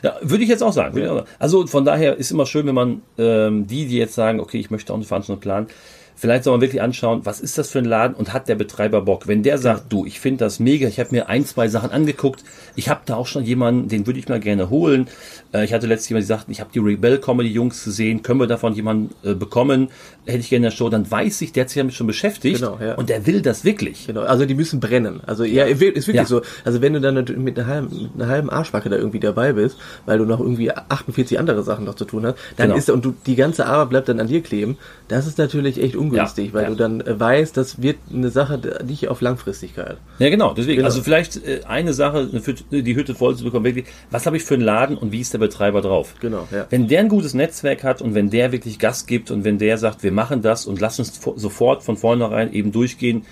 Ja, 0.03 0.17
würde 0.21 0.45
ich 0.45 0.51
jetzt 0.51 0.63
auch 0.63 0.75
sagen. 0.75 1.23
Also 1.39 1.67
von 1.67 1.85
daher 1.85 2.17
ist 2.17 2.31
immer 2.31 2.47
schön, 2.47 2.67
wenn 2.67 2.75
man 2.75 3.03
ähm, 3.19 3.67
die, 3.67 3.87
die 3.87 3.97
jetzt 3.97 4.15
sagen, 4.15 4.41
okay, 4.41 4.59
ich 4.59 4.71
möchte 4.71 4.93
auch 4.93 4.97
eine 4.97 5.07
Veranstaltung 5.07 5.41
planen, 5.41 5.69
vielleicht 6.17 6.45
soll 6.45 6.55
man 6.55 6.61
wirklich 6.61 6.83
anschauen, 6.83 7.21
was 7.25 7.41
ist 7.41 7.59
das 7.59 7.71
für 7.71 7.79
ein 7.79 7.85
Laden 7.85 8.15
und 8.17 8.33
hat 8.33 8.49
der 8.49 8.55
Betreiber 8.57 9.03
Bock? 9.03 9.29
Wenn 9.29 9.43
der 9.43 9.59
sagt, 9.59 9.93
du, 9.93 10.05
ich 10.07 10.19
finde 10.19 10.45
das 10.45 10.59
mega, 10.59 10.89
ich 10.89 10.99
habe 10.99 11.11
mir 11.13 11.29
ein, 11.29 11.45
zwei 11.45 11.69
Sachen 11.69 11.91
angeguckt, 11.91 12.43
ich 12.75 12.89
habe 12.89 13.03
da 13.07 13.17
auch 13.17 13.27
schon 13.27 13.45
jemanden, 13.45 13.89
den 13.89 14.07
würde 14.07 14.19
ich 14.19 14.29
mal 14.29 14.41
gerne 14.41 14.71
holen. 14.71 15.07
Äh, 15.53 15.65
ich 15.65 15.73
hatte 15.73 15.87
letztens 15.87 16.09
jemanden, 16.09 16.25
die 16.25 16.29
sagten, 16.29 16.53
ich 16.53 16.61
habe 16.61 16.71
die 16.75 16.79
Rebel 16.81 17.19
Comedy 17.19 17.51
Jungs 17.51 17.85
gesehen, 17.85 18.23
können 18.23 18.41
wir 18.41 18.47
davon 18.47 18.75
jemanden 18.75 19.15
äh, 19.23 19.35
bekommen? 19.35 19.89
Hätte 20.25 20.39
ich 20.39 20.49
gerne 20.49 20.67
in 20.67 20.71
der 20.71 20.77
Show, 20.77 20.89
dann 20.89 21.09
weiß 21.09 21.41
ich, 21.43 21.53
der 21.53 21.63
hat 21.63 21.71
sich 21.71 21.79
damit 21.79 21.95
schon 21.95 22.07
beschäftigt 22.07 22.61
Genau, 22.61 22.79
ja. 22.83 22.95
und 22.95 23.09
der 23.09 23.27
will 23.27 23.43
das 23.43 23.65
wirklich. 23.65 24.07
Genau, 24.07 24.23
also 24.23 24.45
die 24.47 24.55
müssen 24.55 24.81
brennen. 24.81 25.21
Also 25.27 25.45
ja, 25.45 25.65
ist 25.65 25.81
wirklich 25.81 26.05
Ja. 26.15 26.25
so. 26.25 26.43
Also 26.65 26.83
wenn 26.83 26.95
du 26.95 27.01
dann 27.01 27.15
mit 27.43 27.59
einer 27.59 27.67
halben, 27.69 27.89
mit 28.03 28.11
einer 28.23 28.27
halben 28.29 28.51
Arschbacke 28.51 28.89
da 28.89 28.97
irgendwie 28.97 29.21
dabei 29.21 29.53
bist, 29.53 29.77
weil 30.07 30.19
du 30.19 30.25
noch 30.25 30.41
irgendwie 30.41 30.73
48 30.73 31.39
andere 31.39 31.63
Sachen 31.63 31.85
noch 31.85 31.95
zu 31.95 32.05
tun 32.05 32.27
hast, 32.27 32.37
dann 32.57 32.69
Genau. 32.69 32.79
ist 32.79 32.91
und 32.91 33.05
du 33.05 33.15
die 33.27 33.37
ganze 33.37 33.67
Arbeit 33.67 33.91
bleibt 33.91 34.09
dann 34.09 34.19
an 34.21 34.27
dir 34.27 34.43
kleben. 34.43 34.79
Das 35.09 35.27
ist 35.27 35.39
natürlich 35.39 35.81
echt 35.83 35.95
ungünstig, 36.11 36.49
Ja, 36.49 36.55
weil 36.55 36.63
ja. 36.65 36.69
du 36.71 36.75
dann 36.77 37.01
äh, 37.01 37.19
weißt, 37.21 37.57
das 37.57 37.83
wird 37.83 37.97
eine 38.13 38.31
Sache 38.31 38.61
nicht 38.87 39.09
auf 39.09 39.21
Langfristigkeit. 39.21 39.97
Ja, 40.19 40.29
genau. 40.31 40.55
Deswegen, 40.55 40.77
Genau. 40.77 40.87
also 40.89 41.03
vielleicht 41.03 41.37
äh, 41.47 41.61
eine 41.67 41.93
Sache, 41.93 42.29
Hütte- 42.33 42.65
die 42.83 42.97
Hütte 42.97 43.15
voll 43.15 43.37
zu 43.37 43.45
bekommen, 43.45 43.65
wirklich, 43.65 43.87
was 44.11 44.27
habe 44.27 44.37
ich 44.37 44.45
für 44.45 44.55
einen 44.55 44.63
Laden 44.65 44.97
und 44.99 45.13
wie 45.13 45.21
ist 45.21 45.33
der 45.33 45.39
Betreiber 45.39 45.81
drauf? 45.83 46.15
Genau, 46.21 46.47
ja. 46.53 46.67
Wenn 46.71 46.89
der 46.89 47.01
ein 47.01 47.09
gutes 47.09 47.35
Netzwerk 47.35 47.85
hat 47.85 48.03
und 48.03 48.15
wenn 48.15 48.31
der 48.31 48.53
wirklich 48.53 48.79
Gas 48.79 49.07
gibt 49.07 49.31
und 49.31 49.45
wenn 49.45 49.59
der 49.59 49.79
sagt, 49.79 50.03
wir 50.03 50.13
machen 50.13 50.43
das 50.43 50.67
und 50.67 50.81
lass 50.81 50.99
uns 50.99 51.11
fo- 51.19 51.39
sofort 51.39 51.83
von 51.83 51.97
vornherein 51.97 52.53
eben 52.53 52.73
durchgehen, 52.73 53.25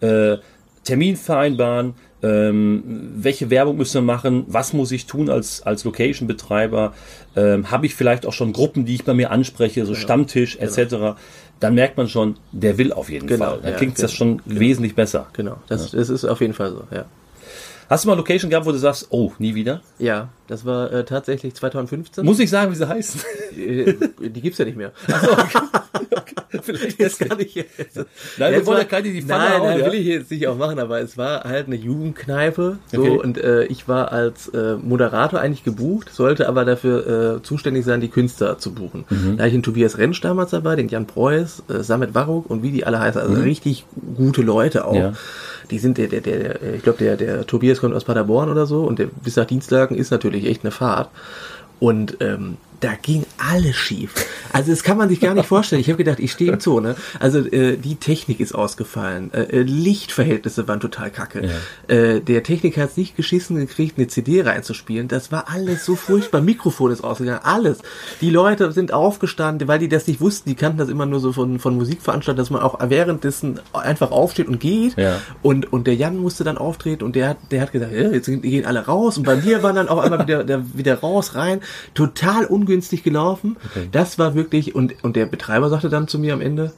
äh, 0.00 0.36
Termin 0.84 1.16
vereinbaren, 1.16 1.94
ähm, 2.20 2.82
welche 3.16 3.50
Werbung 3.50 3.76
müssen 3.76 3.94
wir 3.94 4.02
machen, 4.02 4.44
was 4.48 4.72
muss 4.72 4.90
ich 4.90 5.06
tun 5.06 5.28
als, 5.30 5.62
als 5.62 5.84
Location-Betreiber, 5.84 6.92
ähm, 7.36 7.70
habe 7.70 7.86
ich 7.86 7.94
vielleicht 7.94 8.26
auch 8.26 8.32
schon 8.32 8.52
Gruppen, 8.52 8.84
die 8.84 8.94
ich 8.94 9.04
bei 9.04 9.14
mir 9.14 9.30
anspreche, 9.30 9.86
so 9.86 9.94
Stammtisch 9.94 10.56
etc., 10.56 11.16
dann 11.60 11.74
merkt 11.74 11.96
man 11.96 12.08
schon, 12.08 12.36
der 12.52 12.78
will 12.78 12.92
auf 12.92 13.10
jeden 13.10 13.26
Genau, 13.26 13.46
Fall. 13.46 13.60
Dann 13.62 13.72
ja, 13.72 13.76
klingt 13.78 14.02
das 14.02 14.16
genau. 14.16 14.38
schon 14.40 14.42
wesentlich 14.44 14.94
besser. 14.94 15.26
Genau, 15.32 15.56
das, 15.68 15.90
das 15.90 16.08
ist 16.08 16.24
auf 16.24 16.40
jeden 16.40 16.54
Fall 16.54 16.70
so, 16.70 16.84
ja. 16.90 17.04
Hast 17.88 18.04
du 18.04 18.08
mal 18.08 18.14
Location 18.16 18.50
gehabt, 18.50 18.66
wo 18.66 18.72
du 18.72 18.78
sagst, 18.78 19.06
oh, 19.10 19.32
nie 19.38 19.54
wieder? 19.54 19.80
Ja, 19.98 20.28
das 20.46 20.64
war 20.66 20.92
äh, 20.92 21.04
tatsächlich 21.04 21.54
2015. 21.54 22.24
Muss 22.24 22.38
ich 22.38 22.50
sagen, 22.50 22.70
wie 22.72 22.76
sie 22.76 22.86
heißen? 22.88 23.20
Äh, 23.56 23.94
die 24.28 24.40
gibt's 24.42 24.58
ja 24.58 24.64
nicht 24.66 24.76
mehr. 24.76 24.92
Vielleicht 26.62 26.98
Jetzt 26.98 27.20
kann 27.20 27.38
ich 27.40 27.54
jetzt. 27.54 27.96
Nein, 28.38 28.52
wir 28.54 28.66
wollen 28.66 28.78
ja 28.78 28.84
keine, 28.84 29.10
die 29.12 29.22
Pfanne 29.22 29.44
Nein, 29.44 29.52
hauen, 29.60 29.68
nein, 29.70 29.78
ja? 29.80 29.86
will 29.86 29.94
ich 29.94 30.06
jetzt 30.06 30.30
nicht 30.30 30.46
auch 30.48 30.56
machen, 30.56 30.78
aber 30.78 31.00
es 31.00 31.16
war 31.18 31.44
halt 31.44 31.66
eine 31.66 31.76
Jugendkneipe. 31.76 32.78
So, 32.92 32.98
Okay. 33.00 33.18
und 33.18 33.38
äh, 33.38 33.64
ich 33.64 33.86
war 33.88 34.12
als 34.12 34.48
äh, 34.48 34.74
Moderator 34.76 35.40
eigentlich 35.40 35.64
gebucht, 35.64 36.10
sollte 36.12 36.48
aber 36.48 36.64
dafür 36.64 37.36
äh, 37.38 37.42
zuständig 37.42 37.84
sein, 37.84 38.00
die 38.00 38.08
Künstler 38.08 38.58
zu 38.58 38.72
buchen. 38.74 39.04
Mhm. 39.10 39.36
Da 39.36 39.42
hatte 39.44 39.48
ich 39.48 39.52
den 39.54 39.62
Tobias 39.62 39.98
Rentsch 39.98 40.22
damals 40.24 40.50
dabei, 40.50 40.74
den 40.76 40.88
Jan 40.88 41.06
Preuß, 41.06 41.64
äh, 41.68 41.82
Samet 41.82 42.14
Waruk 42.14 42.48
und 42.50 42.62
wie 42.62 42.70
die 42.72 42.84
alle 42.84 42.98
heißen. 42.98 43.20
Also 43.20 43.34
Mhm. 43.34 43.42
richtig 43.42 43.84
gute 44.16 44.42
Leute 44.42 44.86
auch. 44.86 44.94
Ja. 44.94 45.12
Die 45.70 45.78
sind 45.78 45.98
der, 45.98 46.08
der, 46.08 46.20
der, 46.20 46.62
äh, 46.62 46.76
ich 46.76 46.82
glaube, 46.82 46.98
der, 46.98 47.16
der 47.16 47.46
Tobias 47.46 47.80
kommt 47.80 47.94
aus 47.94 48.04
Paderborn 48.04 48.50
oder 48.50 48.66
so 48.66 48.84
und 48.84 48.98
der 48.98 49.06
bis 49.06 49.36
nach 49.36 49.46
Dienstlagen 49.46 49.96
ist 49.96 50.10
natürlich 50.10 50.46
echt 50.46 50.64
eine 50.64 50.70
Fahrt. 50.70 51.10
Und 51.80 52.16
ähm, 52.20 52.56
da 52.80 52.94
ging 52.94 53.24
alles 53.38 53.76
schief. 53.76 54.14
Also 54.52 54.70
das 54.70 54.82
kann 54.82 54.96
man 54.96 55.08
sich 55.08 55.20
gar 55.20 55.34
nicht 55.34 55.46
vorstellen. 55.46 55.80
Ich 55.80 55.88
habe 55.88 55.98
gedacht, 55.98 56.20
ich 56.20 56.32
stehe 56.32 56.52
im 56.52 56.60
Zoo, 56.60 56.80
ne? 56.80 56.96
Also 57.18 57.40
äh, 57.40 57.76
die 57.76 57.96
Technik 57.96 58.40
ist 58.40 58.54
ausgefallen, 58.54 59.32
äh, 59.32 59.42
äh 59.42 59.62
Lichtverhältnisse 59.62 60.68
waren 60.68 60.80
total 60.80 61.10
kacke. 61.10 61.42
Ja. 61.88 61.94
Äh, 61.94 62.20
der 62.20 62.42
Techniker 62.42 62.82
hat 62.82 62.90
es 62.90 62.96
nicht 62.96 63.16
geschissen 63.16 63.56
gekriegt, 63.56 63.98
eine 63.98 64.06
CD 64.06 64.42
reinzuspielen. 64.42 65.08
Das 65.08 65.32
war 65.32 65.48
alles 65.48 65.84
so 65.84 65.96
furchtbar. 65.96 66.40
Mikrofon 66.40 66.92
ist 66.92 67.02
ausgegangen, 67.02 67.40
alles. 67.42 67.78
Die 68.20 68.30
Leute 68.30 68.72
sind 68.72 68.92
aufgestanden, 68.92 69.68
weil 69.68 69.78
die 69.78 69.88
das 69.88 70.06
nicht 70.06 70.20
wussten. 70.20 70.48
Die 70.48 70.54
kannten 70.54 70.78
das 70.78 70.88
immer 70.88 71.06
nur 71.06 71.20
so 71.20 71.32
von, 71.32 71.58
von 71.58 71.76
Musikveranstaltungen, 71.76 72.44
dass 72.44 72.50
man 72.50 72.62
auch 72.62 72.78
währenddessen 72.88 73.60
einfach 73.72 74.10
aufsteht 74.10 74.48
und 74.48 74.60
geht. 74.60 74.96
Ja. 74.96 75.20
Und, 75.42 75.72
und 75.72 75.86
der 75.86 75.94
Jan 75.94 76.16
musste 76.16 76.44
dann 76.44 76.58
auftreten 76.58 77.04
und 77.04 77.16
der 77.16 77.30
hat, 77.30 77.38
der 77.50 77.62
hat 77.62 77.72
gesagt, 77.72 77.92
ja, 77.92 78.10
jetzt 78.10 78.26
gehen 78.26 78.66
alle 78.66 78.86
raus. 78.86 79.18
Und 79.18 79.24
bei 79.24 79.36
mir 79.36 79.62
waren 79.62 79.76
dann 79.76 79.88
auch 79.88 79.98
einmal 79.98 80.20
wieder, 80.20 80.44
der, 80.44 80.64
wieder 80.74 80.98
raus, 81.00 81.34
rein. 81.34 81.60
Total 81.94 82.46
ungünstig 82.68 83.02
gelaufen. 83.02 83.56
Okay. 83.70 83.88
Das 83.90 84.18
war 84.18 84.34
wirklich, 84.34 84.74
und, 84.74 85.02
und 85.02 85.16
der 85.16 85.26
Betreiber 85.26 85.70
sagte 85.70 85.88
dann 85.88 86.06
zu 86.06 86.18
mir 86.18 86.34
am 86.34 86.42
Ende, 86.42 86.72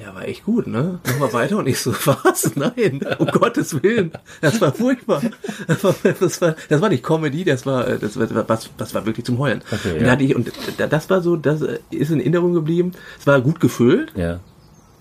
ja, 0.00 0.14
war 0.14 0.26
echt 0.26 0.44
gut, 0.44 0.66
ne? 0.66 1.00
Mach 1.06 1.18
mal 1.18 1.32
weiter. 1.32 1.58
Und 1.58 1.68
ich 1.68 1.78
so, 1.80 1.92
was? 2.04 2.56
Nein, 2.56 3.00
um 3.18 3.26
Gottes 3.26 3.82
Willen. 3.82 4.12
Das 4.40 4.60
war 4.60 4.72
furchtbar. 4.72 5.22
Das 5.66 5.84
war, 5.84 5.94
das 6.02 6.40
war, 6.40 6.56
das 6.68 6.80
war 6.80 6.88
nicht 6.88 7.04
Comedy, 7.04 7.44
das 7.44 7.66
war, 7.66 7.84
das 7.84 8.18
war, 8.18 8.26
das, 8.26 8.70
das 8.76 8.94
war 8.94 9.06
wirklich 9.06 9.26
zum 9.26 9.38
Heulen. 9.38 9.62
Okay, 9.70 9.98
und, 9.98 10.06
ja. 10.06 10.18
ich, 10.18 10.34
und 10.34 10.52
das 10.78 11.10
war 11.10 11.20
so, 11.20 11.36
das 11.36 11.60
ist 11.90 12.10
in 12.10 12.20
Erinnerung 12.20 12.54
geblieben. 12.54 12.92
Es 13.18 13.26
war 13.26 13.40
gut 13.40 13.60
gefüllt. 13.60 14.12
Ja 14.16 14.40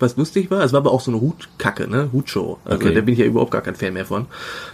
was 0.02 0.18
lustig 0.18 0.52
war. 0.52 0.64
Es 0.64 0.74
war 0.74 0.80
aber 0.80 0.92
auch 0.92 1.02
so 1.02 1.12
eine 1.12 1.22
Hutkacke, 1.22 1.88
ne? 1.88 2.10
Hutshow. 2.12 2.58
Also 2.66 2.86
okay. 2.86 2.96
da 2.96 3.02
bin 3.02 3.14
ich 3.14 3.20
ja 3.20 3.26
überhaupt 3.26 3.52
gar 3.52 3.62
kein 3.62 3.76
Fan 3.76 3.94
mehr 3.94 4.06
von. 4.06 4.26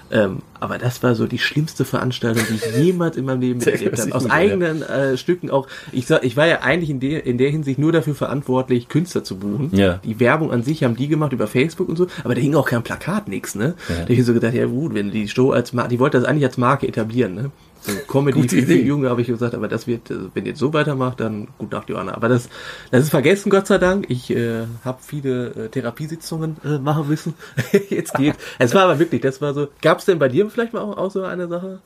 Ähm, 0.10 0.40
aber 0.60 0.78
das 0.78 1.04
war 1.04 1.16
so 1.16 1.28
die 1.28 1.38
schlimmste 1.38 1.86
Veranstaltung, 1.86 2.44
die 2.50 2.56
ich 2.56 2.78
jemals 2.84 3.18
in 3.18 3.26
meinem 3.26 3.42
Leben 3.42 3.62
erlebt 3.62 4.00
habe. 4.00 4.16
Aus 4.16 4.30
eigenen 4.30 4.82
äh, 4.82 5.18
Stücken 5.18 5.52
auch. 5.52 5.68
Ich, 5.92 6.08
sag, 6.08 6.24
ich 6.24 6.38
war 6.38 6.48
ja 6.48 6.62
eigentlich 6.62 6.90
in 6.90 7.00
der, 7.00 7.26
in 7.26 7.38
der 7.38 7.50
Hinsicht 7.50 7.78
nur 7.80 7.92
dafür 7.92 8.16
verantwortlich, 8.16 8.88
Künstler 8.88 9.24
zu 9.24 9.38
buchen. 9.38 9.70
Ja. 9.74 10.00
Die 10.04 10.20
Werbung 10.20 10.52
an 10.52 10.64
sich 10.64 10.84
haben 10.84 10.96
die 10.96 11.08
gemacht 11.08 11.34
über 11.34 11.48
Facebook 11.48 11.90
und 11.90 11.98
so, 11.98 12.08
aber 12.24 12.36
da 12.36 12.42
hing 12.42 12.56
auch 12.56 12.68
kein 12.68 12.84
Plakat, 12.84 13.28
nix, 13.28 13.56
ne? 13.56 13.76
Ja. 13.90 13.96
Da 13.96 14.02
hab 14.04 14.10
ich 14.10 14.26
so 14.26 14.34
gedacht, 14.34 14.54
ja 14.54 14.66
gut, 14.66 14.94
wenn 14.94 15.12
die 15.12 15.28
Show 15.28 15.52
als 15.52 15.74
Marke, 15.74 15.90
die 15.90 16.00
wollte 16.00 16.20
das 16.20 16.28
eigentlich 16.28 16.46
als 16.46 16.58
Marke 16.58 16.88
etablieren, 16.88 17.36
ne? 17.36 17.52
So 17.82 17.92
Comedy 18.08 18.48
für 18.48 18.74
Junge 18.74 19.10
habe 19.10 19.22
ich 19.22 19.28
gesagt, 19.28 19.54
aber 19.54 19.68
das 19.68 19.88
wird, 19.88 20.12
also 20.12 20.30
wenn 20.34 20.46
ihr 20.46 20.50
jetzt 20.50 20.60
so 20.60 20.74
weitermacht, 20.74 21.20
dann 21.20 21.48
gut 21.58 21.72
nach 21.72 21.88
Johanna. 21.88 22.14
Aber 22.16 22.30
das, 22.30 22.50
das 22.92 23.04
ist 23.04 23.10
vergessen, 23.10 23.50
Gott 23.50 23.68
sei 23.68 23.78
Dank. 23.78 24.10
Ich 24.10 24.30
äh, 24.32 24.66
habe 24.84 25.00
viele 25.02 25.48
äh, 25.50 25.70
Therapiesitzungen 25.70 26.58
äh, 26.64 26.80
machen 26.80 27.08
müssen. 27.08 27.34
jetzt 27.90 28.14
geht. 28.16 28.36
Es 28.60 28.74
war 28.74 28.84
aber 28.84 29.00
wirklich, 29.00 29.22
das 29.22 29.42
war 29.42 29.54
so. 29.54 29.68
Gab 29.82 30.00
es 30.00 30.06
denn 30.06 30.20
bei 30.20 30.30
dir 30.30 30.50
vielleicht 30.50 30.74
mal 30.74 30.82
auch, 30.82 30.98
auch 30.98 31.12
so 31.12 31.24
eine 31.24 31.48
Sache, 31.48 31.80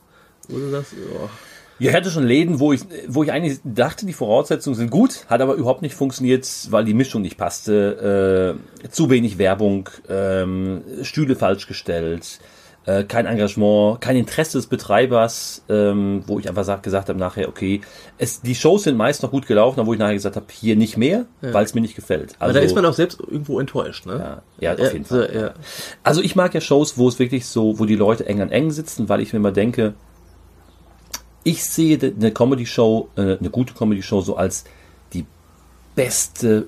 wo 0.47 0.57
du 0.57 0.69
sagst, 0.69 0.93
oh. 1.13 1.29
Ich 1.79 1.91
hatte 1.95 2.11
schon 2.11 2.27
Läden, 2.27 2.59
wo 2.59 2.73
ich, 2.73 2.81
wo 3.07 3.23
ich 3.23 3.31
eigentlich 3.31 3.59
dachte, 3.63 4.05
die 4.05 4.13
Voraussetzungen 4.13 4.75
sind 4.75 4.91
gut, 4.91 5.25
hat 5.27 5.41
aber 5.41 5.55
überhaupt 5.55 5.81
nicht 5.81 5.95
funktioniert, 5.95 6.47
weil 6.69 6.85
die 6.85 6.93
Mischung 6.93 7.23
nicht 7.23 7.39
passte. 7.39 8.55
Äh, 8.83 8.89
zu 8.89 9.09
wenig 9.09 9.39
Werbung, 9.39 9.89
ähm, 10.07 10.83
Stühle 11.01 11.35
falsch 11.35 11.65
gestellt, 11.65 12.39
äh, 12.85 13.03
kein 13.03 13.27
Engagement, 13.27 14.01
kein 14.01 14.15
Interesse 14.15 14.57
des 14.57 14.65
Betreibers, 14.65 15.63
ähm, 15.69 16.23
wo 16.25 16.39
ich 16.39 16.49
einfach 16.49 16.63
sag, 16.63 16.81
gesagt 16.81 17.09
habe 17.09 17.19
nachher, 17.19 17.47
okay, 17.47 17.81
es, 18.17 18.41
die 18.41 18.55
Shows 18.55 18.83
sind 18.83 18.97
meist 18.97 19.21
noch 19.21 19.29
gut 19.29 19.45
gelaufen, 19.45 19.79
aber 19.79 19.87
wo 19.87 19.93
ich 19.93 19.99
nachher 19.99 20.13
gesagt 20.13 20.35
habe, 20.35 20.47
hier 20.51 20.75
nicht 20.75 20.97
mehr, 20.97 21.25
ja. 21.41 21.53
weil 21.53 21.63
es 21.63 21.75
mir 21.75 21.81
nicht 21.81 21.95
gefällt. 21.95 22.35
Also, 22.39 22.43
aber 22.43 22.53
da 22.53 22.59
ist 22.59 22.75
man 22.75 22.85
auch 22.85 22.93
selbst 22.93 23.19
irgendwo 23.19 23.59
enttäuscht, 23.59 24.07
ne? 24.07 24.41
Ja, 24.59 24.73
ja 24.75 24.83
auf 24.83 24.93
jeden 24.93 25.05
Fall. 25.05 25.29
Ja. 25.33 25.53
Also 26.03 26.21
ich 26.21 26.35
mag 26.35 26.53
ja 26.55 26.61
Shows, 26.61 26.97
wo 26.97 27.07
es 27.07 27.19
wirklich 27.19 27.45
so, 27.45 27.77
wo 27.77 27.85
die 27.85 27.95
Leute 27.95 28.25
eng 28.25 28.41
an 28.41 28.49
eng 28.49 28.71
sitzen, 28.71 29.09
weil 29.09 29.21
ich 29.21 29.31
mir 29.31 29.37
immer 29.37 29.51
denke, 29.51 29.93
ich 31.43 31.63
sehe 31.63 31.99
eine 31.99 32.31
Comedy-Show, 32.31 33.09
äh, 33.15 33.37
eine 33.37 33.49
gute 33.51 33.73
Comedy-Show 33.75 34.21
so 34.21 34.37
als 34.37 34.63
die 35.13 35.25
beste 35.95 36.67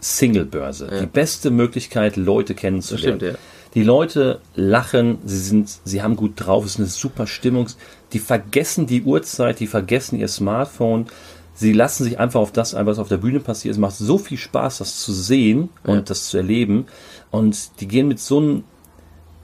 Single-Börse, 0.00 0.90
die 1.00 1.06
beste 1.06 1.50
Möglichkeit, 1.50 2.16
Leute 2.16 2.54
kennenzulernen. 2.54 3.18
Das 3.18 3.28
stimmt, 3.28 3.38
ja 3.38 3.53
die 3.74 3.82
Leute 3.82 4.40
lachen, 4.54 5.18
sie 5.24 5.38
sind, 5.38 5.68
sie 5.84 6.02
haben 6.02 6.16
gut 6.16 6.32
drauf, 6.36 6.64
es 6.64 6.72
ist 6.72 6.78
eine 6.78 6.88
super 6.88 7.26
Stimmung. 7.26 7.68
Die 8.12 8.20
vergessen 8.20 8.86
die 8.86 9.02
Uhrzeit, 9.02 9.58
die 9.58 9.66
vergessen 9.66 10.18
ihr 10.18 10.28
Smartphone. 10.28 11.06
Sie 11.54 11.72
lassen 11.72 12.04
sich 12.04 12.18
einfach 12.18 12.40
auf 12.40 12.52
das 12.52 12.74
ein, 12.74 12.86
was 12.86 12.98
auf 12.98 13.08
der 13.08 13.16
Bühne 13.16 13.40
passiert. 13.40 13.74
Es 13.74 13.78
macht 13.78 13.96
so 13.96 14.18
viel 14.18 14.38
Spaß, 14.38 14.78
das 14.78 15.00
zu 15.00 15.12
sehen 15.12 15.70
und 15.84 15.94
ja. 15.94 16.00
das 16.02 16.28
zu 16.28 16.36
erleben. 16.36 16.86
Und 17.30 17.80
die 17.80 17.88
gehen 17.88 18.06
mit 18.06 18.20
so 18.20 18.38
einem, 18.38 18.64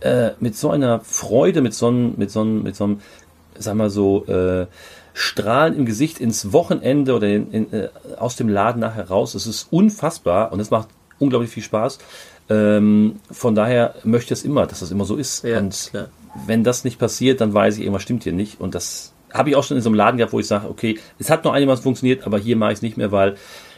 äh, 0.01 0.31
mit 0.39 0.57
so 0.57 0.71
einer 0.71 1.01
Freude, 1.01 1.61
mit 1.61 1.75
so 1.75 1.89
einem, 1.89 2.15
mit 2.17 2.31
so 2.31 2.41
einem, 2.43 2.63
mit 2.63 2.77
so 2.77 2.85
einem, 2.85 3.01
sag 3.59 3.75
mal 3.75 3.91
so, 3.91 4.27
äh, 4.27 4.67
Strahlen 5.13 5.77
im 5.77 5.87
Gesicht 5.87 6.21
ins 6.21 6.53
Wochenende 6.53 7.15
oder 7.15 7.29
in, 7.29 7.51
in, 7.51 7.73
äh, 7.73 7.89
aus 8.17 8.37
dem 8.37 8.49
Laden 8.49 8.81
nachher 8.81 9.09
raus. 9.09 9.35
Es 9.35 9.47
ist 9.47 9.69
unfassbar 9.71 10.53
und 10.53 10.61
es 10.61 10.71
macht 10.71 10.89
unglaublich 11.19 11.51
viel 11.51 11.63
Spaß. 11.63 11.99
Ähm, 12.51 13.21
von 13.31 13.55
daher 13.55 13.95
möchte 14.05 14.35
ich 14.35 14.41
es 14.41 14.45
immer, 14.45 14.67
dass 14.67 14.81
das 14.81 14.91
immer 14.91 15.05
so 15.05 15.17
ist. 15.17 15.45
Ja, 15.45 15.59
und 15.59 15.89
klar. 15.91 16.09
wenn 16.47 16.65
das 16.65 16.85
nicht 16.85 16.99
passiert, 16.99 17.41
dann 17.41 17.55
weiß 17.55 17.77
ich, 17.77 17.83
irgendwas 17.83 18.03
stimmt 18.03 18.25
hier 18.25 18.33
nicht. 18.33 18.61
Und 18.61 18.75
das 18.75 19.13
habe 19.33 19.51
ich 19.51 19.57
auch 19.57 19.65
schon 19.65 19.77
in 19.77 19.83
so 19.83 19.89
einem 19.89 19.95
Laden 19.95 20.17
gehabt, 20.19 20.33
wo 20.33 20.41
ich 20.41 20.49
sage, 20.49 20.69
okay, 20.69 20.99
es 21.19 21.31
hat 21.31 21.45
noch 21.45 21.53
einiges 21.53 21.81
funktioniert, 21.81 22.27
aber 22.27 22.39
hier 22.39 22.57
mache 22.57 22.73
ich 22.73 22.79
es 22.79 22.83
nicht 22.83 22.97
mehr, 22.97 23.13
weil 23.13 23.37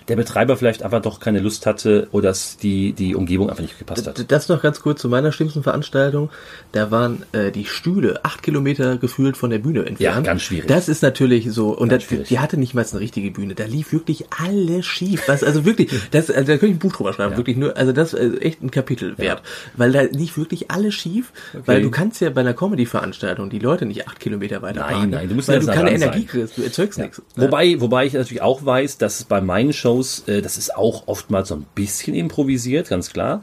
der 0.08 0.16
Betreiber 0.16 0.56
vielleicht 0.56 0.82
einfach 0.82 1.02
doch 1.02 1.20
keine 1.20 1.38
Lust 1.38 1.66
hatte 1.66 2.08
oder 2.10 2.32
dass 2.32 2.56
die, 2.56 2.94
die 2.94 3.14
Umgebung 3.14 3.50
einfach 3.50 3.60
nicht 3.60 3.78
gepasst 3.78 4.06
hat. 4.06 4.32
Das 4.32 4.48
noch 4.48 4.62
ganz 4.62 4.80
kurz 4.80 5.02
zu 5.02 5.10
meiner 5.10 5.32
schlimmsten 5.32 5.62
Veranstaltung. 5.62 6.30
Da 6.72 6.90
waren 6.90 7.24
äh, 7.32 7.50
die 7.50 7.66
Stühle 7.66 8.24
acht 8.24 8.42
Kilometer 8.42 8.96
gefühlt 8.96 9.36
von 9.36 9.50
der 9.50 9.58
Bühne 9.58 9.80
entfernt. 9.80 10.00
Ja, 10.00 10.20
ganz 10.20 10.40
schwierig. 10.40 10.66
Das 10.66 10.88
ist 10.88 11.02
natürlich 11.02 11.52
so. 11.52 11.76
Und 11.76 11.92
das, 11.92 12.04
die 12.06 12.38
hatte 12.38 12.56
nicht 12.56 12.72
mal 12.72 12.86
eine 12.90 13.00
richtige 13.00 13.30
Bühne. 13.30 13.54
Da 13.54 13.64
lief 13.64 13.92
wirklich 13.92 14.24
alles 14.30 14.86
schief. 14.86 15.24
Was, 15.26 15.44
also 15.44 15.66
wirklich, 15.66 15.90
das, 16.10 16.30
also 16.30 16.52
da 16.52 16.56
könnte 16.56 16.68
ich 16.68 16.72
ein 16.76 16.78
Buch 16.78 16.94
drüber 16.94 17.12
schreiben. 17.12 17.32
Ja. 17.32 17.36
Wirklich 17.36 17.58
nur, 17.58 17.76
also 17.76 17.92
das 17.92 18.14
ist 18.14 18.40
echt 18.40 18.62
ein 18.62 18.70
Kapitel 18.70 19.18
wert. 19.18 19.40
Ja. 19.40 19.50
Weil 19.76 19.92
da 19.92 20.00
lief 20.00 20.38
wirklich 20.38 20.70
alles 20.70 20.94
schief. 20.94 21.32
Okay. 21.52 21.62
Weil 21.66 21.82
du 21.82 21.90
kannst 21.90 22.22
ja 22.22 22.30
bei 22.30 22.40
einer 22.40 22.54
Comedy-Veranstaltung 22.54 23.50
die 23.50 23.58
Leute 23.58 23.84
nicht 23.84 24.08
acht 24.08 24.20
Kilometer 24.20 24.62
weiter 24.62 24.80
Nein, 24.80 25.10
nein, 25.10 25.28
du 25.28 25.34
musst 25.34 25.48
weil 25.48 25.60
du 25.60 25.66
keine 25.66 25.92
Energie 25.92 26.24
kriegst. 26.24 26.56
Du 26.56 26.62
erzeugst 26.62 26.98
ja. 26.98 27.04
nichts. 27.04 27.20
Wobei, 27.36 27.78
wobei 27.80 28.06
ich 28.06 28.14
natürlich 28.14 28.42
auch 28.42 28.64
weiß, 28.64 28.96
dass 28.96 29.24
bei 29.24 29.42
meinen 29.42 29.74
Shows, 29.74 29.91
äh, 30.26 30.42
das 30.42 30.58
ist 30.58 30.76
auch 30.76 31.06
oftmals 31.06 31.48
so 31.48 31.56
ein 31.56 31.66
bisschen 31.74 32.14
improvisiert, 32.14 32.88
ganz 32.88 33.12
klar. 33.12 33.42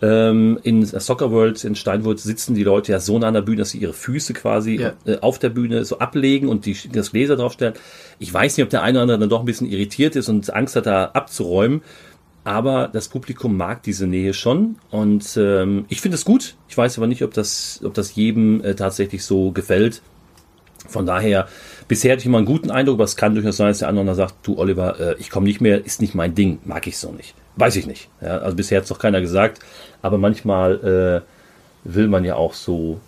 Ähm, 0.00 0.58
in 0.62 0.84
Soccer 0.84 1.30
World 1.30 1.62
in 1.64 1.74
Steinwurz 1.74 2.22
sitzen 2.22 2.54
die 2.54 2.64
Leute 2.64 2.92
ja 2.92 3.00
so 3.00 3.18
nah 3.18 3.28
an 3.28 3.34
der 3.34 3.42
Bühne, 3.42 3.58
dass 3.58 3.70
sie 3.70 3.78
ihre 3.78 3.92
Füße 3.92 4.32
quasi 4.32 4.76
ja. 4.76 4.92
äh, 5.04 5.18
auf 5.20 5.38
der 5.38 5.50
Bühne 5.50 5.84
so 5.84 5.98
ablegen 5.98 6.48
und 6.48 6.66
die, 6.66 6.76
das 6.92 7.12
Gläser 7.12 7.36
draufstellen. 7.36 7.74
Ich 8.18 8.32
weiß 8.32 8.56
nicht, 8.56 8.64
ob 8.64 8.70
der 8.70 8.82
eine 8.82 8.98
oder 8.98 9.02
andere 9.02 9.18
dann 9.18 9.28
doch 9.28 9.40
ein 9.40 9.46
bisschen 9.46 9.68
irritiert 9.68 10.16
ist 10.16 10.28
und 10.28 10.52
Angst 10.54 10.76
hat, 10.76 10.86
da 10.86 11.06
abzuräumen. 11.06 11.82
Aber 12.42 12.88
das 12.88 13.08
Publikum 13.08 13.56
mag 13.56 13.82
diese 13.82 14.06
Nähe 14.06 14.32
schon 14.32 14.76
und 14.90 15.36
ähm, 15.36 15.84
ich 15.88 16.00
finde 16.00 16.14
es 16.14 16.24
gut. 16.24 16.56
Ich 16.68 16.76
weiß 16.76 16.96
aber 16.96 17.06
nicht, 17.06 17.22
ob 17.22 17.34
das, 17.34 17.80
ob 17.84 17.92
das 17.92 18.14
jedem 18.14 18.64
äh, 18.64 18.74
tatsächlich 18.74 19.24
so 19.24 19.52
gefällt. 19.52 20.00
Von 20.90 21.06
daher, 21.06 21.48
bisher 21.88 22.12
hatte 22.12 22.20
ich 22.20 22.26
immer 22.26 22.38
einen 22.38 22.46
guten 22.46 22.70
Eindruck, 22.70 22.96
aber 22.96 23.04
es 23.04 23.16
kann 23.16 23.34
durchaus 23.34 23.56
sein, 23.56 23.68
dass 23.68 23.78
der 23.78 23.88
andere 23.88 24.14
sagt, 24.14 24.34
du 24.42 24.58
Oliver, 24.58 24.98
äh, 25.00 25.14
ich 25.18 25.30
komme 25.30 25.46
nicht 25.46 25.60
mehr, 25.60 25.84
ist 25.84 26.00
nicht 26.00 26.14
mein 26.14 26.34
Ding, 26.34 26.58
mag 26.64 26.86
ich 26.86 26.98
so 26.98 27.12
nicht. 27.12 27.34
Weiß 27.56 27.76
ich 27.76 27.86
nicht. 27.86 28.08
Ja, 28.20 28.38
also 28.38 28.56
bisher 28.56 28.78
hat 28.78 28.84
es 28.84 28.90
noch 28.90 28.98
keiner 28.98 29.20
gesagt, 29.20 29.60
aber 30.02 30.18
manchmal 30.18 31.24
äh, 31.24 31.88
will 31.88 32.08
man 32.08 32.24
ja 32.24 32.34
auch 32.34 32.54
so 32.54 33.00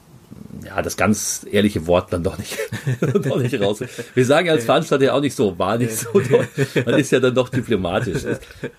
ja, 0.64 0.82
das 0.82 0.96
ganz 0.96 1.46
ehrliche 1.50 1.86
Wort 1.86 2.12
dann 2.12 2.22
doch 2.22 2.36
nicht, 2.36 2.58
doch 3.00 3.38
nicht 3.40 3.58
raus. 3.60 3.82
Wir 4.14 4.26
sagen 4.26 4.50
als 4.50 4.64
Veranstalter 4.64 5.06
ja 5.06 5.14
auch 5.14 5.20
nicht 5.20 5.34
so, 5.34 5.58
war 5.58 5.78
nicht 5.78 5.96
so 5.96 6.10
toll. 6.20 6.46
Man 6.84 6.98
ist 6.98 7.10
ja 7.10 7.20
dann 7.20 7.34
doch 7.34 7.48
diplomatisch. 7.48 8.22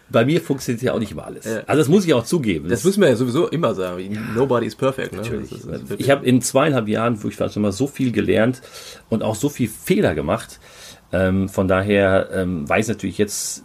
Bei 0.10 0.24
mir 0.24 0.40
funktioniert 0.40 0.84
ja 0.84 0.94
auch 0.94 1.00
nicht 1.00 1.12
immer 1.12 1.26
alles. 1.26 1.48
Also 1.48 1.80
das 1.80 1.88
muss 1.88 2.06
ich 2.06 2.14
auch 2.14 2.26
zugeben. 2.26 2.70
Das, 2.70 2.80
das 2.80 2.86
müssen 2.86 3.02
wir 3.02 3.10
ja 3.10 3.16
sowieso 3.16 3.48
immer 3.48 3.74
sagen. 3.74 4.14
Ja, 4.14 4.22
Nobody 4.36 4.68
is 4.68 4.76
perfect. 4.76 5.14
Ne? 5.14 5.20
Natürlich. 5.20 5.52
Ist, 5.52 5.68
ich 5.98 6.10
habe 6.10 6.26
in 6.26 6.42
zweieinhalb 6.42 6.88
Jahren, 6.88 7.22
wo 7.24 7.28
ich 7.28 7.40
war, 7.40 7.50
schon 7.50 7.64
mal 7.64 7.72
so 7.72 7.88
viel 7.88 8.12
gelernt 8.12 8.62
und 9.10 9.24
auch 9.24 9.36
so 9.36 9.50
viel 9.50 9.68
Fehler 9.68 10.14
gemacht. 10.14 10.60
Ähm, 11.12 11.50
von 11.50 11.68
daher 11.68 12.30
ähm, 12.34 12.68
weiß 12.70 12.88
natürlich 12.88 13.18
jetzt, 13.18 13.64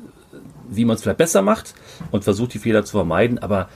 wie 0.68 0.84
man 0.84 0.96
es 0.96 1.02
vielleicht 1.02 1.18
besser 1.18 1.42
macht 1.42 1.74
und 2.10 2.24
versucht 2.24 2.54
die 2.54 2.58
Fehler 2.58 2.84
zu 2.84 2.92
vermeiden. 2.92 3.38
Aber 3.38 3.68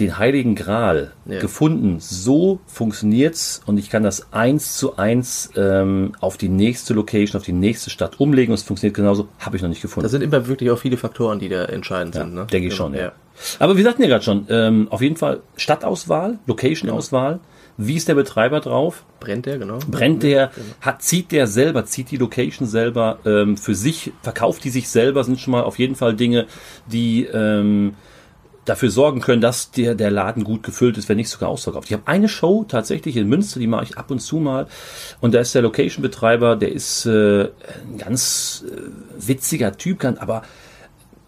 den 0.00 0.18
Heiligen 0.18 0.54
Gral 0.54 1.12
ja. 1.26 1.40
gefunden. 1.40 1.98
So 2.00 2.60
funktioniert's 2.66 3.62
und 3.66 3.78
ich 3.78 3.90
kann 3.90 4.02
das 4.02 4.32
eins 4.32 4.76
zu 4.76 4.96
eins 4.96 5.50
ähm, 5.56 6.12
auf 6.20 6.36
die 6.36 6.48
nächste 6.48 6.94
Location, 6.94 7.38
auf 7.38 7.44
die 7.44 7.52
nächste 7.52 7.90
Stadt 7.90 8.18
umlegen 8.18 8.50
und 8.52 8.58
es 8.58 8.64
funktioniert 8.64 8.96
genauso. 8.96 9.28
Habe 9.38 9.56
ich 9.56 9.62
noch 9.62 9.68
nicht 9.68 9.82
gefunden. 9.82 10.04
Da 10.04 10.08
sind 10.08 10.22
immer 10.22 10.46
wirklich 10.46 10.70
auch 10.70 10.78
viele 10.78 10.96
Faktoren, 10.96 11.38
die 11.38 11.48
da 11.48 11.64
entscheidend 11.66 12.14
ja, 12.14 12.22
sind. 12.22 12.34
Ne? 12.34 12.46
Denke 12.50 12.68
ich 12.68 12.74
schon. 12.74 12.94
Ja. 12.94 13.00
ja. 13.00 13.12
Aber 13.58 13.76
wir 13.76 13.84
sagten 13.84 14.02
ja 14.02 14.08
gerade 14.08 14.24
schon, 14.24 14.46
ähm, 14.48 14.88
auf 14.90 15.00
jeden 15.00 15.16
Fall 15.16 15.40
Stadtauswahl, 15.56 16.38
Location-Auswahl. 16.46 17.40
Wie 17.76 17.96
ist 17.96 18.06
der 18.06 18.14
Betreiber 18.14 18.60
drauf? 18.60 19.04
Brennt 19.18 19.46
der, 19.46 19.58
genau. 19.58 19.80
Brennt 19.90 20.22
der, 20.22 20.52
genau. 20.54 20.66
hat, 20.80 21.02
zieht 21.02 21.32
der 21.32 21.48
selber, 21.48 21.84
zieht 21.84 22.12
die 22.12 22.16
Location 22.16 22.68
selber 22.68 23.18
ähm, 23.24 23.56
für 23.56 23.74
sich, 23.74 24.12
verkauft 24.22 24.62
die 24.62 24.70
sich 24.70 24.88
selber, 24.88 25.24
sind 25.24 25.40
schon 25.40 25.50
mal 25.50 25.64
auf 25.64 25.78
jeden 25.78 25.96
Fall 25.96 26.14
Dinge, 26.14 26.46
die 26.86 27.24
ähm, 27.24 27.94
dafür 28.64 28.90
sorgen 28.90 29.20
können, 29.20 29.40
dass 29.40 29.70
der, 29.70 29.94
der 29.94 30.10
Laden 30.10 30.44
gut 30.44 30.62
gefüllt 30.62 30.98
ist, 30.98 31.08
wenn 31.08 31.16
nicht 31.16 31.28
sogar 31.28 31.48
ausverkauft. 31.48 31.88
Ich 31.88 31.92
habe 31.92 32.06
eine 32.06 32.28
Show 32.28 32.64
tatsächlich 32.68 33.16
in 33.16 33.28
Münster, 33.28 33.60
die 33.60 33.66
mache 33.66 33.84
ich 33.84 33.98
ab 33.98 34.10
und 34.10 34.20
zu 34.20 34.36
mal. 34.36 34.66
Und 35.20 35.34
da 35.34 35.40
ist 35.40 35.54
der 35.54 35.62
Location-Betreiber, 35.62 36.56
der 36.56 36.72
ist 36.72 37.06
äh, 37.06 37.44
ein 37.44 37.98
ganz 37.98 38.64
äh, 38.66 38.80
witziger 39.18 39.76
Typ, 39.76 40.04
aber 40.04 40.42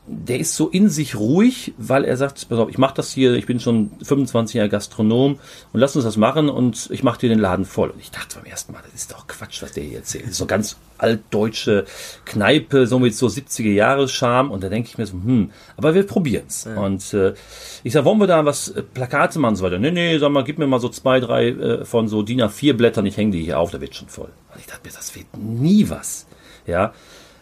der 0.08 0.38
ist 0.38 0.54
so 0.54 0.68
in 0.68 0.88
sich 0.88 1.16
ruhig, 1.16 1.74
weil 1.78 2.04
er 2.04 2.16
sagt, 2.16 2.48
pass 2.48 2.58
auf, 2.58 2.68
ich 2.68 2.78
mache 2.78 2.94
das 2.94 3.12
hier, 3.12 3.34
ich 3.34 3.46
bin 3.46 3.58
schon 3.58 3.90
25 4.02 4.54
Jahre 4.54 4.68
Gastronom 4.68 5.38
und 5.72 5.80
lass 5.80 5.96
uns 5.96 6.04
das 6.04 6.16
machen 6.16 6.48
und 6.48 6.88
ich 6.92 7.02
mache 7.02 7.20
dir 7.20 7.28
den 7.28 7.40
Laden 7.40 7.64
voll. 7.64 7.90
Und 7.90 8.00
ich 8.00 8.10
dachte 8.12 8.36
beim 8.36 8.44
ersten 8.44 8.72
Mal, 8.72 8.82
das 8.84 8.94
ist 8.94 9.12
doch 9.12 9.26
Quatsch, 9.26 9.62
was 9.62 9.72
der 9.72 9.82
hier 9.82 9.98
erzählt. 9.98 10.32
So 10.32 10.46
ganz 10.46 10.76
altdeutsche 10.98 11.86
Kneipe, 12.24 12.86
so 12.86 12.98
mit 12.98 13.14
so 13.16 13.26
70er 13.26 13.72
Jahre 13.72 14.08
Charme 14.08 14.50
und 14.50 14.62
da 14.62 14.68
denke 14.68 14.88
ich 14.88 14.96
mir 14.96 15.06
so, 15.06 15.14
hm, 15.14 15.50
aber 15.76 15.94
wir 15.94 16.06
probieren's. 16.06 16.64
Ja. 16.64 16.80
Und 16.80 17.12
äh, 17.12 17.34
ich 17.82 17.92
sag, 17.92 18.04
wollen 18.04 18.18
wir 18.18 18.28
da 18.28 18.44
was 18.44 18.68
äh, 18.68 18.82
Plakate 18.82 19.38
machen 19.38 19.50
und 19.50 19.56
so 19.56 19.64
weiter? 19.64 19.78
Nee, 19.78 19.90
nee, 19.90 20.18
sag 20.18 20.30
mal, 20.30 20.44
gib 20.44 20.58
mir 20.58 20.66
mal 20.66 20.80
so 20.80 20.88
zwei, 20.88 21.18
drei 21.20 21.48
äh, 21.48 21.84
von 21.84 22.06
so 22.08 22.22
DIN 22.22 22.42
A4 22.42 22.74
Blättern, 22.74 23.06
ich 23.06 23.16
hänge 23.16 23.32
die 23.32 23.42
hier 23.42 23.58
auf, 23.58 23.72
da 23.72 23.80
wird 23.80 23.94
schon 23.94 24.08
voll. 24.08 24.30
Und 24.52 24.60
ich 24.60 24.66
dachte 24.66 24.86
mir, 24.86 24.94
das 24.94 25.14
wird 25.14 25.26
nie 25.36 25.88
was. 25.88 26.26
Ja, 26.66 26.92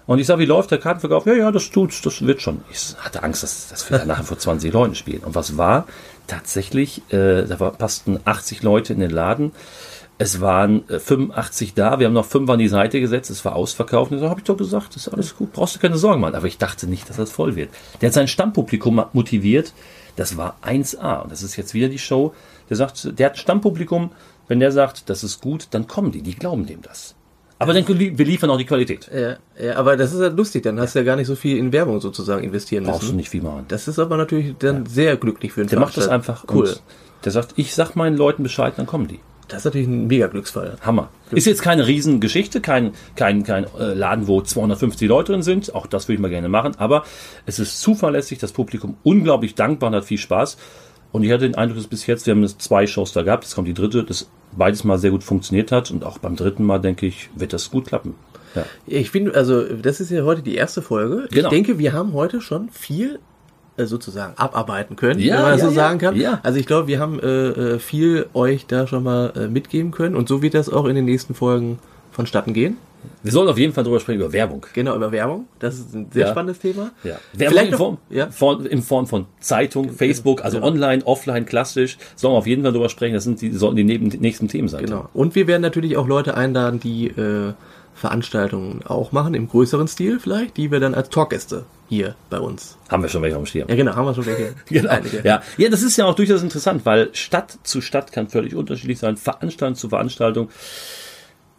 und 0.07 0.19
ich 0.19 0.27
sage, 0.27 0.41
wie 0.41 0.47
läuft 0.47 0.71
der 0.71 0.79
Kartenverkauf? 0.79 1.25
Ja, 1.27 1.35
ja, 1.35 1.51
das 1.51 1.71
tut's, 1.71 2.03
das 2.03 2.27
wird 2.27 2.43
schon. 2.43 2.63
Ich 2.71 2.95
hatte 2.99 3.23
Angst, 3.23 3.43
dass, 3.43 3.69
dass 3.69 3.91
wir 3.91 4.05
nachher 4.05 4.25
vor 4.25 4.39
20 4.39 4.73
Leuten 4.73 4.95
spielen. 4.95 5.25
Und 5.25 5.35
was 5.35 5.57
war? 5.57 5.87
Tatsächlich, 6.27 7.03
äh, 7.11 7.45
da 7.45 7.57
passten 7.71 8.21
80 8.25 8.63
Leute 8.63 8.93
in 8.93 9.01
den 9.01 9.11
Laden. 9.11 9.53
Es 10.17 10.41
waren 10.41 10.85
85 10.87 11.71
äh, 11.71 11.73
da, 11.75 11.99
wir 11.99 12.07
haben 12.07 12.13
noch 12.13 12.27
fünf 12.27 12.49
an 12.49 12.59
die 12.59 12.69
Seite 12.69 13.01
gesetzt, 13.01 13.31
es 13.31 13.45
war 13.45 13.57
ausverkauft. 13.57 14.13
Und 14.13 14.19
so 14.19 14.29
habe 14.29 14.41
ich 14.41 14.45
doch 14.45 14.57
gesagt, 14.57 14.95
das 14.95 15.07
ist 15.07 15.13
alles 15.13 15.37
gut, 15.37 15.53
brauchst 15.53 15.75
du 15.75 15.81
keine 15.81 15.97
Sorgen 15.97 16.21
machen. 16.21 16.35
Aber 16.35 16.47
ich 16.47 16.59
dachte 16.59 16.87
nicht, 16.87 17.09
dass 17.09 17.17
das 17.17 17.33
voll 17.33 17.57
wird. 17.57 17.71
Der 18.01 18.09
hat 18.09 18.15
sein 18.15 18.29
Stammpublikum 18.29 19.05
motiviert, 19.13 19.73
das 20.17 20.37
war 20.37 20.57
1A. 20.63 21.23
Und 21.23 21.33
das 21.33 21.43
ist 21.43 21.57
jetzt 21.57 21.75
wieder 21.75 21.89
die 21.89 21.99
Show. 21.99 22.35
Der 22.69 22.77
sagt, 22.77 23.19
der 23.19 23.27
hat 23.27 23.39
Stammpublikum, 23.39 24.13
wenn 24.49 24.61
der 24.61 24.71
sagt, 24.71 25.09
das 25.09 25.25
ist 25.25 25.41
gut, 25.41 25.69
dann 25.71 25.87
kommen 25.87 26.13
die, 26.13 26.23
die 26.23 26.35
glauben 26.35 26.67
dem 26.67 26.83
das. 26.83 27.15
Aber 27.65 27.75
dann 27.75 27.99
wir 28.19 28.27
liefern 28.27 28.51
auch 28.51 28.59
die 28.59 28.65
Qualität. 28.65 29.11
Ja, 29.12 29.37
ja 29.62 29.77
aber 29.77 29.97
das 29.97 30.12
ist 30.12 30.21
ja 30.21 30.29
lustig, 30.29 30.62
dann 30.62 30.79
hast 30.81 30.95
du 30.95 31.01
ja 31.01 31.05
gar 31.05 31.17
nicht 31.17 31.27
so 31.27 31.35
viel 31.35 31.57
in 31.59 31.73
Werbung 31.73 32.01
sozusagen 32.01 32.45
investieren 32.45 32.85
Brauchst 32.85 33.03
müssen. 33.03 33.07
Brauchst 33.07 33.12
du 33.12 33.17
nicht 33.17 33.29
viel 33.31 33.43
machen. 33.43 33.65
Das 33.69 33.89
ist 33.89 33.99
aber 33.99 34.17
natürlich 34.17 34.55
dann 34.59 34.85
ja. 34.85 34.91
sehr 34.91 35.17
glücklich 35.17 35.53
für 35.53 35.62
den 35.62 35.69
Der 35.69 35.81
macht 35.81 35.97
das 35.97 36.09
einfach 36.09 36.45
cool. 36.53 36.75
Der 37.25 37.33
sagt, 37.33 37.55
ich 37.57 37.75
sag 37.75 37.97
meinen 37.97 38.17
Leuten 38.17 38.43
Bescheid, 38.43 38.75
dann 38.77 38.87
kommen 38.87 39.09
die. 39.09 39.21
Das 39.49 39.59
ist 39.59 39.65
natürlich 39.67 39.89
ein 39.89 40.07
mega 40.07 40.27
Glücksfall. 40.27 40.77
Hammer. 40.81 41.11
Glück. 41.29 41.39
Ist 41.39 41.47
jetzt 41.47 41.62
keine 41.62 41.87
Riesengeschichte, 41.87 42.61
kein, 42.61 42.93
kein, 43.15 43.45
kein 43.45 43.65
äh, 43.79 43.93
Laden, 43.93 44.27
wo 44.27 44.41
250 44.41 45.09
Leute 45.09 45.33
drin 45.33 45.43
sind. 45.43 45.75
Auch 45.75 45.87
das 45.87 46.09
würde 46.09 46.15
ich 46.15 46.21
mal 46.21 46.31
gerne 46.31 46.49
machen. 46.49 46.73
Aber 46.79 47.05
es 47.45 47.59
ist 47.59 47.81
zuverlässig, 47.81 48.39
das 48.39 48.53
Publikum 48.53 48.97
unglaublich 49.03 49.55
dankbar 49.55 49.91
und 49.91 49.97
hat 49.97 50.05
viel 50.05 50.19
Spaß. 50.19 50.57
Und 51.15 51.23
ich 51.23 51.31
hatte 51.31 51.45
den 51.45 51.55
Eindruck, 51.55 51.79
dass 51.79 51.87
bis 51.87 52.09
jetzt, 52.09 52.27
wir 52.27 52.33
haben 52.35 52.43
jetzt 52.43 52.61
zwei 52.61 52.89
Shows 52.89 53.12
da 53.12 53.23
gehabt, 53.23 53.45
jetzt 53.45 53.55
kommt 53.55 53.69
die 53.69 53.73
dritte, 53.73 54.03
das 54.03 54.29
beides 54.51 54.83
mal 54.83 54.99
sehr 54.99 55.12
gut 55.12 55.23
funktioniert 55.23 55.71
hat. 55.71 55.93
Und 55.93 56.03
auch 56.03 56.19
beim 56.19 56.35
dritten 56.35 56.65
Mal, 56.65 56.81
denke 56.81 57.07
ich, 57.07 57.31
wird 57.37 57.53
das 57.53 57.71
gut 57.71 57.87
klappen. 57.87 58.17
Ja. 58.57 58.67
Ich 58.89 59.11
finde, 59.12 59.33
also 59.33 59.62
das 59.62 60.01
ist 60.01 60.11
ja 60.11 60.25
heute 60.25 60.43
die 60.43 60.57
erste 60.57 60.83
Folge. 60.83 61.29
Genau. 61.31 61.47
Ich 61.47 61.55
denke, 61.55 61.79
wir 61.79 61.93
haben 61.93 62.15
heute 62.15 62.41
schon 62.41 62.69
viel 62.69 63.21
äh, 63.77 63.85
sozusagen 63.85 64.37
abarbeiten 64.37 64.97
können, 64.97 65.21
ja, 65.21 65.37
wenn 65.37 65.43
man 65.43 65.59
ja, 65.61 65.65
so 65.65 65.71
sagen 65.71 66.01
kann. 66.01 66.17
Ja. 66.17 66.41
Also 66.43 66.59
ich 66.59 66.67
glaube, 66.67 66.89
wir 66.89 66.99
haben 66.99 67.21
äh, 67.21 67.27
äh, 67.27 67.79
viel 67.79 68.27
euch 68.35 68.67
da 68.67 68.89
schon 68.89 69.05
mal 69.05 69.33
äh, 69.37 69.47
mitgeben 69.47 69.93
können 69.93 70.17
und 70.17 70.29
so 70.29 70.43
wird 70.43 70.55
das 70.55 70.69
auch 70.69 70.87
in 70.87 70.97
den 70.97 71.05
nächsten 71.05 71.35
Folgen 71.35 71.79
vonstatten 72.15 72.55
gehen. 72.55 72.79
Wir 73.23 73.33
sollen 73.33 73.49
auf 73.49 73.59
jeden 73.59 73.73
Fall 73.73 73.85
drüber 73.85 74.01
sprechen, 74.01 74.21
über 74.21 74.33
Werbung. 74.33 74.65
Genau, 74.73 74.95
über 74.97 75.12
Werbung. 75.12 75.47
Das 75.59 75.75
ist 75.75 75.95
ein 75.95 76.11
sehr 76.11 76.27
ja. 76.27 76.31
spannendes 76.31 76.59
Thema. 76.59 76.91
Ja. 77.03 77.17
Werbung 77.35 77.59
in 77.59 77.75
Form, 77.77 77.99
ja. 78.09 78.31
Form, 78.31 78.67
in 78.67 78.83
Form 78.83 79.07
von 79.07 79.27
Zeitung, 79.41 79.91
Facebook, 79.91 80.43
also 80.43 80.59
genau. 80.59 80.69
online, 80.69 81.05
offline, 81.05 81.45
klassisch. 81.45 81.99
Sollen 82.17 82.35
wir 82.35 82.39
auf 82.39 82.47
jeden 82.47 82.62
Fall 82.62 82.73
drüber 82.73 82.89
sprechen. 82.89 83.15
Das 83.15 83.25
sind 83.25 83.41
die, 83.43 83.53
sollten 83.53 83.77
die 83.77 83.85
neben, 83.85 84.09
nächsten 84.09 84.49
Themen 84.49 84.69
sein. 84.69 84.87
Genau. 84.87 85.09
Und 85.12 85.35
wir 85.35 85.47
werden 85.47 85.62
natürlich 85.62 85.97
auch 85.97 86.07
Leute 86.07 86.37
einladen, 86.37 86.81
die 86.81 87.09
äh, 87.09 87.53
Veranstaltungen 87.95 88.83
auch 88.87 89.12
machen, 89.12 89.35
im 89.35 89.49
größeren 89.49 89.87
Stil 89.87 90.19
vielleicht, 90.19 90.57
die 90.57 90.71
wir 90.71 90.81
dann 90.81 90.95
als 90.95 91.11
Talkgäste 91.11 91.65
hier 91.89 92.17
bei 92.29 92.39
uns. 92.39 92.77
Haben 92.89 93.03
wir 93.03 93.09
schon 93.09 93.23
welche 93.23 93.37
am 93.37 93.47
Schirm. 93.47 93.69
Ja, 93.69 93.77
genau, 93.77 93.95
haben 93.95 94.07
wir 94.07 94.15
schon 94.15 94.27
welche. 94.27 94.55
genau. 94.69 94.93
Ja. 95.23 95.43
ja, 95.57 95.69
das 95.69 95.83
ist 95.83 95.97
ja 95.97 96.07
auch 96.07 96.15
durchaus 96.15 96.43
interessant, 96.43 96.85
weil 96.85 97.11
Stadt 97.15 97.59
zu 97.62 97.81
Stadt 97.81 98.12
kann 98.12 98.29
völlig 98.29 98.55
unterschiedlich 98.55 98.99
sein, 98.99 99.17
Veranstaltung 99.17 99.77
zu 99.77 99.89
Veranstaltung. 99.89 100.49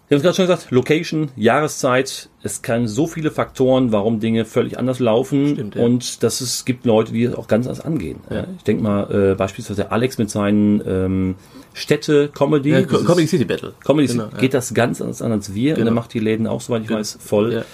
Wir 0.08 0.16
haben 0.16 0.20
es 0.20 0.24
gerade 0.24 0.36
schon 0.36 0.46
gesagt, 0.46 0.70
Location, 0.70 1.32
Jahreszeit, 1.36 2.30
es 2.44 2.62
kann 2.62 2.88
so 2.88 3.08
viele 3.08 3.32
Faktoren, 3.32 3.92
warum 3.92 4.20
Dinge 4.20 4.46
völlig 4.46 4.78
anders 4.78 5.00
laufen 5.00 5.56
Stimmt, 5.56 5.76
ja. 5.76 5.84
und 5.84 6.22
dass 6.22 6.42
es 6.42 6.64
gibt 6.64 6.86
Leute, 6.86 7.12
die 7.12 7.24
es 7.24 7.34
auch 7.34 7.48
ganz 7.48 7.66
anders 7.66 7.82
angehen. 7.82 8.20
Ja. 8.30 8.46
Ich 8.56 8.64
denke 8.64 8.84
mal 8.84 9.32
äh, 9.32 9.36
beispielsweise 9.36 9.92
Alex 9.92 10.20
mit 10.20 10.30
seinen 10.30 10.84
ähm, 10.88 11.36
Städte 11.74 12.30
Comedy, 12.30 12.70
ja, 12.70 12.84
Comedy 12.84 13.26
City 13.26 13.46
Battle, 13.46 13.74
Comedy 13.84 14.08
genau, 14.08 14.28
geht 14.40 14.54
das 14.54 14.76
ganz 14.76 15.02
anders 15.02 15.24
an 15.24 15.32
als 15.32 15.56
wir 15.56 15.74
genau. 15.74 15.82
und 15.82 15.88
er 15.88 15.94
macht 15.94 16.14
die 16.14 16.20
Läden 16.20 16.46
auch, 16.46 16.62
soweit 16.62 16.84
ich 16.84 16.88
genau. 16.88 17.00
weiß, 17.00 17.18
voll. 17.20 17.66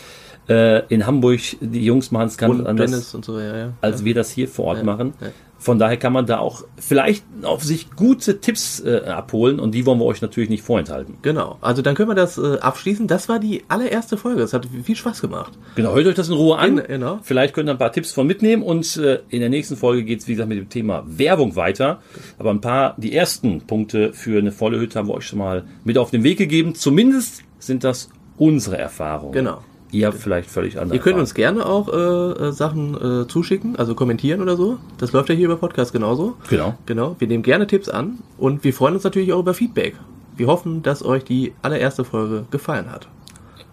Äh, 0.52 0.84
in 0.90 1.06
Hamburg, 1.06 1.40
die 1.60 1.86
Jungs 1.86 2.12
machen 2.12 2.28
es 2.28 2.38
ganz 2.38 2.60
und 2.60 2.68
anders, 2.68 3.12
so, 3.12 3.40
als 3.82 4.04
wir 4.04 4.14
das 4.14 4.32
hier 4.32 4.48
vor 4.48 4.66
Ort 4.66 4.84
machen. 4.84 5.14
Von 5.62 5.78
daher 5.78 5.98
kann 5.98 6.12
man 6.12 6.26
da 6.26 6.40
auch 6.40 6.64
vielleicht 6.80 7.24
auf 7.44 7.64
sich 7.64 7.92
gute 7.96 8.42
Tipps 8.42 8.80
äh, 8.80 9.02
abholen 9.06 9.60
und 9.60 9.76
die 9.76 9.86
wollen 9.86 10.00
wir 10.00 10.06
euch 10.06 10.20
natürlich 10.20 10.50
nicht 10.50 10.64
vorenthalten. 10.64 11.20
Genau. 11.22 11.60
Also 11.62 11.84
dann 11.84 11.94
können 11.94 12.10
wir 12.10 12.16
das 12.16 12.40
äh, 12.40 12.58
abschließen. 12.58 13.06
Das 13.06 13.30
war 13.30 13.38
die 13.38 13.64
allererste 13.68 14.18
Folge. 14.18 14.42
Es 14.42 14.54
hat 14.54 14.68
viel 14.84 14.96
Spaß 14.96 15.22
gemacht. 15.22 15.54
Genau, 15.76 15.94
hört 15.94 16.08
euch 16.08 16.16
das 16.16 16.30
in 16.30 16.34
Ruhe 16.34 16.58
an. 16.58 16.82
Genau. 16.88 17.20
Vielleicht 17.22 17.54
könnt 17.54 17.70
ihr 17.70 17.74
ein 17.74 17.78
paar 17.78 17.92
Tipps 17.92 18.12
von 18.12 18.26
mitnehmen 18.26 18.64
und 18.64 18.98
äh, 18.98 19.20
in 19.30 19.40
der 19.40 19.50
nächsten 19.50 19.78
Folge 19.78 20.04
geht 20.04 20.22
es, 20.22 20.28
wie 20.28 20.32
gesagt, 20.32 20.50
mit 20.50 20.58
dem 20.58 20.70
Thema 20.70 21.04
Werbung 21.06 21.56
weiter. 21.56 22.02
Aber 22.40 22.50
ein 22.50 22.62
paar, 22.62 22.96
die 22.98 23.16
ersten 23.16 23.62
Punkte 23.62 24.14
für 24.14 24.40
eine 24.40 24.52
volle 24.52 24.80
Hütte 24.80 24.98
haben 24.98 25.10
wir 25.10 25.14
euch 25.14 25.28
schon 25.28 25.38
mal 25.38 25.66
mit 25.84 26.00
auf 26.00 26.10
den 26.10 26.24
Weg 26.24 26.40
gegeben. 26.40 26.74
Zumindest 26.74 27.44
sind 27.60 27.84
das 27.84 28.10
unsere 28.36 28.80
Erfahrungen. 28.80 29.34
Genau. 29.34 29.62
Ihr 29.92 30.12
vielleicht 30.14 30.50
völlig 30.50 30.80
andere. 30.80 30.96
Ihr 30.98 31.02
könnt 31.02 31.20
uns 31.20 31.34
gerne 31.34 31.66
auch 31.66 31.90
äh, 31.90 32.48
äh, 32.48 32.52
Sachen 32.52 32.96
äh, 33.24 33.28
zuschicken, 33.28 33.76
also 33.76 33.94
kommentieren 33.94 34.42
oder 34.42 34.56
so. 34.56 34.78
Das 34.98 35.12
läuft 35.12 35.30
ja 35.30 35.36
hier 35.36 35.46
über 35.46 35.58
Podcast 35.58 35.92
genauso. 35.92 36.38
Genau. 36.50 36.78
Genau. 36.86 37.16
Wir 37.20 37.28
nehmen 37.28 37.44
gerne 37.44 37.68
Tipps 37.68 37.90
an 37.90 38.20
und 38.38 38.64
wir 38.64 38.74
freuen 38.74 38.94
uns 38.96 39.04
natürlich 39.04 39.34
auch 39.34 39.40
über 39.40 39.54
Feedback. 39.54 39.96
Wir 40.38 40.48
hoffen, 40.48 40.82
dass 40.82 41.04
euch 41.04 41.26
die 41.26 41.54
allererste 41.62 42.06
Folge 42.06 42.46
gefallen 42.52 42.90
hat. 42.90 43.08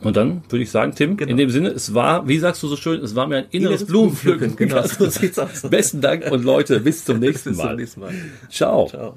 Und 0.01 0.17
dann 0.17 0.43
würde 0.49 0.63
ich 0.63 0.71
sagen, 0.71 0.93
Tim, 0.95 1.17
genau. 1.17 1.31
in 1.31 1.37
dem 1.37 1.51
Sinne, 1.51 1.69
es 1.71 1.93
war, 1.95 2.29
wie 2.29 2.39
sagst 2.39 2.63
du 2.63 2.69
so 2.69 2.77
schön, 2.77 3.03
es 3.03 3.17
war 3.17 3.27
mir 3.27 3.39
ein 3.39 3.47
inneres, 3.51 3.83
inneres 3.83 3.87
Blumenpflücken. 3.87 4.57
Genau, 4.57 4.83
so 4.87 5.09
sieht's 5.09 5.39
aus. 5.39 5.63
Besten 5.71 6.01
Dank 6.01 6.31
und 6.31 6.45
Leute, 6.45 6.81
bis 6.81 7.05
zum 7.05 7.19
nächsten 7.21 7.57
Mal. 7.57 7.77
Bis 7.77 7.93
zum 7.95 8.03
nächsten 8.05 8.21
Mal. 8.21 8.49
Ciao. 8.49 8.87
Ciao. 8.89 9.17